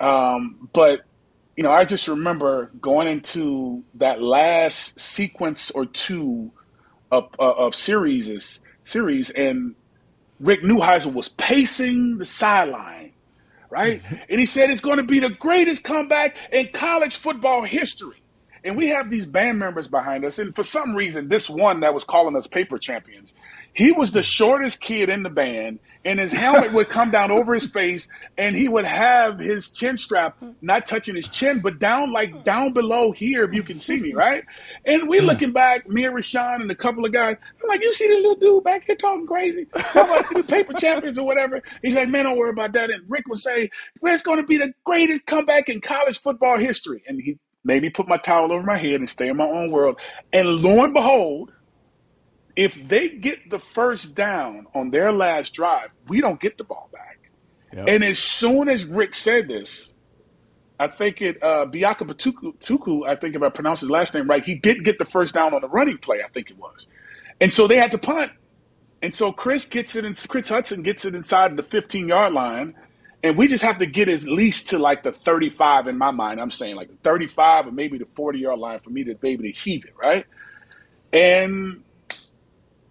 Um, 0.00 0.68
but, 0.72 1.02
you 1.56 1.62
know, 1.62 1.70
I 1.70 1.84
just 1.84 2.08
remember 2.08 2.72
going 2.80 3.08
into 3.08 3.84
that 3.94 4.20
last 4.20 4.98
sequence 5.00 5.70
or 5.70 5.86
two 5.86 6.50
of, 7.10 7.30
of 7.38 7.74
series, 7.74 8.60
series 8.82 9.30
and 9.30 9.76
Rick 10.40 10.62
Neuheisel 10.62 11.14
was 11.14 11.28
pacing 11.28 12.18
the 12.18 12.26
sideline, 12.26 13.12
right? 13.70 14.02
and 14.28 14.40
he 14.40 14.46
said 14.46 14.70
it's 14.70 14.80
going 14.80 14.98
to 14.98 15.04
be 15.04 15.20
the 15.20 15.30
greatest 15.30 15.84
comeback 15.84 16.36
in 16.52 16.68
college 16.72 17.16
football 17.16 17.62
history. 17.62 18.22
And 18.66 18.76
we 18.76 18.88
have 18.88 19.10
these 19.10 19.26
band 19.26 19.60
members 19.60 19.86
behind 19.86 20.24
us. 20.24 20.40
And 20.40 20.52
for 20.54 20.64
some 20.64 20.96
reason, 20.96 21.28
this 21.28 21.48
one 21.48 21.80
that 21.80 21.94
was 21.94 22.02
calling 22.02 22.36
us 22.36 22.48
paper 22.48 22.78
champions, 22.78 23.32
he 23.72 23.92
was 23.92 24.10
the 24.10 24.24
shortest 24.24 24.80
kid 24.80 25.08
in 25.08 25.22
the 25.22 25.30
band, 25.30 25.78
and 26.04 26.18
his 26.18 26.32
helmet 26.32 26.72
would 26.72 26.88
come 26.88 27.12
down 27.12 27.30
over 27.30 27.54
his 27.54 27.66
face, 27.66 28.08
and 28.36 28.56
he 28.56 28.68
would 28.68 28.84
have 28.84 29.38
his 29.38 29.70
chin 29.70 29.96
strap 29.96 30.36
not 30.62 30.86
touching 30.86 31.14
his 31.14 31.28
chin, 31.28 31.60
but 31.60 31.78
down 31.78 32.10
like 32.10 32.42
down 32.42 32.72
below 32.72 33.12
here, 33.12 33.44
if 33.44 33.52
you 33.52 33.62
can 33.62 33.78
see 33.78 34.00
me, 34.00 34.14
right? 34.14 34.44
And 34.84 35.08
we 35.08 35.20
hmm. 35.20 35.26
looking 35.26 35.52
back, 35.52 35.88
me 35.88 36.04
and 36.04 36.16
Rashaan 36.16 36.62
and 36.62 36.70
a 36.70 36.74
couple 36.74 37.04
of 37.04 37.12
guys, 37.12 37.36
I'm 37.62 37.68
like, 37.68 37.82
you 37.82 37.92
see 37.92 38.08
the 38.08 38.14
little 38.14 38.34
dude 38.34 38.64
back 38.64 38.84
here 38.86 38.96
talking 38.96 39.28
crazy, 39.28 39.66
talking 39.66 40.00
about 40.00 40.34
the 40.34 40.42
paper 40.42 40.72
champions 40.72 41.18
or 41.18 41.26
whatever. 41.26 41.62
He's 41.82 41.94
like, 41.94 42.08
man, 42.08 42.24
don't 42.24 42.36
worry 42.36 42.50
about 42.50 42.72
that. 42.72 42.90
And 42.90 43.04
Rick 43.08 43.28
would 43.28 43.38
say, 43.38 43.70
well, 44.00 44.12
it's 44.12 44.24
going 44.24 44.40
to 44.40 44.46
be 44.46 44.58
the 44.58 44.72
greatest 44.82 45.26
comeback 45.26 45.68
in 45.68 45.80
college 45.80 46.18
football 46.18 46.58
history. 46.58 47.04
And 47.06 47.20
he 47.20 47.38
made 47.66 47.82
me 47.82 47.90
put 47.90 48.08
my 48.08 48.16
towel 48.16 48.52
over 48.52 48.62
my 48.62 48.78
head 48.78 49.00
and 49.00 49.10
stay 49.10 49.28
in 49.28 49.36
my 49.36 49.44
own 49.44 49.70
world. 49.70 50.00
And 50.32 50.48
lo 50.62 50.84
and 50.84 50.94
behold, 50.94 51.52
if 52.54 52.88
they 52.88 53.10
get 53.10 53.50
the 53.50 53.58
first 53.58 54.14
down 54.14 54.66
on 54.74 54.90
their 54.90 55.12
last 55.12 55.52
drive, 55.52 55.90
we 56.06 56.20
don't 56.20 56.40
get 56.40 56.56
the 56.56 56.64
ball 56.64 56.88
back. 56.92 57.18
Yep. 57.74 57.88
And 57.88 58.04
as 58.04 58.18
soon 58.18 58.68
as 58.68 58.84
Rick 58.84 59.14
said 59.14 59.48
this, 59.48 59.92
I 60.78 60.86
think 60.86 61.20
it 61.20 61.42
uh 61.42 61.66
Biaka 61.66 62.06
Tuku, 62.14 63.06
I 63.06 63.16
think 63.16 63.34
if 63.34 63.42
I 63.42 63.50
pronounce 63.50 63.80
his 63.80 63.90
last 63.90 64.14
name 64.14 64.28
right, 64.28 64.44
he 64.44 64.54
did 64.54 64.84
get 64.84 64.98
the 64.98 65.04
first 65.04 65.34
down 65.34 65.52
on 65.52 65.60
the 65.60 65.68
running 65.68 65.98
play, 65.98 66.22
I 66.22 66.28
think 66.28 66.50
it 66.50 66.56
was. 66.56 66.86
And 67.40 67.52
so 67.52 67.66
they 67.66 67.76
had 67.76 67.90
to 67.92 67.98
punt. 67.98 68.32
And 69.02 69.14
so 69.14 69.32
Chris 69.32 69.64
gets 69.66 69.96
it 69.96 70.04
in 70.04 70.14
Chris 70.14 70.48
Hudson 70.48 70.82
gets 70.82 71.04
it 71.04 71.14
inside 71.14 71.56
the 71.56 71.62
15 71.62 72.08
yard 72.08 72.32
line. 72.32 72.74
And 73.26 73.36
we 73.36 73.48
just 73.48 73.64
have 73.64 73.78
to 73.78 73.86
get 73.86 74.08
at 74.08 74.22
least 74.22 74.68
to 74.68 74.78
like 74.78 75.02
the 75.02 75.10
35 75.10 75.88
in 75.88 75.98
my 75.98 76.12
mind. 76.12 76.40
I'm 76.40 76.52
saying 76.52 76.76
like 76.76 76.90
the 76.90 76.96
35 76.98 77.66
or 77.66 77.72
maybe 77.72 77.98
the 77.98 78.06
40 78.06 78.38
yard 78.38 78.60
line 78.60 78.78
for 78.78 78.90
me 78.90 79.02
to 79.02 79.16
be 79.16 79.30
able 79.30 79.42
to 79.42 79.50
heave 79.50 79.84
it, 79.84 79.94
right? 80.00 80.24
And 81.12 81.82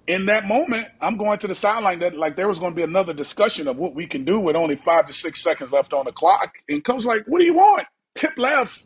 in 0.07 0.26
that 0.26 0.45
moment, 0.45 0.89
I'm 0.99 1.16
going 1.16 1.39
to 1.39 1.47
the 1.47 1.55
sideline 1.55 1.99
that 1.99 2.18
like 2.18 2.36
there 2.36 2.49
was 2.49 2.59
going 2.59 2.74
to 2.74 2.76
be 2.76 2.84
another 2.84 3.14
discussion 3.14 3.70
of 3.70 3.78
what 3.78 3.95
we 3.95 4.07
can 4.07 4.26
do 4.26 4.38
with 4.38 4.57
only 4.57 4.76
five 4.76 5.05
to 5.05 5.14
six 5.14 5.41
seconds 5.41 5.72
left 5.72 5.93
on 5.93 6.03
the 6.03 6.12
clock. 6.12 6.53
And 6.68 6.84
coach 6.84 7.05
like, 7.05 7.24
what 7.28 7.39
do 7.39 7.45
you 7.45 7.53
want? 7.53 7.88
Tip 8.16 8.38
left. 8.38 8.84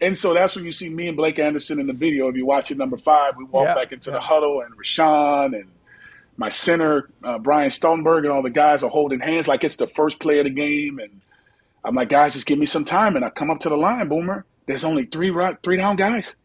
And 0.00 0.18
so 0.18 0.34
that's 0.34 0.56
when 0.56 0.64
you 0.64 0.72
see 0.72 0.88
me 0.88 1.06
and 1.06 1.16
Blake 1.16 1.38
Anderson 1.38 1.78
in 1.78 1.86
the 1.86 1.92
video. 1.92 2.26
If 2.26 2.34
you 2.34 2.44
watch 2.44 2.72
it, 2.72 2.76
number 2.76 2.96
five, 2.96 3.36
we 3.36 3.44
walk 3.44 3.66
yeah, 3.66 3.74
back 3.74 3.92
into 3.92 4.10
yeah. 4.10 4.16
the 4.16 4.20
huddle, 4.20 4.62
and 4.62 4.76
Rashaan 4.76 5.54
and 5.54 5.70
my 6.38 6.48
center, 6.48 7.10
uh, 7.22 7.38
Brian 7.38 7.68
Stoltenberg, 7.68 8.20
and 8.20 8.28
all 8.28 8.42
the 8.42 8.50
guys 8.50 8.82
are 8.82 8.90
holding 8.90 9.20
hands 9.20 9.46
like 9.46 9.64
it's 9.64 9.76
the 9.76 9.88
first 9.88 10.20
play 10.20 10.38
of 10.38 10.44
the 10.44 10.50
game. 10.50 10.98
And 10.98 11.20
I'm 11.84 11.94
like, 11.94 12.08
guys, 12.08 12.32
just 12.32 12.46
give 12.46 12.58
me 12.58 12.66
some 12.66 12.86
time. 12.86 13.16
And 13.16 13.24
I 13.24 13.30
come 13.30 13.50
up 13.50 13.60
to 13.60 13.68
the 13.68 13.76
line, 13.76 14.08
Boomer. 14.08 14.46
There's 14.66 14.84
only 14.84 15.04
three 15.04 15.34
three 15.62 15.76
down 15.76 15.96
guys. 15.96 16.36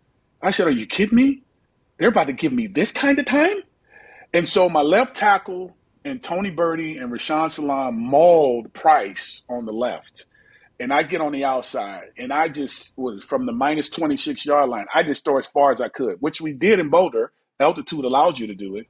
I 0.41 0.51
said, 0.51 0.67
are 0.67 0.71
you 0.71 0.85
kidding 0.85 1.15
me? 1.15 1.43
they're 1.97 2.09
about 2.09 2.27
to 2.27 2.33
give 2.33 2.53
me 2.53 2.67
this 2.67 2.91
kind 2.91 3.19
of 3.19 3.25
time. 3.25 3.57
And 4.33 4.47
so 4.47 4.69
my 4.69 4.81
left 4.81 5.15
tackle 5.15 5.75
and 6.03 6.21
Tony 6.21 6.51
Berti 6.51 7.01
and 7.01 7.11
Rashaan 7.11 7.51
Salaam 7.51 7.97
mauled 7.97 8.73
Price 8.73 9.43
on 9.49 9.65
the 9.65 9.71
left. 9.71 10.25
And 10.79 10.91
I 10.91 11.03
get 11.03 11.21
on 11.21 11.31
the 11.31 11.45
outside 11.45 12.09
and 12.17 12.33
I 12.33 12.49
just 12.49 12.97
was 12.97 13.23
from 13.23 13.45
the 13.45 13.53
minus 13.53 13.89
26 13.89 14.45
yard 14.45 14.69
line. 14.69 14.85
I 14.93 15.03
just 15.03 15.23
throw 15.23 15.37
as 15.37 15.47
far 15.47 15.71
as 15.71 15.79
I 15.79 15.87
could, 15.87 16.17
which 16.19 16.41
we 16.41 16.51
did 16.51 16.79
in 16.79 16.89
Boulder. 16.89 17.31
Altitude 17.59 18.03
allows 18.03 18.39
you 18.39 18.47
to 18.47 18.55
do 18.55 18.75
it. 18.75 18.87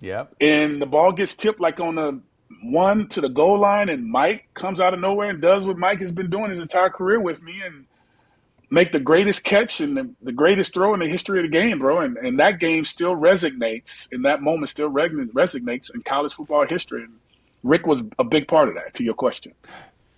Yep. 0.00 0.34
And 0.40 0.80
the 0.80 0.86
ball 0.86 1.12
gets 1.12 1.34
tipped 1.34 1.60
like 1.60 1.80
on 1.80 1.94
the 1.94 2.20
one 2.62 3.08
to 3.08 3.20
the 3.20 3.28
goal 3.28 3.58
line, 3.58 3.88
and 3.88 4.06
Mike 4.06 4.48
comes 4.54 4.80
out 4.80 4.94
of 4.94 5.00
nowhere 5.00 5.30
and 5.30 5.40
does 5.40 5.66
what 5.66 5.78
Mike 5.78 6.00
has 6.00 6.12
been 6.12 6.30
doing 6.30 6.50
his 6.50 6.60
entire 6.60 6.90
career 6.90 7.20
with 7.20 7.42
me 7.42 7.60
and 7.64 7.86
make 8.70 8.92
the 8.92 9.00
greatest 9.00 9.44
catch 9.44 9.80
and 9.80 9.96
the, 9.96 10.10
the 10.22 10.32
greatest 10.32 10.74
throw 10.74 10.92
in 10.94 11.00
the 11.00 11.06
history 11.06 11.38
of 11.38 11.44
the 11.44 11.48
game, 11.48 11.78
bro. 11.78 12.00
And, 12.00 12.16
and 12.16 12.38
that 12.40 12.58
game 12.58 12.84
still 12.84 13.14
resonates, 13.14 14.08
and 14.10 14.24
that 14.24 14.42
moment 14.42 14.70
still 14.70 14.90
resonates 14.90 15.94
in 15.94 16.02
college 16.02 16.34
football 16.34 16.66
history. 16.66 17.04
And 17.04 17.14
Rick 17.62 17.86
was 17.86 18.02
a 18.18 18.24
big 18.24 18.48
part 18.48 18.68
of 18.68 18.74
that, 18.74 18.94
to 18.94 19.04
your 19.04 19.14
question. 19.14 19.52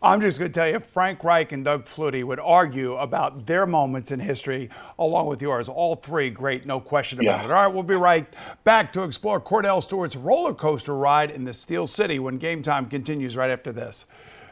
I'm 0.01 0.21
just 0.21 0.39
going 0.39 0.53
to 0.53 0.55
tell 0.55 0.69
you, 0.69 0.79
Frank 0.79 1.25
Reich 1.25 1.51
and 1.51 1.65
Doug 1.65 1.87
Flutie 1.87 2.23
would 2.23 2.39
argue 2.39 2.95
about 2.95 3.47
their 3.47 3.67
moments 3.67 4.13
in 4.13 4.21
history 4.21 4.71
along 4.97 5.27
with 5.27 5.43
yours. 5.43 5.69
All 5.69 5.97
three 5.97 6.31
great, 6.31 6.65
no 6.67 6.79
question 6.79 7.19
about 7.19 7.41
yeah. 7.41 7.45
it. 7.45 7.51
All 7.51 7.67
right, 7.67 7.67
we'll 7.67 7.83
be 7.83 7.97
right 7.97 8.33
back 8.63 8.93
to 8.93 9.03
explore 9.03 9.41
Kordell 9.41 9.83
Stewart's 9.83 10.15
roller 10.15 10.55
coaster 10.55 10.95
ride 10.95 11.33
in 11.33 11.45
the 11.45 11.53
Steel 11.53 11.89
City 11.89 12.21
when 12.21 12.39
game 12.39 12.63
time 12.63 12.87
continues 12.87 13.37
right 13.37 13.51
after 13.51 13.73
this. 13.73 14.07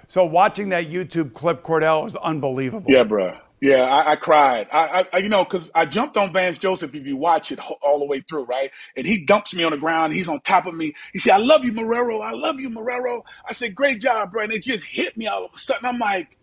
So, 0.08 0.24
watching 0.24 0.68
that 0.70 0.90
YouTube 0.90 1.32
clip, 1.32 1.62
Kordell, 1.62 2.04
was 2.04 2.16
unbelievable. 2.16 2.90
Yeah, 2.90 3.04
bro. 3.04 3.38
Yeah, 3.60 3.82
I, 3.84 4.12
I 4.12 4.16
cried. 4.16 4.68
I, 4.72 5.06
I, 5.12 5.18
you 5.18 5.28
know, 5.30 5.44
because 5.44 5.70
I 5.74 5.86
jumped 5.86 6.16
on 6.16 6.32
Vance 6.32 6.60
Joseph. 6.60 6.94
If 6.94 7.06
you 7.06 7.16
watch 7.16 7.52
it 7.52 7.58
all 7.82 7.98
the 7.98 8.06
way 8.06 8.20
through, 8.20 8.44
right, 8.44 8.70
and 8.96 9.06
he 9.06 9.26
dumps 9.26 9.52
me 9.54 9.64
on 9.64 9.72
the 9.72 9.78
ground. 9.78 10.14
He's 10.14 10.28
on 10.28 10.40
top 10.42 10.66
of 10.66 10.74
me. 10.76 10.94
He 11.12 11.18
said, 11.18 11.34
"I 11.34 11.38
love 11.38 11.64
you, 11.64 11.72
Marrero. 11.72 12.22
I 12.22 12.32
love 12.34 12.60
you, 12.60 12.70
Marrero." 12.70 13.22
I 13.48 13.52
said, 13.54 13.74
"Great 13.74 14.00
job, 14.00 14.32
bro." 14.32 14.44
And 14.44 14.52
it 14.52 14.62
just 14.62 14.86
hit 14.86 15.16
me 15.16 15.26
all 15.26 15.46
of 15.46 15.52
a 15.56 15.58
sudden. 15.58 15.86
I'm 15.86 15.98
like, 15.98 16.38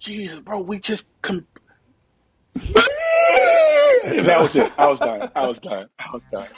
"Jesus, 0.00 0.40
bro, 0.40 0.60
we 0.60 0.78
just." 0.80 1.10
Com- 1.22 1.46
that 4.04 4.38
was 4.40 4.56
it. 4.56 4.72
I 4.78 4.88
was 4.88 5.00
done. 5.00 5.30
I 5.36 5.48
was 5.48 5.60
done. 5.60 5.88
I 6.00 6.10
was 6.12 6.24
done. 6.32 6.48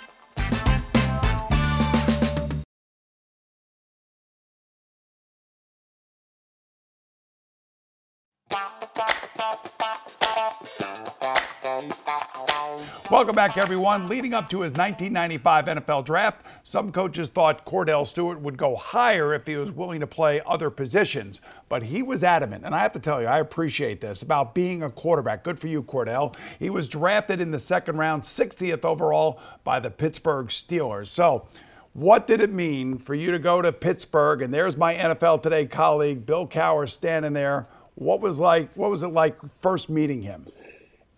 Welcome 13.15 13.37
back, 13.37 13.57
everyone. 13.57 14.09
Leading 14.09 14.35
up 14.35 14.51
to 14.51 14.63
his 14.63 14.73
1995 14.73 15.67
NFL 15.67 16.05
draft, 16.05 16.45
some 16.65 16.91
coaches 16.91 17.29
thought 17.29 17.65
Kordell 17.65 18.05
Stewart 18.05 18.41
would 18.41 18.59
go 18.59 18.75
higher 18.75 19.33
if 19.33 19.47
he 19.47 19.55
was 19.55 19.71
willing 19.71 20.01
to 20.01 20.07
play 20.09 20.43
other 20.45 20.69
positions. 20.69 21.41
But 21.69 21.85
he 21.85 22.03
was 22.03 22.25
adamant, 22.25 22.65
and 22.65 22.75
I 22.75 22.81
have 22.81 22.91
to 22.95 22.99
tell 22.99 23.23
you, 23.23 23.29
I 23.29 23.39
appreciate 23.39 24.01
this 24.01 24.23
about 24.23 24.53
being 24.53 24.83
a 24.83 24.91
quarterback. 24.91 25.45
Good 25.45 25.61
for 25.61 25.69
you, 25.69 25.85
Kordell. 25.85 26.35
He 26.59 26.71
was 26.71 26.89
drafted 26.89 27.41
in 27.41 27.53
the 27.53 27.61
second 27.61 27.99
round, 27.99 28.25
60th 28.25 28.85
overall 28.85 29.39
by 29.63 29.79
the 29.79 29.91
Pittsburgh 29.91 30.49
Steelers. 30.49 31.07
So, 31.07 31.47
what 31.93 32.27
did 32.27 32.41
it 32.41 32.51
mean 32.51 32.99
for 32.99 33.15
you 33.15 33.31
to 33.31 33.39
go 33.39 33.63
to 33.63 33.73
Pittsburgh? 33.73 34.43
And 34.43 34.53
there's 34.53 34.77
my 34.77 34.93
NFL 34.93 35.41
Today 35.41 35.67
colleague, 35.67 36.27
Bill 36.27 36.49
Cowher, 36.49 36.91
standing 36.91 37.33
there. 37.33 37.69
What 37.95 38.21
was 38.21 38.41
like? 38.41 38.75
What 38.75 38.91
was 38.91 39.05
it 39.05 39.13
like 39.13 39.37
first 39.63 39.89
meeting 39.89 40.23
him? 40.23 40.47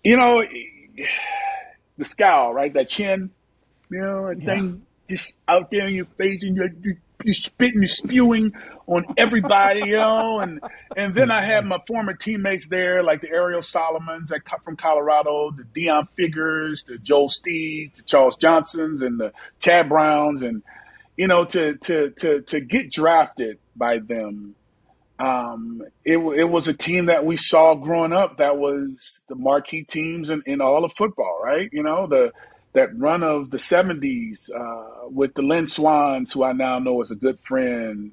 You 0.05 0.19
know 0.19 0.45
the 1.99 2.05
scowl, 2.05 2.53
right? 2.53 2.73
That 2.73 2.89
chin, 2.89 3.31
you 3.91 4.01
know, 4.01 4.27
and 4.27 4.43
yeah. 4.43 4.55
thing 4.55 4.87
just 5.09 5.33
out 5.49 5.71
there 5.71 5.87
in 5.87 5.95
your 5.95 6.07
face, 6.17 6.43
and 6.43 6.57
you're, 6.57 6.71
you're 7.25 7.35
spitting, 7.35 7.81
you're 7.81 7.89
spewing 7.89 8.53
on 8.87 9.05
everybody, 9.17 9.81
you 9.81 9.97
know. 9.97 10.41
And 10.41 10.61
and 10.97 11.15
then 11.15 11.31
I 11.31 11.43
had 11.43 11.65
my 11.65 11.79
former 11.87 12.15
teammates 12.15 12.69
there, 12.69 13.03
like 13.03 13.21
the 13.21 13.31
Ariel 13.31 13.63
Solomons 13.63 14.31
that 14.31 14.45
cut 14.45 14.63
from 14.65 14.77
Colorado, 14.77 15.51
the 15.51 15.65
Deon 15.65 16.09
Figures, 16.17 16.85
the 16.85 16.99
Joel 16.99 17.29
Steeds, 17.29 18.01
the 18.01 18.07
Charles 18.07 18.37
Johnsons, 18.37 19.03
and 19.03 19.19
the 19.19 19.33
Chad 19.61 19.89
Browns, 19.89 20.43
and 20.43 20.63
you 21.17 21.29
know, 21.29 21.45
to 21.47 21.77
to 21.77 22.11
to 22.11 22.43
to 22.43 22.61
get 22.61 22.91
drafted 22.91 23.59
by 23.75 23.99
them 23.99 24.55
um, 25.19 25.83
it, 26.05 26.19
it 26.19 26.45
was 26.45 26.69
a 26.69 26.75
team 26.75 27.07
that 27.07 27.25
we 27.25 27.37
saw 27.37 27.75
growing 27.75 28.13
up 28.13 28.39
that 28.39 28.59
was 28.59 29.23
the 29.29 29.35
marquee 29.35 29.83
teams 29.83 30.31
in, 30.31 30.43
in 30.47 30.61
all 30.61 30.85
of 30.85 30.93
football, 30.93 31.41
right? 31.43 31.71
You 31.73 31.83
know, 31.83 32.07
the 32.07 32.33
that 32.75 32.97
run 32.99 33.23
of 33.23 33.51
the 33.51 33.57
70s 33.57 34.51
uh, 34.55 35.09
with 35.09 35.33
the 35.33 35.41
Lynn 35.41 35.67
Swanns, 35.67 36.33
who 36.33 36.45
I 36.45 36.53
now 36.53 36.79
know 36.79 37.01
is 37.01 37.11
a 37.11 37.15
good 37.15 37.41
friend, 37.41 38.13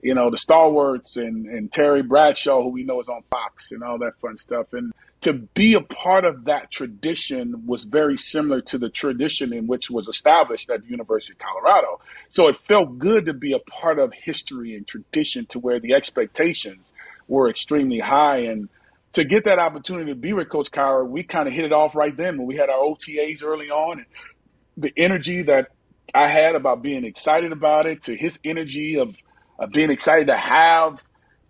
you 0.00 0.14
know, 0.14 0.30
the 0.30 0.38
Stallworths 0.38 1.18
and, 1.18 1.46
and 1.46 1.70
Terry 1.70 2.02
Bradshaw, 2.02 2.62
who 2.62 2.70
we 2.70 2.84
know 2.84 3.02
is 3.02 3.08
on 3.08 3.22
Fox 3.28 3.70
and 3.70 3.82
all 3.82 3.98
that 3.98 4.18
fun 4.22 4.38
stuff. 4.38 4.72
And 4.72 4.94
to 5.20 5.32
be 5.32 5.74
a 5.74 5.80
part 5.80 6.24
of 6.24 6.44
that 6.44 6.70
tradition 6.70 7.66
was 7.66 7.84
very 7.84 8.16
similar 8.16 8.60
to 8.62 8.78
the 8.78 8.88
tradition 8.88 9.52
in 9.52 9.66
which 9.66 9.90
was 9.90 10.06
established 10.06 10.70
at 10.70 10.82
the 10.82 10.88
University 10.88 11.32
of 11.32 11.38
Colorado. 11.38 12.00
So 12.28 12.48
it 12.48 12.56
felt 12.62 12.98
good 12.98 13.26
to 13.26 13.34
be 13.34 13.52
a 13.52 13.58
part 13.58 13.98
of 13.98 14.12
history 14.12 14.76
and 14.76 14.86
tradition 14.86 15.46
to 15.46 15.58
where 15.58 15.80
the 15.80 15.94
expectations 15.94 16.92
were 17.26 17.50
extremely 17.50 17.98
high. 17.98 18.38
And 18.38 18.68
to 19.14 19.24
get 19.24 19.44
that 19.44 19.58
opportunity 19.58 20.12
to 20.12 20.16
be 20.16 20.32
with 20.32 20.50
Coach 20.50 20.70
Cowher, 20.70 21.06
we 21.06 21.24
kind 21.24 21.48
of 21.48 21.54
hit 21.54 21.64
it 21.64 21.72
off 21.72 21.96
right 21.96 22.16
then 22.16 22.38
when 22.38 22.46
we 22.46 22.56
had 22.56 22.70
our 22.70 22.78
OTAs 22.78 23.42
early 23.42 23.70
on. 23.70 23.98
And 23.98 24.06
the 24.76 24.92
energy 24.96 25.42
that 25.42 25.72
I 26.14 26.28
had 26.28 26.54
about 26.54 26.80
being 26.80 27.04
excited 27.04 27.50
about 27.50 27.86
it 27.86 28.02
to 28.04 28.16
his 28.16 28.38
energy 28.44 28.98
of, 28.98 29.16
of 29.58 29.70
being 29.70 29.90
excited 29.90 30.28
to 30.28 30.36
have 30.36 31.02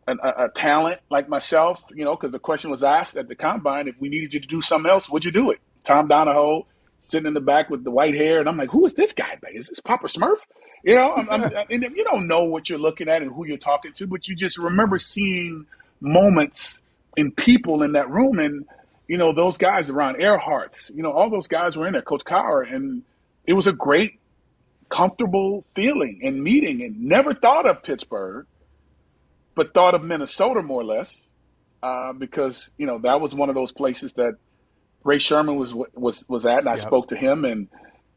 a, 0.08 0.44
a, 0.44 0.48
talent 0.48 1.00
like 1.10 1.28
myself, 1.28 1.82
you 1.90 2.04
know, 2.04 2.16
because 2.16 2.32
the 2.32 2.38
question 2.38 2.70
was 2.70 2.82
asked 2.82 3.16
at 3.16 3.28
the 3.28 3.34
combine 3.34 3.88
if 3.88 3.94
we 4.00 4.08
needed 4.08 4.32
you 4.34 4.40
to 4.40 4.46
do 4.46 4.60
something 4.60 4.90
else, 4.90 5.08
would 5.08 5.24
you 5.24 5.30
do 5.30 5.50
it? 5.50 5.60
Tom 5.84 6.08
Donahoe 6.08 6.66
sitting 6.98 7.26
in 7.26 7.34
the 7.34 7.40
back 7.40 7.70
with 7.70 7.84
the 7.84 7.90
white 7.90 8.14
hair, 8.14 8.40
and 8.40 8.48
I'm 8.48 8.56
like, 8.56 8.70
who 8.70 8.86
is 8.86 8.94
this 8.94 9.12
guy? 9.12 9.38
Is 9.52 9.68
this 9.68 9.80
Papa 9.80 10.06
Smurf? 10.08 10.38
You 10.82 10.94
know, 10.94 11.14
I'm, 11.14 11.28
I'm, 11.30 11.42
and 11.70 11.82
you 11.96 12.04
don't 12.04 12.26
know 12.26 12.44
what 12.44 12.68
you're 12.68 12.78
looking 12.78 13.08
at 13.08 13.22
and 13.22 13.30
who 13.32 13.46
you're 13.46 13.56
talking 13.56 13.92
to, 13.94 14.06
but 14.06 14.28
you 14.28 14.34
just 14.34 14.58
remember 14.58 14.98
seeing 14.98 15.66
moments 16.00 16.82
in 17.16 17.32
people 17.32 17.82
in 17.82 17.92
that 17.92 18.08
room, 18.10 18.38
and 18.38 18.66
you 19.06 19.18
know 19.18 19.32
those 19.32 19.58
guys 19.58 19.90
around 19.90 20.16
Earhart's, 20.16 20.90
you 20.94 21.02
know, 21.02 21.12
all 21.12 21.30
those 21.30 21.48
guys 21.48 21.76
were 21.76 21.86
in 21.86 21.92
there, 21.92 22.02
Coach 22.02 22.24
Cowher, 22.24 22.72
and 22.72 23.02
it 23.46 23.54
was 23.54 23.66
a 23.66 23.72
great, 23.72 24.18
comfortable 24.88 25.64
feeling 25.74 26.20
and 26.22 26.42
meeting, 26.42 26.82
and 26.82 27.04
never 27.04 27.34
thought 27.34 27.68
of 27.68 27.82
Pittsburgh 27.82 28.46
but 29.58 29.74
thought 29.74 29.96
of 29.96 30.04
Minnesota 30.04 30.62
more 30.62 30.82
or 30.82 30.84
less 30.84 31.20
uh, 31.82 32.12
because 32.12 32.70
you 32.78 32.86
know 32.86 33.00
that 33.00 33.20
was 33.20 33.34
one 33.34 33.48
of 33.48 33.56
those 33.56 33.72
places 33.72 34.12
that 34.12 34.36
Ray 35.02 35.18
Sherman 35.18 35.56
was 35.56 35.74
was 35.74 36.24
was 36.28 36.46
at, 36.46 36.60
and 36.60 36.68
I 36.68 36.74
yep. 36.74 36.82
spoke 36.82 37.08
to 37.08 37.16
him 37.16 37.44
and 37.44 37.66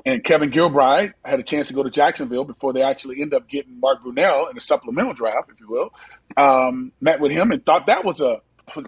and 0.05 0.23
Kevin 0.23 0.51
Gilbride 0.51 1.13
had 1.25 1.39
a 1.39 1.43
chance 1.43 1.69
to 1.69 1.73
go 1.73 1.81
to 1.81 1.89
Jacksonville 1.89 2.43
before 2.43 2.73
they 2.73 2.83
actually 2.83 3.23
end 3.23 3.33
up 3.33 3.49
getting 3.49 3.79
Mark 3.79 4.03
Brunell 4.03 4.51
in 4.51 4.57
a 4.57 4.61
supplemental 4.61 5.13
draft, 5.13 5.49
if 5.49 5.59
you 5.59 5.67
will. 5.67 5.93
Um, 6.37 6.91
met 7.01 7.19
with 7.19 7.31
him 7.31 7.51
and 7.51 7.65
thought 7.65 7.87
that 7.87 8.05
was 8.05 8.21
a 8.21 8.41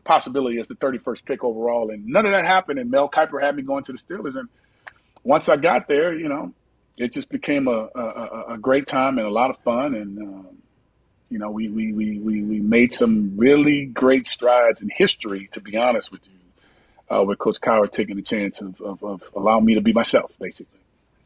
possibility 0.03 0.59
as 0.59 0.67
the 0.67 0.75
31st 0.75 1.25
pick 1.25 1.43
overall, 1.43 1.89
and 1.89 2.05
none 2.05 2.27
of 2.27 2.33
that 2.33 2.45
happened. 2.45 2.77
And 2.77 2.91
Mel 2.91 3.09
Kiper 3.09 3.41
had 3.41 3.55
me 3.55 3.63
going 3.63 3.83
to 3.85 3.93
the 3.93 3.97
Steelers, 3.97 4.37
and 4.37 4.47
once 5.23 5.49
I 5.49 5.55
got 5.55 5.87
there, 5.87 6.15
you 6.15 6.29
know, 6.29 6.53
it 6.97 7.13
just 7.13 7.29
became 7.29 7.67
a, 7.67 7.89
a, 7.95 8.43
a 8.49 8.57
great 8.59 8.85
time 8.85 9.17
and 9.17 9.25
a 9.25 9.31
lot 9.31 9.49
of 9.49 9.57
fun, 9.63 9.95
and 9.95 10.19
um, 10.19 10.57
you 11.34 11.39
know, 11.39 11.49
we, 11.49 11.67
we, 11.67 11.91
we, 11.91 12.19
we, 12.19 12.43
we 12.43 12.59
made 12.59 12.93
some 12.93 13.34
really 13.36 13.86
great 13.86 14.27
strides 14.27 14.84
in 14.84 14.89
history, 14.95 15.49
to 15.53 15.59
be 15.59 15.75
honest 15.75 16.11
with 16.11 16.21
you, 16.27 17.15
uh, 17.17 17.23
with 17.23 17.39
Coach 17.39 17.59
Cowher 17.59 17.91
taking 17.91 18.17
the 18.17 18.21
chance 18.21 18.61
of, 18.61 18.79
of, 18.79 19.03
of 19.03 19.23
allowing 19.36 19.65
me 19.65 19.73
to 19.73 19.81
be 19.81 19.93
myself, 19.93 20.38
basically. 20.39 20.77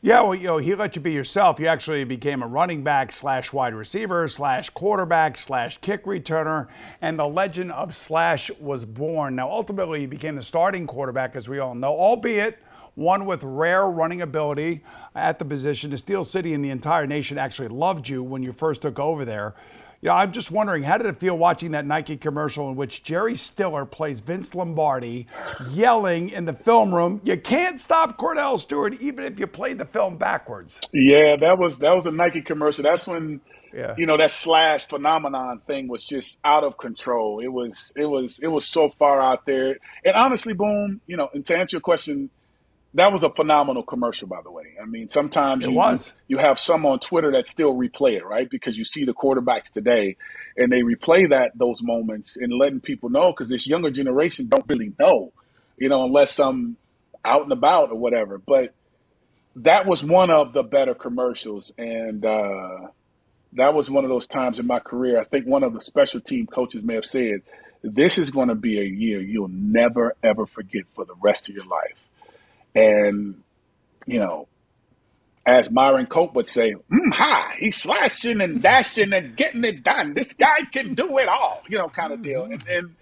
Yeah, 0.01 0.21
well, 0.21 0.33
you 0.33 0.47
know, 0.47 0.59
he 0.59 0.75
let 0.75 0.95
you 0.95 1.01
be 1.01 1.11
yourself. 1.11 1.59
You 1.59 1.67
actually 1.67 2.05
became 2.05 2.41
a 2.41 2.47
running 2.47 2.83
back 2.83 3.11
slash 3.11 3.51
wide 3.51 3.73
receiver 3.73 4.29
slash 4.29 4.69
quarterback 4.69 5.37
slash 5.37 5.77
kick 5.79 6.05
returner, 6.05 6.67
and 7.01 7.19
the 7.19 7.27
legend 7.27 7.73
of 7.73 7.93
Slash 7.93 8.49
was 8.61 8.85
born. 8.85 9.35
Now, 9.35 9.51
ultimately, 9.51 10.03
you 10.03 10.07
became 10.07 10.35
the 10.35 10.41
starting 10.41 10.87
quarterback, 10.87 11.35
as 11.35 11.49
we 11.49 11.59
all 11.59 11.75
know, 11.75 11.91
albeit 11.99 12.59
one 12.95 13.25
with 13.25 13.43
rare 13.43 13.85
running 13.87 14.21
ability 14.21 14.85
at 15.13 15.37
the 15.37 15.45
position. 15.45 15.91
The 15.91 15.97
Steel 15.97 16.23
City 16.23 16.53
and 16.53 16.63
the 16.63 16.69
entire 16.69 17.05
nation 17.05 17.37
actually 17.37 17.67
loved 17.67 18.07
you 18.07 18.23
when 18.23 18.41
you 18.41 18.53
first 18.53 18.83
took 18.83 18.99
over 18.99 19.25
there. 19.25 19.53
Know, 20.07 20.13
I'm 20.13 20.31
just 20.31 20.51
wondering, 20.51 20.83
how 20.83 20.97
did 20.97 21.07
it 21.07 21.17
feel 21.17 21.37
watching 21.37 21.71
that 21.71 21.85
Nike 21.85 22.17
commercial 22.17 22.69
in 22.69 22.75
which 22.75 23.03
Jerry 23.03 23.35
Stiller 23.35 23.85
plays 23.85 24.21
Vince 24.21 24.55
Lombardi, 24.55 25.27
yelling 25.69 26.29
in 26.29 26.45
the 26.45 26.53
film 26.53 26.93
room, 26.93 27.21
"You 27.23 27.37
can't 27.37 27.79
stop 27.79 28.17
Kordell 28.17 28.57
Stewart, 28.57 28.99
even 29.01 29.25
if 29.25 29.39
you 29.39 29.47
play 29.47 29.73
the 29.73 29.85
film 29.85 30.17
backwards." 30.17 30.79
Yeah, 30.93 31.35
that 31.37 31.57
was 31.57 31.79
that 31.79 31.93
was 31.93 32.07
a 32.07 32.11
Nike 32.11 32.41
commercial. 32.41 32.83
That's 32.83 33.07
when 33.07 33.41
yeah. 33.73 33.95
you 33.97 34.05
know 34.05 34.17
that 34.17 34.31
slash 34.31 34.87
phenomenon 34.87 35.61
thing 35.67 35.87
was 35.87 36.05
just 36.05 36.39
out 36.43 36.63
of 36.63 36.77
control. 36.77 37.39
It 37.39 37.49
was 37.49 37.91
it 37.95 38.05
was 38.05 38.39
it 38.41 38.47
was 38.47 38.65
so 38.65 38.89
far 38.97 39.21
out 39.21 39.45
there. 39.45 39.77
And 40.05 40.15
honestly, 40.15 40.53
boom, 40.53 41.01
you 41.05 41.17
know, 41.17 41.29
and 41.33 41.45
to 41.45 41.57
answer 41.57 41.75
your 41.75 41.81
question, 41.81 42.29
that 42.97 43.13
was 43.13 43.23
a 43.23 43.29
phenomenal 43.29 43.83
commercial, 43.83 44.27
by 44.27 44.41
the 44.41 44.49
way. 44.49 44.73
I 44.81 44.85
mean, 44.85 45.07
sometimes 45.07 45.63
it 45.63 45.69
you, 45.69 45.75
was. 45.75 46.13
you 46.27 46.39
have 46.39 46.57
some 46.57 46.83
on 46.83 46.97
Twitter 46.97 47.31
that 47.33 47.47
still 47.47 47.75
replay 47.75 48.13
it, 48.17 48.25
right? 48.25 48.49
Because 48.49 48.75
you 48.75 48.83
see 48.83 49.05
the 49.05 49.13
quarterbacks 49.13 49.71
today, 49.71 50.17
and 50.57 50.71
they 50.71 50.81
replay 50.81 51.29
that 51.29 51.51
those 51.55 51.83
moments 51.83 52.37
and 52.37 52.51
letting 52.51 52.79
people 52.79 53.09
know 53.09 53.31
because 53.31 53.49
this 53.49 53.67
younger 53.67 53.91
generation 53.91 54.47
don't 54.47 54.65
really 54.67 54.93
know, 54.99 55.31
you 55.77 55.89
know, 55.89 56.05
unless 56.05 56.39
I'm 56.39 56.75
out 57.23 57.43
and 57.43 57.51
about 57.51 57.91
or 57.91 57.97
whatever. 57.97 58.39
But 58.39 58.73
that 59.57 59.85
was 59.85 60.03
one 60.03 60.31
of 60.31 60.53
the 60.53 60.63
better 60.63 60.95
commercials, 60.95 61.71
and 61.77 62.25
uh, 62.25 62.87
that 63.53 63.75
was 63.75 63.91
one 63.91 64.05
of 64.05 64.09
those 64.09 64.25
times 64.25 64.57
in 64.57 64.65
my 64.65 64.79
career. 64.79 65.21
I 65.21 65.23
think 65.23 65.45
one 65.45 65.63
of 65.63 65.75
the 65.75 65.81
special 65.81 66.19
team 66.19 66.47
coaches 66.47 66.81
may 66.81 66.95
have 66.95 67.05
said, 67.05 67.43
"This 67.83 68.17
is 68.17 68.31
going 68.31 68.47
to 68.47 68.55
be 68.55 68.79
a 68.79 68.83
year 68.83 69.21
you'll 69.21 69.49
never 69.49 70.15
ever 70.23 70.47
forget 70.47 70.85
for 70.95 71.05
the 71.05 71.15
rest 71.21 71.47
of 71.47 71.53
your 71.53 71.67
life." 71.67 72.06
And, 72.77 73.41
you 74.05 74.19
know, 74.19 74.47
as 75.45 75.71
Myron 75.71 76.05
Cope 76.05 76.35
would 76.35 76.49
say, 76.49 76.73
mm, 76.73 77.13
hi, 77.13 77.55
he's 77.57 77.77
slashing 77.77 78.41
and 78.41 78.61
dashing 78.61 79.13
and 79.13 79.35
getting 79.35 79.63
it 79.63 79.83
done. 79.83 80.13
This 80.13 80.33
guy 80.33 80.61
can 80.71 80.93
do 80.93 81.17
it 81.17 81.27
all, 81.27 81.63
you 81.69 81.77
know, 81.77 81.87
kind 81.87 82.13
of 82.13 82.21
deal. 82.21 82.43
And, 82.43 82.63
and 82.67 82.95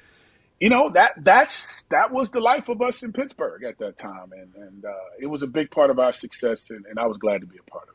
you 0.60 0.70
know 0.70 0.90
that 0.94 1.12
that's 1.18 1.84
that 1.90 2.12
was 2.12 2.30
the 2.30 2.40
life 2.40 2.70
of 2.70 2.82
us 2.82 3.04
in 3.04 3.12
Pittsburgh 3.12 3.64
at 3.66 3.78
that 3.80 3.98
time, 3.98 4.32
and 4.32 4.56
and 4.56 4.86
uh, 4.86 4.94
it 5.20 5.26
was 5.28 5.44
a 5.44 5.48
big 5.48 5.70
part 5.70 5.90
of 5.90 6.00
our 6.00 6.14
success, 6.14 6.70
and, 6.70 6.86
and 6.86 6.98
I 6.98 7.08
was 7.08 7.18
glad 7.18 7.42
to 7.42 7.48
be 7.48 7.58
a 7.58 7.70
part 7.70 7.90
of 7.90 7.95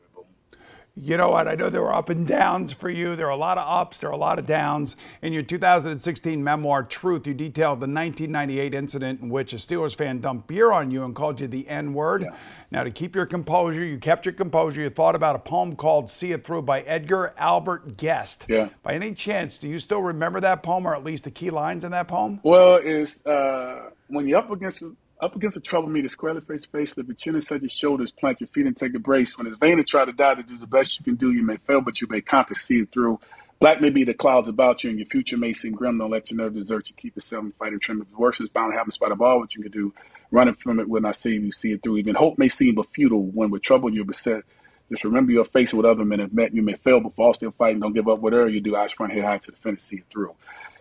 you 0.95 1.15
know 1.15 1.29
what? 1.29 1.47
I 1.47 1.55
know 1.55 1.69
there 1.69 1.81
were 1.81 1.93
up 1.93 2.09
and 2.09 2.27
downs 2.27 2.73
for 2.73 2.89
you. 2.89 3.15
There 3.15 3.27
are 3.27 3.31
a 3.31 3.37
lot 3.37 3.57
of 3.57 3.65
ups, 3.67 3.99
there 3.99 4.09
are 4.09 4.13
a 4.13 4.17
lot 4.17 4.39
of 4.39 4.45
downs. 4.45 4.97
In 5.21 5.31
your 5.31 5.43
2016 5.43 6.43
memoir, 6.43 6.83
Truth, 6.83 7.27
you 7.27 7.33
detailed 7.33 7.79
the 7.79 7.87
1998 7.87 8.73
incident 8.73 9.21
in 9.21 9.29
which 9.29 9.53
a 9.53 9.55
Steelers 9.55 9.95
fan 9.95 10.19
dumped 10.19 10.47
beer 10.47 10.71
on 10.71 10.91
you 10.91 11.03
and 11.03 11.15
called 11.15 11.39
you 11.39 11.47
the 11.47 11.67
N 11.69 11.93
word. 11.93 12.23
Yeah. 12.23 12.35
Now, 12.71 12.83
to 12.83 12.91
keep 12.91 13.15
your 13.15 13.25
composure, 13.25 13.83
you 13.85 13.99
kept 13.99 14.25
your 14.25 14.33
composure. 14.33 14.81
You 14.81 14.89
thought 14.89 15.15
about 15.15 15.35
a 15.35 15.39
poem 15.39 15.75
called 15.75 16.09
See 16.09 16.33
It 16.33 16.43
Through 16.43 16.63
by 16.63 16.81
Edgar 16.81 17.33
Albert 17.37 17.95
Guest. 17.97 18.45
Yeah. 18.49 18.69
By 18.83 18.93
any 18.93 19.13
chance, 19.13 19.57
do 19.57 19.69
you 19.69 19.79
still 19.79 20.01
remember 20.01 20.41
that 20.41 20.61
poem 20.61 20.85
or 20.85 20.93
at 20.93 21.03
least 21.03 21.23
the 21.23 21.31
key 21.31 21.49
lines 21.51 21.85
in 21.85 21.91
that 21.91 22.07
poem? 22.09 22.41
Well, 22.43 22.79
it's 22.83 23.25
uh, 23.25 23.91
when 24.07 24.27
you're 24.27 24.39
up 24.39 24.51
against 24.51 24.83
up 25.21 25.35
against 25.35 25.55
a 25.55 25.61
trouble 25.61 25.87
meter, 25.87 26.09
squarely 26.09 26.41
face 26.41 26.65
face, 26.65 26.97
lift 26.97 27.07
your 27.07 27.15
chin 27.15 27.35
inside 27.35 27.61
your 27.61 27.69
shoulders, 27.69 28.11
plant 28.11 28.41
your 28.41 28.47
feet 28.47 28.65
and 28.65 28.75
take 28.75 28.95
a 28.95 28.99
brace. 28.99 29.37
When 29.37 29.45
it's 29.45 29.57
vain 29.57 29.77
to 29.77 29.83
try 29.83 30.03
to 30.03 30.11
die 30.11 30.35
to 30.35 30.43
do 30.43 30.57
the 30.57 30.67
best 30.67 30.97
you 30.97 31.05
can 31.05 31.15
do, 31.15 31.31
you 31.31 31.43
may 31.43 31.57
fail, 31.57 31.81
but 31.81 32.01
you 32.01 32.07
may 32.09 32.21
conquer, 32.21 32.55
see 32.55 32.79
it 32.79 32.91
through. 32.91 33.19
Black 33.59 33.79
may 33.79 33.91
be 33.91 34.03
the 34.03 34.15
clouds 34.15 34.49
about 34.49 34.83
you, 34.83 34.89
and 34.89 34.97
your 34.97 35.05
future 35.05 35.37
may 35.37 35.53
seem 35.53 35.73
grim. 35.73 35.99
Don't 35.99 36.09
let 36.09 36.31
your 36.31 36.39
nerve 36.39 36.55
desert 36.55 36.89
you. 36.89 36.95
Keep 36.97 37.15
yourself 37.15 37.43
and 37.43 37.55
fight 37.57 37.71
and 37.71 37.79
trim. 37.79 37.99
The 37.99 38.17
worst 38.17 38.41
is 38.41 38.49
bound 38.49 38.73
to 38.73 38.77
happen 38.77 38.91
spite 38.91 39.11
of 39.11 39.21
all 39.21 39.39
what 39.39 39.53
you 39.53 39.61
can 39.61 39.71
do. 39.71 39.93
Running 40.31 40.55
from 40.55 40.79
it 40.79 40.89
will 40.89 41.01
not 41.01 41.15
save 41.15 41.43
you. 41.43 41.51
See 41.51 41.71
it 41.71 41.83
through. 41.83 41.97
Even 41.97 42.15
hope 42.15 42.39
may 42.39 42.49
seem 42.49 42.73
but 42.73 42.91
futile 42.91 43.21
when 43.21 43.51
with 43.51 43.61
trouble 43.61 43.93
you're 43.93 44.03
beset. 44.03 44.43
Just 44.89 45.03
remember 45.03 45.31
your 45.31 45.45
face 45.45 45.75
with 45.75 45.85
other 45.85 46.03
men 46.03 46.19
have 46.19 46.33
met. 46.33 46.55
You 46.55 46.63
may 46.63 46.73
fail, 46.73 46.99
but 46.99 47.15
fall 47.15 47.35
still 47.35 47.51
fighting. 47.51 47.79
Don't 47.79 47.93
give 47.93 48.07
up. 48.07 48.17
Whatever 48.19 48.49
you 48.49 48.61
do, 48.61 48.75
eyes 48.75 48.93
front, 48.93 49.13
head 49.13 49.23
high 49.23 49.37
to 49.37 49.51
the 49.51 49.57
finish. 49.57 49.83
See 49.83 49.97
it 49.97 50.05
through. 50.11 50.33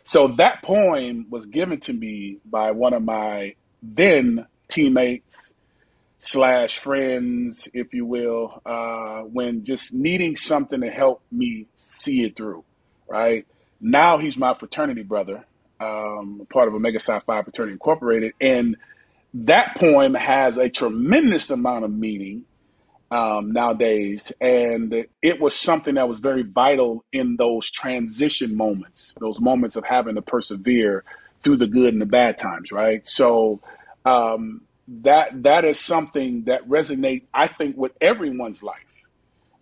So 0.04 0.28
that 0.38 0.62
poem 0.62 1.26
was 1.28 1.44
given 1.44 1.80
to 1.80 1.92
me 1.92 2.38
by 2.46 2.70
one 2.70 2.94
of 2.94 3.02
my 3.02 3.56
then 3.82 4.46
teammates 4.68 5.52
slash 6.18 6.78
friends, 6.78 7.68
if 7.72 7.94
you 7.94 8.04
will, 8.04 8.60
uh, 8.64 9.20
when 9.22 9.64
just 9.64 9.92
needing 9.92 10.36
something 10.36 10.80
to 10.82 10.90
help 10.90 11.22
me 11.32 11.66
see 11.76 12.22
it 12.22 12.36
through, 12.36 12.64
right? 13.08 13.46
Now 13.80 14.18
he's 14.18 14.36
my 14.36 14.54
fraternity 14.54 15.02
brother, 15.02 15.44
um, 15.80 16.46
part 16.50 16.68
of 16.68 16.74
Omega 16.74 17.00
Psi 17.00 17.20
Phi 17.20 17.42
Fraternity 17.42 17.72
Incorporated, 17.72 18.34
and 18.40 18.76
that 19.32 19.76
poem 19.76 20.14
has 20.14 20.58
a 20.58 20.68
tremendous 20.68 21.50
amount 21.50 21.84
of 21.84 21.92
meaning 21.92 22.44
um, 23.10 23.52
nowadays, 23.52 24.30
and 24.40 25.06
it 25.22 25.40
was 25.40 25.56
something 25.56 25.94
that 25.94 26.08
was 26.08 26.18
very 26.20 26.42
vital 26.42 27.04
in 27.12 27.36
those 27.36 27.70
transition 27.70 28.56
moments, 28.56 29.14
those 29.18 29.40
moments 29.40 29.74
of 29.74 29.84
having 29.84 30.14
to 30.14 30.22
persevere 30.22 31.02
through 31.42 31.56
the 31.56 31.66
good 31.66 31.92
and 31.92 32.00
the 32.00 32.06
bad 32.06 32.38
times, 32.38 32.72
right? 32.72 33.06
So 33.06 33.60
um, 34.04 34.62
that 34.88 35.42
that 35.42 35.64
is 35.64 35.78
something 35.78 36.44
that 36.44 36.68
resonates, 36.68 37.24
I 37.32 37.48
think, 37.48 37.76
with 37.76 37.92
everyone's 38.00 38.62
life. 38.62 38.76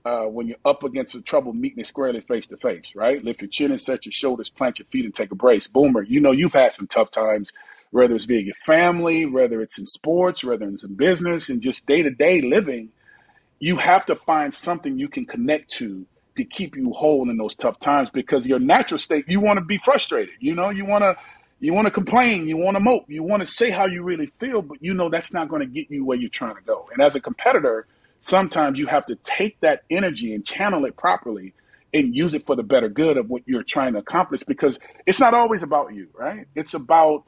Uh, 0.05 0.25
when 0.25 0.47
you're 0.47 0.57
up 0.65 0.85
against 0.85 1.15
a 1.17 1.21
trouble, 1.21 1.53
meeting 1.53 1.81
it 1.81 1.87
squarely 1.87 2.21
face 2.23 2.47
to 2.47 2.57
face, 2.57 2.93
right? 2.95 3.23
Lift 3.23 3.43
your 3.43 3.49
chin 3.49 3.73
and 3.73 3.81
set 3.81 4.07
your 4.07 4.13
shoulders, 4.13 4.49
plant 4.49 4.79
your 4.79 4.87
feet, 4.87 5.05
and 5.05 5.13
take 5.13 5.33
a 5.33 5.35
brace. 5.35 5.69
Boomer, 5.69 6.03
you 6.03 6.21
know 6.21 6.33
you've 6.33 6.55
had 6.55 6.75
some 6.75 6.87
tough 6.87 7.11
times, 7.11 7.53
whether 7.91 8.15
it's 8.15 8.25
being 8.25 8.47
your 8.47 8.55
family, 8.65 9.27
whether 9.27 9.61
it's 9.61 9.79
in 9.79 9.87
sports, 9.87 10.43
whether 10.43 10.67
it's 10.69 10.85
in 10.85 10.95
business, 10.95 11.51
and 11.51 11.61
just 11.61 11.85
day 11.85 12.03
to 12.03 12.11
day 12.11 12.41
living. 12.41 12.91
You 13.59 13.77
have 13.77 14.07
to 14.07 14.17
find 14.17 14.55
something 14.55 14.99
you 14.99 15.09
can 15.09 15.27
connect 15.27 15.73
to 15.73 16.07
to 16.37 16.45
keep 16.45 16.77
you 16.77 16.93
whole 16.93 17.29
in 17.29 17.37
those 17.37 17.55
tough 17.57 17.79
times 17.81 18.09
because 18.11 18.47
your 18.47 18.61
natural 18.61 18.99
state, 18.99 19.25
you 19.29 19.41
want 19.41 19.59
to 19.59 19.65
be 19.65 19.79
frustrated. 19.79 20.37
You 20.39 20.55
know, 20.55 20.71
you 20.71 20.87
want 20.87 21.03
to 21.03 21.17
you 21.61 21.75
want 21.75 21.87
to 21.87 21.91
complain, 21.91 22.47
you 22.47 22.57
want 22.57 22.77
to 22.77 22.81
mope, 22.81 23.05
you 23.09 23.23
want 23.23 23.41
to 23.41 23.47
say 23.47 23.71
how 23.71 23.87
you 23.87 24.03
really 24.03 24.27
feel, 24.39 24.63
but 24.63 24.83
you 24.83 24.95
know 24.95 25.09
that's 25.09 25.33
not 25.33 25.49
going 25.49 25.61
to 25.61 25.67
get 25.67 25.91
you 25.91 26.05
where 26.05 26.17
you're 26.17 26.31
trying 26.31 26.55
to 26.55 26.63
go. 26.63 26.89
And 26.93 27.03
as 27.03 27.17
a 27.17 27.21
competitor, 27.21 27.87
sometimes 28.21 28.79
you 28.79 28.87
have 28.87 29.07
to 29.07 29.17
take 29.17 29.61
that 29.61 29.83
energy 29.91 30.35
and 30.35 30.45
channel 30.45 30.85
it 30.85 30.97
properly 30.97 31.55
and 31.93 32.15
use 32.15 32.35
it 32.35 32.47
for 32.47 32.55
the 32.55 32.63
better 32.63 32.89
good 32.89 33.17
of 33.17 33.29
what 33.29 33.43
you're 33.47 33.63
trying 33.63 33.95
to 33.95 33.99
accomplish 33.99 34.43
because 34.45 34.79
it's 35.07 35.21
not 35.21 35.35
always 35.35 35.63
about 35.63 35.95
you, 35.95 36.09
right? 36.15 36.47
It's 36.55 36.75
about 36.75 37.25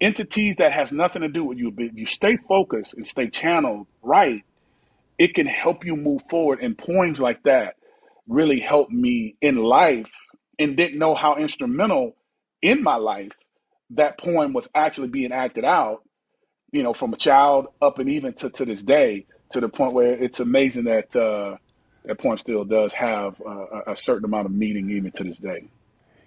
entities 0.00 0.56
that 0.56 0.72
has 0.72 0.92
nothing 0.92 1.22
to 1.22 1.28
do 1.28 1.44
with 1.44 1.58
you. 1.58 1.70
But 1.70 1.86
if 1.86 1.98
you 1.98 2.06
stay 2.06 2.36
focused 2.36 2.94
and 2.94 3.06
stay 3.06 3.28
channeled 3.28 3.86
right, 4.02 4.44
it 5.18 5.34
can 5.34 5.46
help 5.46 5.84
you 5.84 5.96
move 5.96 6.22
forward. 6.30 6.60
And 6.60 6.78
poems 6.78 7.18
like 7.18 7.42
that 7.42 7.76
really 8.28 8.60
helped 8.60 8.92
me 8.92 9.34
in 9.40 9.56
life 9.56 10.10
and 10.58 10.76
didn't 10.76 10.98
know 10.98 11.14
how 11.14 11.36
instrumental 11.36 12.14
in 12.60 12.82
my 12.82 12.96
life 12.96 13.32
that 13.90 14.18
poem 14.18 14.52
was 14.52 14.68
actually 14.74 15.08
being 15.08 15.32
acted 15.32 15.64
out, 15.64 16.02
you 16.72 16.82
know, 16.82 16.92
from 16.92 17.14
a 17.14 17.16
child 17.16 17.68
up 17.80 17.98
and 17.98 18.10
even 18.10 18.34
to, 18.34 18.50
to 18.50 18.64
this 18.64 18.82
day, 18.82 19.26
to 19.50 19.60
the 19.60 19.68
point 19.68 19.94
where 19.94 20.12
it's 20.12 20.40
amazing 20.40 20.84
that 20.84 21.14
uh, 21.16 21.56
that 22.04 22.18
poem 22.18 22.38
still 22.38 22.64
does 22.64 22.94
have 22.94 23.40
uh, 23.46 23.82
a 23.86 23.96
certain 23.96 24.24
amount 24.24 24.46
of 24.46 24.52
meaning 24.52 24.90
even 24.90 25.10
to 25.12 25.24
this 25.24 25.38
day. 25.38 25.68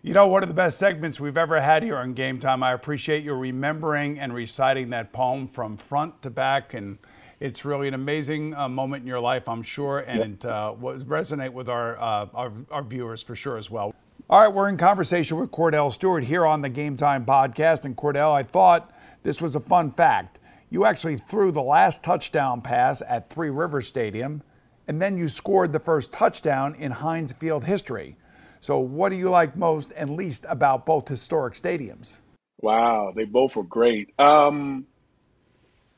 You 0.04 0.14
know, 0.14 0.26
one 0.28 0.42
of 0.42 0.50
the 0.50 0.56
best 0.56 0.80
segments 0.80 1.20
we've 1.20 1.38
ever 1.38 1.62
had 1.62 1.84
here 1.84 1.98
on 1.98 2.14
Game 2.14 2.40
Time. 2.40 2.64
I 2.64 2.74
appreciate 2.74 3.24
you 3.24 3.34
remembering 3.34 4.18
and 4.18 4.34
reciting 4.34 4.90
that 4.90 5.14
poem 5.14 5.48
from 5.48 5.78
front 5.78 6.24
to 6.24 6.32
back, 6.32 6.74
and 6.74 6.98
it's 7.40 7.66
really 7.66 7.88
an 7.88 7.94
amazing 7.94 8.56
uh, 8.56 8.68
moment 8.68 9.04
in 9.04 9.08
your 9.08 9.20
life, 9.20 9.48
I'm 9.48 9.62
sure, 9.62 10.00
and 10.00 10.44
yep. 10.44 10.52
uh, 10.52 10.74
will 10.80 10.98
resonate 11.02 11.54
with 11.54 11.70
our, 11.70 12.02
uh, 12.02 12.28
our, 12.34 12.52
our 12.72 12.84
viewers 12.84 13.22
for 13.22 13.36
sure 13.36 13.58
as 13.58 13.70
well. 13.70 13.94
All 14.32 14.40
right, 14.40 14.48
we're 14.48 14.70
in 14.70 14.78
conversation 14.78 15.36
with 15.36 15.52
Kordell 15.52 15.92
Stewart 15.92 16.24
here 16.24 16.46
on 16.46 16.62
the 16.62 16.70
Game 16.70 16.96
Time 16.96 17.26
podcast. 17.26 17.84
And 17.84 17.98
Kordell, 17.98 18.32
I 18.32 18.44
thought 18.44 18.90
this 19.24 19.42
was 19.42 19.58
a 19.58 19.60
fun 19.60 19.92
fact. 19.92 20.40
You 20.70 20.86
actually 20.86 21.18
threw 21.18 21.52
the 21.52 21.62
last 21.62 22.02
touchdown 22.02 22.62
pass 22.62 23.02
at 23.06 23.30
Three 23.30 23.50
Rivers 23.50 23.90
Stadium, 23.90 24.42
and 24.88 25.02
then 25.02 25.18
you 25.18 25.28
scored 25.28 25.74
the 25.74 25.82
first 25.82 26.14
touchdown 26.14 26.76
in 26.76 26.94
Heinz 26.94 27.34
Field 27.34 27.66
history. 27.66 28.16
So, 28.62 28.80
what 28.80 29.10
do 29.10 29.18
you 29.18 29.30
like 29.30 29.58
most 29.58 29.92
and 29.98 30.16
least 30.16 30.46
about 30.48 30.86
both 30.86 31.10
historic 31.10 31.56
stadiums? 31.56 32.22
Wow, 32.62 33.12
they 33.14 33.26
both 33.26 33.58
were 33.58 33.64
great. 33.64 34.14
Um, 34.18 34.88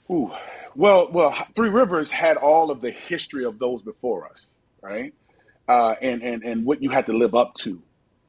ooh, 0.10 0.32
well, 0.74 1.08
well, 1.12 1.36
Three 1.56 1.70
Rivers 1.70 2.10
had 2.10 2.38
all 2.38 2.72
of 2.72 2.82
the 2.82 2.90
history 2.90 3.46
of 3.46 3.60
those 3.60 3.84
before 3.84 4.28
us, 4.28 4.48
right? 4.82 5.14
Uh, 5.68 5.94
and 6.02 6.24
and 6.24 6.44
and 6.44 6.66
what 6.66 6.82
you 6.82 6.90
had 6.90 7.06
to 7.06 7.14
live 7.14 7.36
up 7.36 7.54
to 7.58 7.80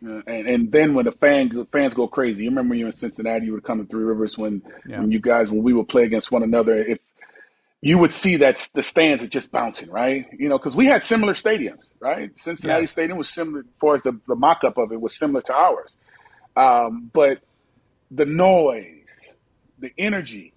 uh, 0.07 0.23
and, 0.27 0.47
and 0.47 0.73
then 0.73 0.95
when 0.95 1.05
the 1.05 1.13
fan, 1.13 1.67
fans 1.73 1.95
go 1.95 2.07
crazy, 2.09 2.45
you 2.45 2.51
remember 2.51 2.75
you 2.75 2.85
were 2.85 2.89
in 2.89 2.95
Cincinnati, 2.95 3.47
you 3.47 3.53
would 3.53 3.65
come 3.65 3.79
to 3.79 3.87
Three 3.87 4.05
Rivers 4.05 4.37
when, 4.37 4.63
yeah. 4.87 5.01
when 5.01 5.11
you 5.11 5.21
guys, 5.21 5.49
when 5.49 5.63
we 5.63 5.73
would 5.73 5.89
play 5.89 6.05
against 6.05 6.31
one 6.31 6.43
another, 6.43 6.75
if 6.75 6.99
you 7.81 7.99
would 7.99 8.13
see 8.13 8.37
that 8.37 8.67
the 8.75 8.83
stands 8.83 9.23
are 9.23 9.29
just 9.29 9.53
bouncing, 9.53 9.91
right? 9.91 10.27
You 10.39 10.49
know, 10.49 10.59
because 10.59 10.75
we 10.75 10.87
had 10.87 11.03
similar 11.03 11.35
stadiums, 11.35 11.83
right? 12.01 12.31
Cincinnati 12.39 12.83
yes. 12.83 12.91
Stadium 12.91 13.19
was 13.19 13.29
similar, 13.29 13.61
as 13.61 13.67
far 13.81 13.95
as 13.97 14.03
the, 14.03 14.19
the 14.27 14.35
mock 14.35 14.65
up 14.65 14.79
of 14.79 14.91
it 14.91 15.01
was 15.01 15.15
similar 15.15 15.43
to 15.43 15.55
ours. 15.55 15.95
Um, 16.57 17.11
but 17.13 17.41
the 18.11 18.25
noise, 18.25 19.07
the 19.79 19.93
energy, 19.99 20.55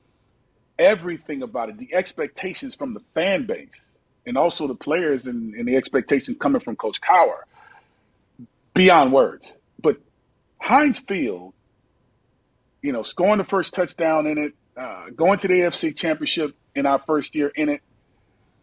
everything 0.79 1.43
about 1.43 1.69
it, 1.69 1.77
the 1.77 1.93
expectations 1.93 2.75
from 2.75 2.93
the 2.93 3.01
fan 3.13 3.45
base, 3.45 3.81
and 4.25 4.37
also 4.37 4.67
the 4.67 4.75
players 4.75 5.27
and, 5.27 5.53
and 5.53 5.67
the 5.67 5.75
expectations 5.75 6.37
coming 6.39 6.61
from 6.61 6.75
Coach 6.75 7.01
Cowher 7.01 7.41
beyond 8.77 9.11
words. 9.11 9.55
But 9.81 9.97
Heinz 10.61 10.99
Field, 10.99 11.53
you 12.81 12.91
know, 12.91 13.03
scoring 13.03 13.39
the 13.39 13.43
first 13.43 13.73
touchdown 13.73 14.27
in 14.27 14.37
it, 14.37 14.53
uh, 14.77 15.09
going 15.15 15.39
to 15.39 15.47
the 15.47 15.55
AFC 15.55 15.95
Championship 15.95 16.55
in 16.75 16.85
our 16.85 16.99
first 16.99 17.35
year 17.35 17.51
in 17.55 17.69
it, 17.69 17.81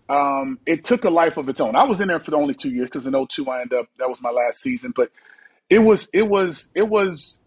um, 0.09 0.59
it 0.67 0.85
took 0.85 1.05
a 1.05 1.11
life 1.11 1.37
of 1.37 1.49
its 1.49 1.61
own. 1.61 1.77
I 1.77 1.85
was 1.85 2.01
in 2.01 2.09
there 2.09 2.21
for 2.21 2.31
the 2.31 2.37
only 2.37 2.55
two 2.55 2.71
years 2.71 2.89
because 2.91 3.07
in 3.07 3.15
02 3.15 3.49
I 3.49 3.63
ended 3.63 3.79
up 3.79 3.87
that 3.99 4.09
was 4.09 4.19
my 4.21 4.31
last 4.31 4.61
season. 4.61 4.93
But 4.95 5.11
it 5.69 5.81
was 5.81 6.09
it 6.13 6.29
was 6.29 6.69
it 6.75 6.89
was 6.89 7.39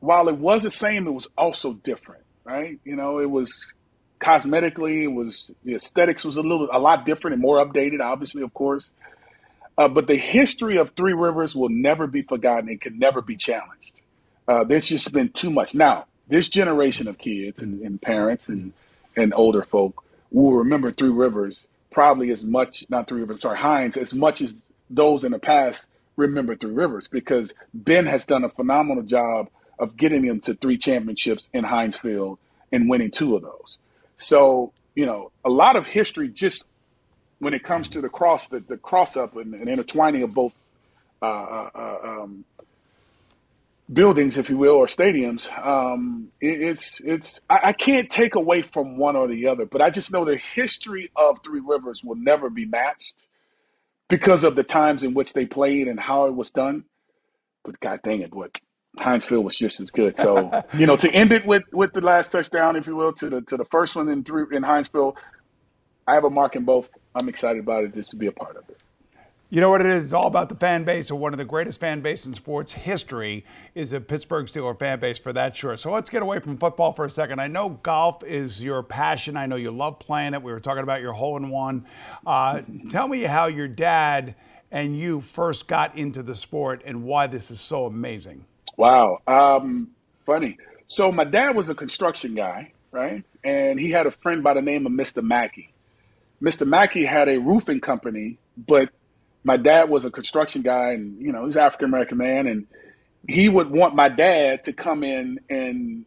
while 0.00 0.28
it 0.28 0.36
was 0.36 0.62
the 0.62 0.70
same, 0.70 1.06
it 1.06 1.12
was 1.12 1.28
also 1.38 1.72
different, 1.72 2.24
right? 2.44 2.78
You 2.84 2.96
know, 2.96 3.18
it 3.18 3.30
was 3.30 3.72
cosmetically, 4.20 5.04
it 5.04 5.12
was 5.12 5.50
the 5.64 5.74
aesthetics 5.74 6.24
was 6.24 6.36
a 6.36 6.42
little 6.42 6.68
a 6.72 6.78
lot 6.78 7.06
different 7.06 7.34
and 7.34 7.42
more 7.42 7.64
updated, 7.64 8.00
obviously, 8.00 8.42
of 8.42 8.52
course. 8.52 8.90
Uh, 9.76 9.88
but 9.88 10.06
the 10.06 10.16
history 10.16 10.76
of 10.76 10.90
Three 10.96 11.14
Rivers 11.14 11.56
will 11.56 11.68
never 11.68 12.06
be 12.06 12.22
forgotten 12.22 12.68
and 12.68 12.80
can 12.80 12.98
never 12.98 13.22
be 13.22 13.36
challenged. 13.36 14.00
Uh, 14.46 14.64
there's 14.64 14.86
just 14.86 15.12
been 15.12 15.30
too 15.30 15.50
much. 15.50 15.74
Now, 15.74 16.06
this 16.28 16.48
generation 16.48 17.08
of 17.08 17.18
kids 17.18 17.62
and, 17.62 17.80
and 17.80 18.00
parents 18.00 18.48
and, 18.48 18.72
and 19.16 19.32
older 19.34 19.62
folk 19.62 20.04
will 20.30 20.52
remember 20.52 20.92
Three 20.92 21.10
Rivers 21.10 21.66
probably 21.90 22.30
as 22.30 22.44
much, 22.44 22.84
not 22.88 23.08
Three 23.08 23.20
Rivers, 23.20 23.42
sorry, 23.42 23.58
Heinz, 23.58 23.96
as 23.96 24.14
much 24.14 24.42
as 24.42 24.54
those 24.90 25.24
in 25.24 25.32
the 25.32 25.38
past 25.38 25.88
remember 26.16 26.56
Three 26.56 26.72
Rivers 26.72 27.08
because 27.08 27.54
Ben 27.72 28.06
has 28.06 28.24
done 28.24 28.44
a 28.44 28.48
phenomenal 28.48 29.02
job 29.02 29.48
of 29.78 29.96
getting 29.96 30.26
them 30.26 30.40
to 30.40 30.54
three 30.54 30.78
championships 30.78 31.48
in 31.52 31.64
Heinz 31.64 31.96
Field 31.96 32.38
and 32.70 32.88
winning 32.88 33.10
two 33.10 33.36
of 33.36 33.42
those. 33.42 33.78
So, 34.16 34.72
you 34.94 35.06
know, 35.06 35.32
a 35.44 35.50
lot 35.50 35.76
of 35.76 35.86
history 35.86 36.28
just 36.28 36.64
when 37.42 37.54
it 37.54 37.64
comes 37.64 37.88
to 37.88 38.00
the 38.00 38.08
cross, 38.08 38.46
the, 38.46 38.60
the 38.60 38.76
cross 38.76 39.16
up 39.16 39.36
and, 39.36 39.52
and 39.52 39.68
intertwining 39.68 40.22
of 40.22 40.32
both 40.32 40.52
uh, 41.20 41.26
uh, 41.26 41.70
uh, 41.74 41.98
um, 42.04 42.44
buildings, 43.92 44.38
if 44.38 44.48
you 44.48 44.56
will, 44.56 44.76
or 44.76 44.86
stadiums. 44.86 45.50
Um, 45.58 46.28
it, 46.40 46.62
it's 46.62 47.00
it's 47.00 47.40
I, 47.50 47.58
I, 47.64 47.72
can't 47.72 48.08
take 48.08 48.36
away 48.36 48.62
from 48.62 48.96
one 48.96 49.16
or 49.16 49.26
the 49.26 49.48
other, 49.48 49.66
but 49.66 49.82
I 49.82 49.90
just 49.90 50.12
know 50.12 50.24
the 50.24 50.38
history 50.54 51.10
of 51.16 51.40
Three 51.42 51.60
Rivers 51.60 52.04
will 52.04 52.14
never 52.14 52.48
be 52.48 52.64
matched 52.64 53.24
because 54.08 54.44
of 54.44 54.54
the 54.54 54.62
times 54.62 55.02
in 55.02 55.12
which 55.12 55.32
they 55.32 55.44
played 55.44 55.88
and 55.88 55.98
how 55.98 56.26
it 56.26 56.36
was 56.36 56.52
done. 56.52 56.84
But 57.64 57.80
God 57.80 58.02
dang 58.04 58.20
it, 58.20 58.32
what 58.32 58.56
Heinz 58.96 59.24
Field 59.24 59.44
was 59.44 59.58
just 59.58 59.80
as 59.80 59.90
good. 59.90 60.16
So 60.16 60.62
you 60.78 60.86
know, 60.86 60.96
to 60.96 61.10
end 61.10 61.32
it 61.32 61.44
with 61.44 61.64
with 61.72 61.92
the 61.92 62.02
last 62.02 62.30
touchdown, 62.30 62.76
if 62.76 62.86
you 62.86 62.94
will, 62.94 63.14
to 63.14 63.28
the 63.28 63.40
to 63.40 63.56
the 63.56 63.64
first 63.64 63.96
one 63.96 64.08
in 64.08 64.22
three 64.22 64.44
in 64.56 64.62
Heinz 64.62 64.86
Field, 64.86 65.18
I 66.06 66.14
have 66.14 66.22
a 66.22 66.30
mark 66.30 66.54
in 66.54 66.64
both. 66.64 66.88
I'm 67.14 67.28
excited 67.28 67.60
about 67.60 67.84
it 67.84 67.94
just 67.94 68.10
to 68.10 68.16
be 68.16 68.26
a 68.26 68.32
part 68.32 68.56
of 68.56 68.68
it. 68.68 68.78
You 69.52 69.60
know 69.60 69.68
what 69.68 69.82
it 69.82 69.86
is? 69.86 70.04
It's 70.04 70.12
all 70.14 70.28
about 70.28 70.48
the 70.48 70.54
fan 70.54 70.84
base, 70.84 71.10
and 71.10 71.20
one 71.20 71.34
of 71.34 71.38
the 71.38 71.44
greatest 71.44 71.78
fan 71.78 72.00
base 72.00 72.24
in 72.24 72.32
sports 72.32 72.72
history 72.72 73.44
is 73.74 73.92
a 73.92 74.00
Pittsburgh 74.00 74.46
Steeler 74.46 74.78
fan 74.78 74.98
base 74.98 75.18
for 75.18 75.30
that 75.34 75.54
sure. 75.54 75.76
So 75.76 75.92
let's 75.92 76.08
get 76.08 76.22
away 76.22 76.38
from 76.38 76.56
football 76.56 76.92
for 76.94 77.04
a 77.04 77.10
second. 77.10 77.38
I 77.38 77.48
know 77.48 77.68
golf 77.68 78.24
is 78.24 78.64
your 78.64 78.82
passion. 78.82 79.36
I 79.36 79.44
know 79.44 79.56
you 79.56 79.70
love 79.70 79.98
playing 79.98 80.32
it. 80.32 80.42
We 80.42 80.52
were 80.52 80.58
talking 80.58 80.82
about 80.82 81.02
your 81.02 81.12
hole 81.12 81.36
in 81.36 81.50
one. 81.50 81.84
Uh, 82.26 82.62
tell 82.90 83.06
me 83.06 83.20
how 83.20 83.44
your 83.44 83.68
dad 83.68 84.36
and 84.70 84.98
you 84.98 85.20
first 85.20 85.68
got 85.68 85.98
into 85.98 86.22
the 86.22 86.34
sport 86.34 86.80
and 86.86 87.04
why 87.04 87.26
this 87.26 87.50
is 87.50 87.60
so 87.60 87.84
amazing. 87.84 88.46
Wow, 88.78 89.18
um, 89.26 89.90
funny. 90.24 90.56
So 90.86 91.12
my 91.12 91.24
dad 91.24 91.54
was 91.54 91.68
a 91.68 91.74
construction 91.74 92.34
guy, 92.34 92.72
right? 92.90 93.22
And 93.44 93.78
he 93.78 93.90
had 93.90 94.06
a 94.06 94.12
friend 94.12 94.42
by 94.42 94.54
the 94.54 94.62
name 94.62 94.86
of 94.86 94.92
Mr. 94.92 95.22
Mackey. 95.22 95.74
Mr. 96.42 96.66
Mackey 96.66 97.04
had 97.04 97.28
a 97.28 97.38
roofing 97.38 97.80
company, 97.80 98.38
but 98.56 98.90
my 99.44 99.56
dad 99.56 99.88
was 99.88 100.04
a 100.04 100.10
construction 100.10 100.62
guy 100.62 100.90
and, 100.92 101.20
you 101.20 101.32
know, 101.32 101.46
he's 101.46 101.56
African 101.56 101.86
American 101.86 102.18
man. 102.18 102.46
And 102.46 102.66
he 103.28 103.48
would 103.48 103.70
want 103.70 103.94
my 103.94 104.08
dad 104.08 104.64
to 104.64 104.72
come 104.72 105.04
in 105.04 105.40
and, 105.48 106.04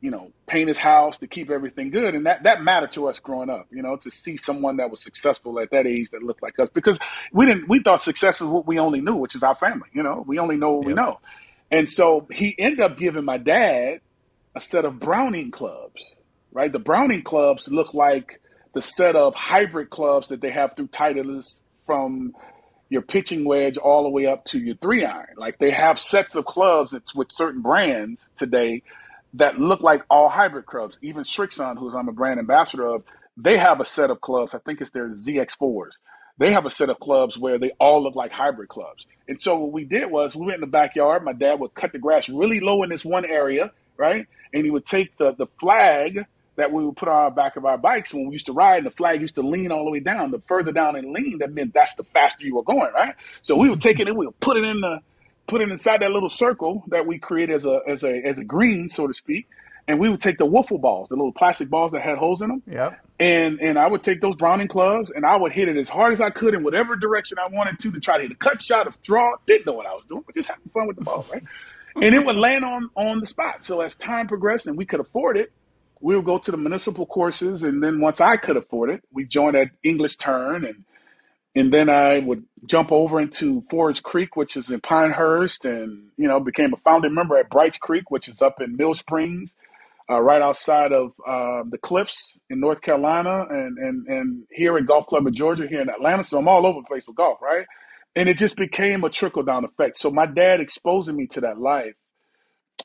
you 0.00 0.10
know, 0.10 0.30
paint 0.46 0.68
his 0.68 0.78
house 0.78 1.18
to 1.18 1.26
keep 1.26 1.50
everything 1.50 1.90
good. 1.90 2.14
And 2.14 2.26
that, 2.26 2.42
that 2.42 2.62
mattered 2.62 2.92
to 2.92 3.08
us 3.08 3.18
growing 3.18 3.48
up, 3.48 3.66
you 3.70 3.82
know, 3.82 3.96
to 3.96 4.10
see 4.10 4.36
someone 4.36 4.76
that 4.76 4.90
was 4.90 5.02
successful 5.02 5.58
at 5.58 5.70
that 5.70 5.86
age 5.86 6.10
that 6.10 6.22
looked 6.22 6.42
like 6.42 6.58
us 6.58 6.68
because 6.72 6.98
we 7.32 7.46
didn't, 7.46 7.68
we 7.68 7.80
thought 7.80 8.02
success 8.02 8.40
was 8.40 8.50
what 8.50 8.66
we 8.66 8.78
only 8.78 9.00
knew, 9.00 9.16
which 9.16 9.34
is 9.34 9.42
our 9.42 9.56
family, 9.56 9.88
you 9.92 10.02
know, 10.02 10.22
we 10.26 10.38
only 10.38 10.56
know 10.56 10.72
what 10.72 10.82
yep. 10.82 10.88
we 10.88 10.94
know. 10.94 11.18
And 11.70 11.88
so 11.88 12.26
he 12.30 12.54
ended 12.58 12.80
up 12.80 12.98
giving 12.98 13.24
my 13.24 13.38
dad 13.38 14.00
a 14.54 14.60
set 14.60 14.84
of 14.84 14.98
Browning 14.98 15.50
clubs, 15.50 16.02
right? 16.52 16.72
The 16.72 16.78
Browning 16.78 17.22
clubs 17.22 17.68
look 17.70 17.94
like, 17.94 18.40
the 18.78 18.82
set 18.82 19.16
of 19.16 19.34
hybrid 19.34 19.90
clubs 19.90 20.28
that 20.28 20.40
they 20.40 20.50
have 20.50 20.76
through 20.76 20.86
Titleist 20.86 21.62
from 21.84 22.32
your 22.88 23.02
pitching 23.02 23.44
wedge 23.44 23.76
all 23.76 24.04
the 24.04 24.08
way 24.08 24.26
up 24.26 24.44
to 24.44 24.60
your 24.60 24.76
three 24.76 25.04
iron. 25.04 25.34
Like 25.36 25.58
they 25.58 25.72
have 25.72 25.98
sets 25.98 26.36
of 26.36 26.44
clubs 26.44 26.94
with 27.12 27.32
certain 27.32 27.60
brands 27.60 28.24
today 28.36 28.84
that 29.34 29.58
look 29.58 29.80
like 29.80 30.04
all 30.08 30.28
hybrid 30.28 30.66
clubs. 30.66 30.96
Even 31.02 31.24
Srixon, 31.24 31.76
who's 31.76 31.92
I'm 31.92 32.08
a 32.08 32.12
brand 32.12 32.38
ambassador 32.38 32.86
of, 32.86 33.02
they 33.36 33.58
have 33.58 33.80
a 33.80 33.84
set 33.84 34.10
of 34.10 34.20
clubs. 34.20 34.54
I 34.54 34.58
think 34.58 34.80
it's 34.80 34.92
their 34.92 35.08
ZX4s. 35.08 35.94
They 36.38 36.52
have 36.52 36.64
a 36.64 36.70
set 36.70 36.88
of 36.88 37.00
clubs 37.00 37.36
where 37.36 37.58
they 37.58 37.72
all 37.80 38.00
look 38.04 38.14
like 38.14 38.30
hybrid 38.30 38.68
clubs. 38.68 39.08
And 39.26 39.42
so 39.42 39.58
what 39.58 39.72
we 39.72 39.86
did 39.86 40.08
was 40.08 40.36
we 40.36 40.46
went 40.46 40.54
in 40.54 40.60
the 40.60 40.68
backyard. 40.68 41.24
My 41.24 41.32
dad 41.32 41.58
would 41.58 41.74
cut 41.74 41.90
the 41.90 41.98
grass 41.98 42.28
really 42.28 42.60
low 42.60 42.84
in 42.84 42.90
this 42.90 43.04
one 43.04 43.24
area, 43.24 43.72
right? 43.96 44.28
And 44.54 44.64
he 44.64 44.70
would 44.70 44.86
take 44.86 45.18
the 45.18 45.34
the 45.34 45.48
flag 45.58 46.26
that 46.58 46.72
we 46.72 46.84
would 46.84 46.96
put 46.96 47.08
on 47.08 47.30
the 47.30 47.30
back 47.30 47.56
of 47.56 47.64
our 47.64 47.78
bikes 47.78 48.12
when 48.12 48.26
we 48.26 48.32
used 48.32 48.46
to 48.46 48.52
ride, 48.52 48.78
and 48.78 48.86
the 48.86 48.90
flag 48.90 49.20
used 49.20 49.36
to 49.36 49.42
lean 49.42 49.70
all 49.70 49.84
the 49.84 49.90
way 49.90 50.00
down. 50.00 50.32
The 50.32 50.42
further 50.46 50.72
down 50.72 50.96
it 50.96 51.04
leaned, 51.04 51.40
that 51.40 51.52
meant 51.52 51.72
that's 51.72 51.94
the 51.94 52.02
faster 52.02 52.44
you 52.44 52.56
were 52.56 52.64
going, 52.64 52.92
right? 52.92 53.14
So 53.42 53.56
we 53.56 53.70
would 53.70 53.80
take 53.80 54.00
it 54.00 54.08
and 54.08 54.16
we 54.18 54.26
would 54.26 54.38
put 54.40 54.56
it 54.56 54.64
in 54.64 54.80
the 54.80 55.00
put 55.46 55.62
it 55.62 55.70
inside 55.70 56.02
that 56.02 56.10
little 56.10 56.28
circle 56.28 56.84
that 56.88 57.06
we 57.06 57.18
create 57.18 57.48
as 57.48 57.64
a 57.64 57.80
as 57.86 58.02
a 58.02 58.12
as 58.24 58.38
a 58.38 58.44
green, 58.44 58.88
so 58.88 59.06
to 59.06 59.14
speak. 59.14 59.48
And 59.86 59.98
we 59.98 60.10
would 60.10 60.20
take 60.20 60.36
the 60.36 60.46
wiffle 60.46 60.78
balls, 60.78 61.08
the 61.08 61.14
little 61.14 61.32
plastic 61.32 61.70
balls 61.70 61.92
that 61.92 62.02
had 62.02 62.18
holes 62.18 62.42
in 62.42 62.48
them. 62.48 62.62
Yep. 62.66 63.00
And 63.20 63.60
and 63.60 63.78
I 63.78 63.86
would 63.86 64.02
take 64.02 64.20
those 64.20 64.34
Browning 64.34 64.68
clubs 64.68 65.12
and 65.12 65.24
I 65.24 65.36
would 65.36 65.52
hit 65.52 65.68
it 65.68 65.76
as 65.76 65.88
hard 65.88 66.12
as 66.12 66.20
I 66.20 66.30
could 66.30 66.54
in 66.54 66.64
whatever 66.64 66.96
direction 66.96 67.38
I 67.38 67.46
wanted 67.46 67.78
to 67.80 67.92
to 67.92 68.00
try 68.00 68.16
to 68.16 68.24
hit 68.24 68.32
a 68.32 68.36
cut 68.36 68.60
shot, 68.60 68.88
a 68.88 68.92
draw. 69.02 69.36
Didn't 69.46 69.64
know 69.64 69.74
what 69.74 69.86
I 69.86 69.92
was 69.92 70.04
doing, 70.08 70.24
but 70.26 70.34
just 70.34 70.48
having 70.48 70.68
fun 70.74 70.88
with 70.88 70.96
the 70.96 71.04
ball, 71.04 71.24
right? 71.32 71.42
and 72.02 72.14
it 72.14 72.24
would 72.24 72.36
land 72.36 72.64
on 72.64 72.90
on 72.96 73.20
the 73.20 73.26
spot. 73.26 73.64
So 73.64 73.80
as 73.80 73.94
time 73.94 74.28
progressed 74.28 74.66
and 74.66 74.76
we 74.76 74.84
could 74.84 75.00
afford 75.00 75.36
it, 75.36 75.52
we 76.00 76.16
would 76.16 76.24
go 76.24 76.38
to 76.38 76.50
the 76.50 76.56
municipal 76.56 77.06
courses, 77.06 77.62
and 77.62 77.82
then 77.82 78.00
once 78.00 78.20
I 78.20 78.36
could 78.36 78.56
afford 78.56 78.90
it, 78.90 79.02
we 79.12 79.24
joined 79.24 79.56
at 79.56 79.70
English 79.82 80.16
Turn, 80.16 80.64
and 80.64 80.84
and 81.54 81.72
then 81.72 81.88
I 81.88 82.20
would 82.20 82.44
jump 82.66 82.92
over 82.92 83.20
into 83.20 83.64
Forest 83.70 84.02
Creek, 84.02 84.36
which 84.36 84.56
is 84.56 84.70
in 84.70 84.80
Pinehurst, 84.80 85.64
and 85.64 86.10
you 86.16 86.28
know 86.28 86.40
became 86.40 86.72
a 86.72 86.78
founding 86.78 87.14
member 87.14 87.36
at 87.36 87.50
Brights 87.50 87.78
Creek, 87.78 88.10
which 88.10 88.28
is 88.28 88.42
up 88.42 88.60
in 88.60 88.76
Mill 88.76 88.94
Springs, 88.94 89.54
uh, 90.10 90.20
right 90.20 90.42
outside 90.42 90.92
of 90.92 91.12
uh, 91.26 91.64
the 91.68 91.78
Cliffs 91.78 92.36
in 92.48 92.60
North 92.60 92.80
Carolina, 92.80 93.46
and 93.50 93.78
and 93.78 94.06
and 94.06 94.44
here 94.50 94.76
at 94.76 94.86
Golf 94.86 95.06
Club 95.06 95.26
of 95.26 95.34
Georgia, 95.34 95.66
here 95.68 95.80
in 95.80 95.90
Atlanta. 95.90 96.24
So 96.24 96.38
I'm 96.38 96.48
all 96.48 96.66
over 96.66 96.80
the 96.80 96.86
place 96.86 97.04
with 97.06 97.16
golf, 97.16 97.38
right? 97.42 97.66
And 98.14 98.28
it 98.28 98.38
just 98.38 98.56
became 98.56 99.04
a 99.04 99.10
trickle 99.10 99.42
down 99.42 99.64
effect. 99.64 99.96
So 99.98 100.10
my 100.10 100.26
dad 100.26 100.60
exposing 100.60 101.16
me 101.16 101.26
to 101.28 101.42
that 101.42 101.60
life 101.60 101.94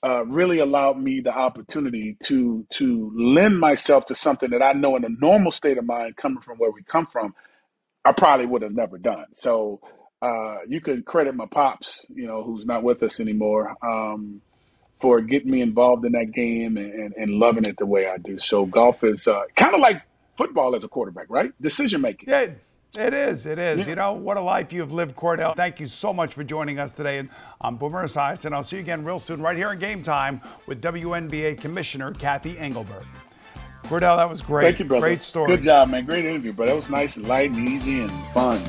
uh, 0.01 0.25
really 0.25 0.59
allowed 0.59 0.99
me 0.99 1.21
the 1.21 1.33
opportunity 1.33 2.17
to 2.23 2.65
to 2.73 3.11
lend 3.15 3.59
myself 3.59 4.05
to 4.07 4.15
something 4.15 4.49
that 4.51 4.63
I 4.63 4.73
know 4.73 4.95
in 4.95 5.05
a 5.05 5.09
normal 5.09 5.51
state 5.51 5.77
of 5.77 5.85
mind, 5.85 6.17
coming 6.17 6.41
from 6.41 6.57
where 6.57 6.71
we 6.71 6.83
come 6.83 7.05
from, 7.05 7.35
I 8.03 8.11
probably 8.11 8.45
would 8.45 8.61
have 8.61 8.73
never 8.73 8.97
done. 8.97 9.25
So 9.33 9.81
uh, 10.21 10.59
you 10.67 10.81
can 10.81 11.03
credit 11.03 11.35
my 11.35 11.45
pops, 11.45 12.05
you 12.09 12.25
know, 12.25 12.43
who's 12.43 12.65
not 12.65 12.83
with 12.83 13.03
us 13.03 13.19
anymore, 13.19 13.75
um, 13.85 14.41
for 15.01 15.19
getting 15.21 15.51
me 15.51 15.61
involved 15.61 16.05
in 16.05 16.13
that 16.13 16.31
game 16.31 16.77
and, 16.77 16.93
and, 16.93 17.13
and, 17.15 17.31
loving 17.31 17.65
it 17.65 17.75
the 17.77 17.85
way 17.85 18.07
I 18.07 18.17
do. 18.17 18.39
So 18.39 18.65
golf 18.65 19.03
is 19.03 19.27
uh, 19.27 19.41
kind 19.55 19.75
of 19.75 19.81
like 19.81 20.01
football 20.37 20.75
as 20.75 20.85
a 20.85 20.87
quarterback, 20.87 21.25
right? 21.27 21.51
Decision 21.61 22.01
making. 22.01 22.29
Yeah. 22.29 22.47
It 22.95 23.11
is. 23.11 23.47
It 23.47 23.57
is. 23.57 23.79
Yeah. 23.79 23.87
You 23.87 23.95
know, 23.95 24.13
what 24.13 24.37
a 24.37 24.41
life 24.41 24.71
you've 24.71 24.93
lived, 24.93 25.15
Kordell. 25.15 25.55
Thank 25.55 25.79
you 25.79 25.87
so 25.87 26.13
much 26.13 26.35
for 26.35 26.43
joining 26.43 26.77
us 26.77 26.93
today 26.93 27.27
on 27.59 27.75
Boomer 27.75 28.03
Esiason, 28.05 28.45
and 28.45 28.55
I'll 28.55 28.61
see 28.61 28.75
you 28.75 28.83
again 28.83 29.03
real 29.03 29.17
soon 29.17 29.41
right 29.41 29.57
here 29.57 29.71
in 29.71 29.79
Game 29.79 30.03
Time 30.03 30.39
with 30.67 30.79
WNBA 30.79 31.59
Commissioner 31.59 32.11
Kathy 32.11 32.55
Engelbert. 32.59 33.05
Kordell, 33.85 34.15
that 34.17 34.29
was 34.29 34.41
great. 34.41 34.65
Thank 34.65 34.79
you, 34.79 34.85
brother. 34.85 35.07
Great 35.07 35.23
story. 35.23 35.55
Good 35.55 35.63
job, 35.63 35.89
man. 35.89 36.05
Great 36.05 36.25
interview, 36.25 36.53
but 36.53 36.69
it 36.69 36.75
was 36.75 36.89
nice 36.89 37.17
and 37.17 37.27
light 37.27 37.49
and 37.49 37.67
easy 37.67 38.01
and 38.01 38.11
fun. 38.27 38.61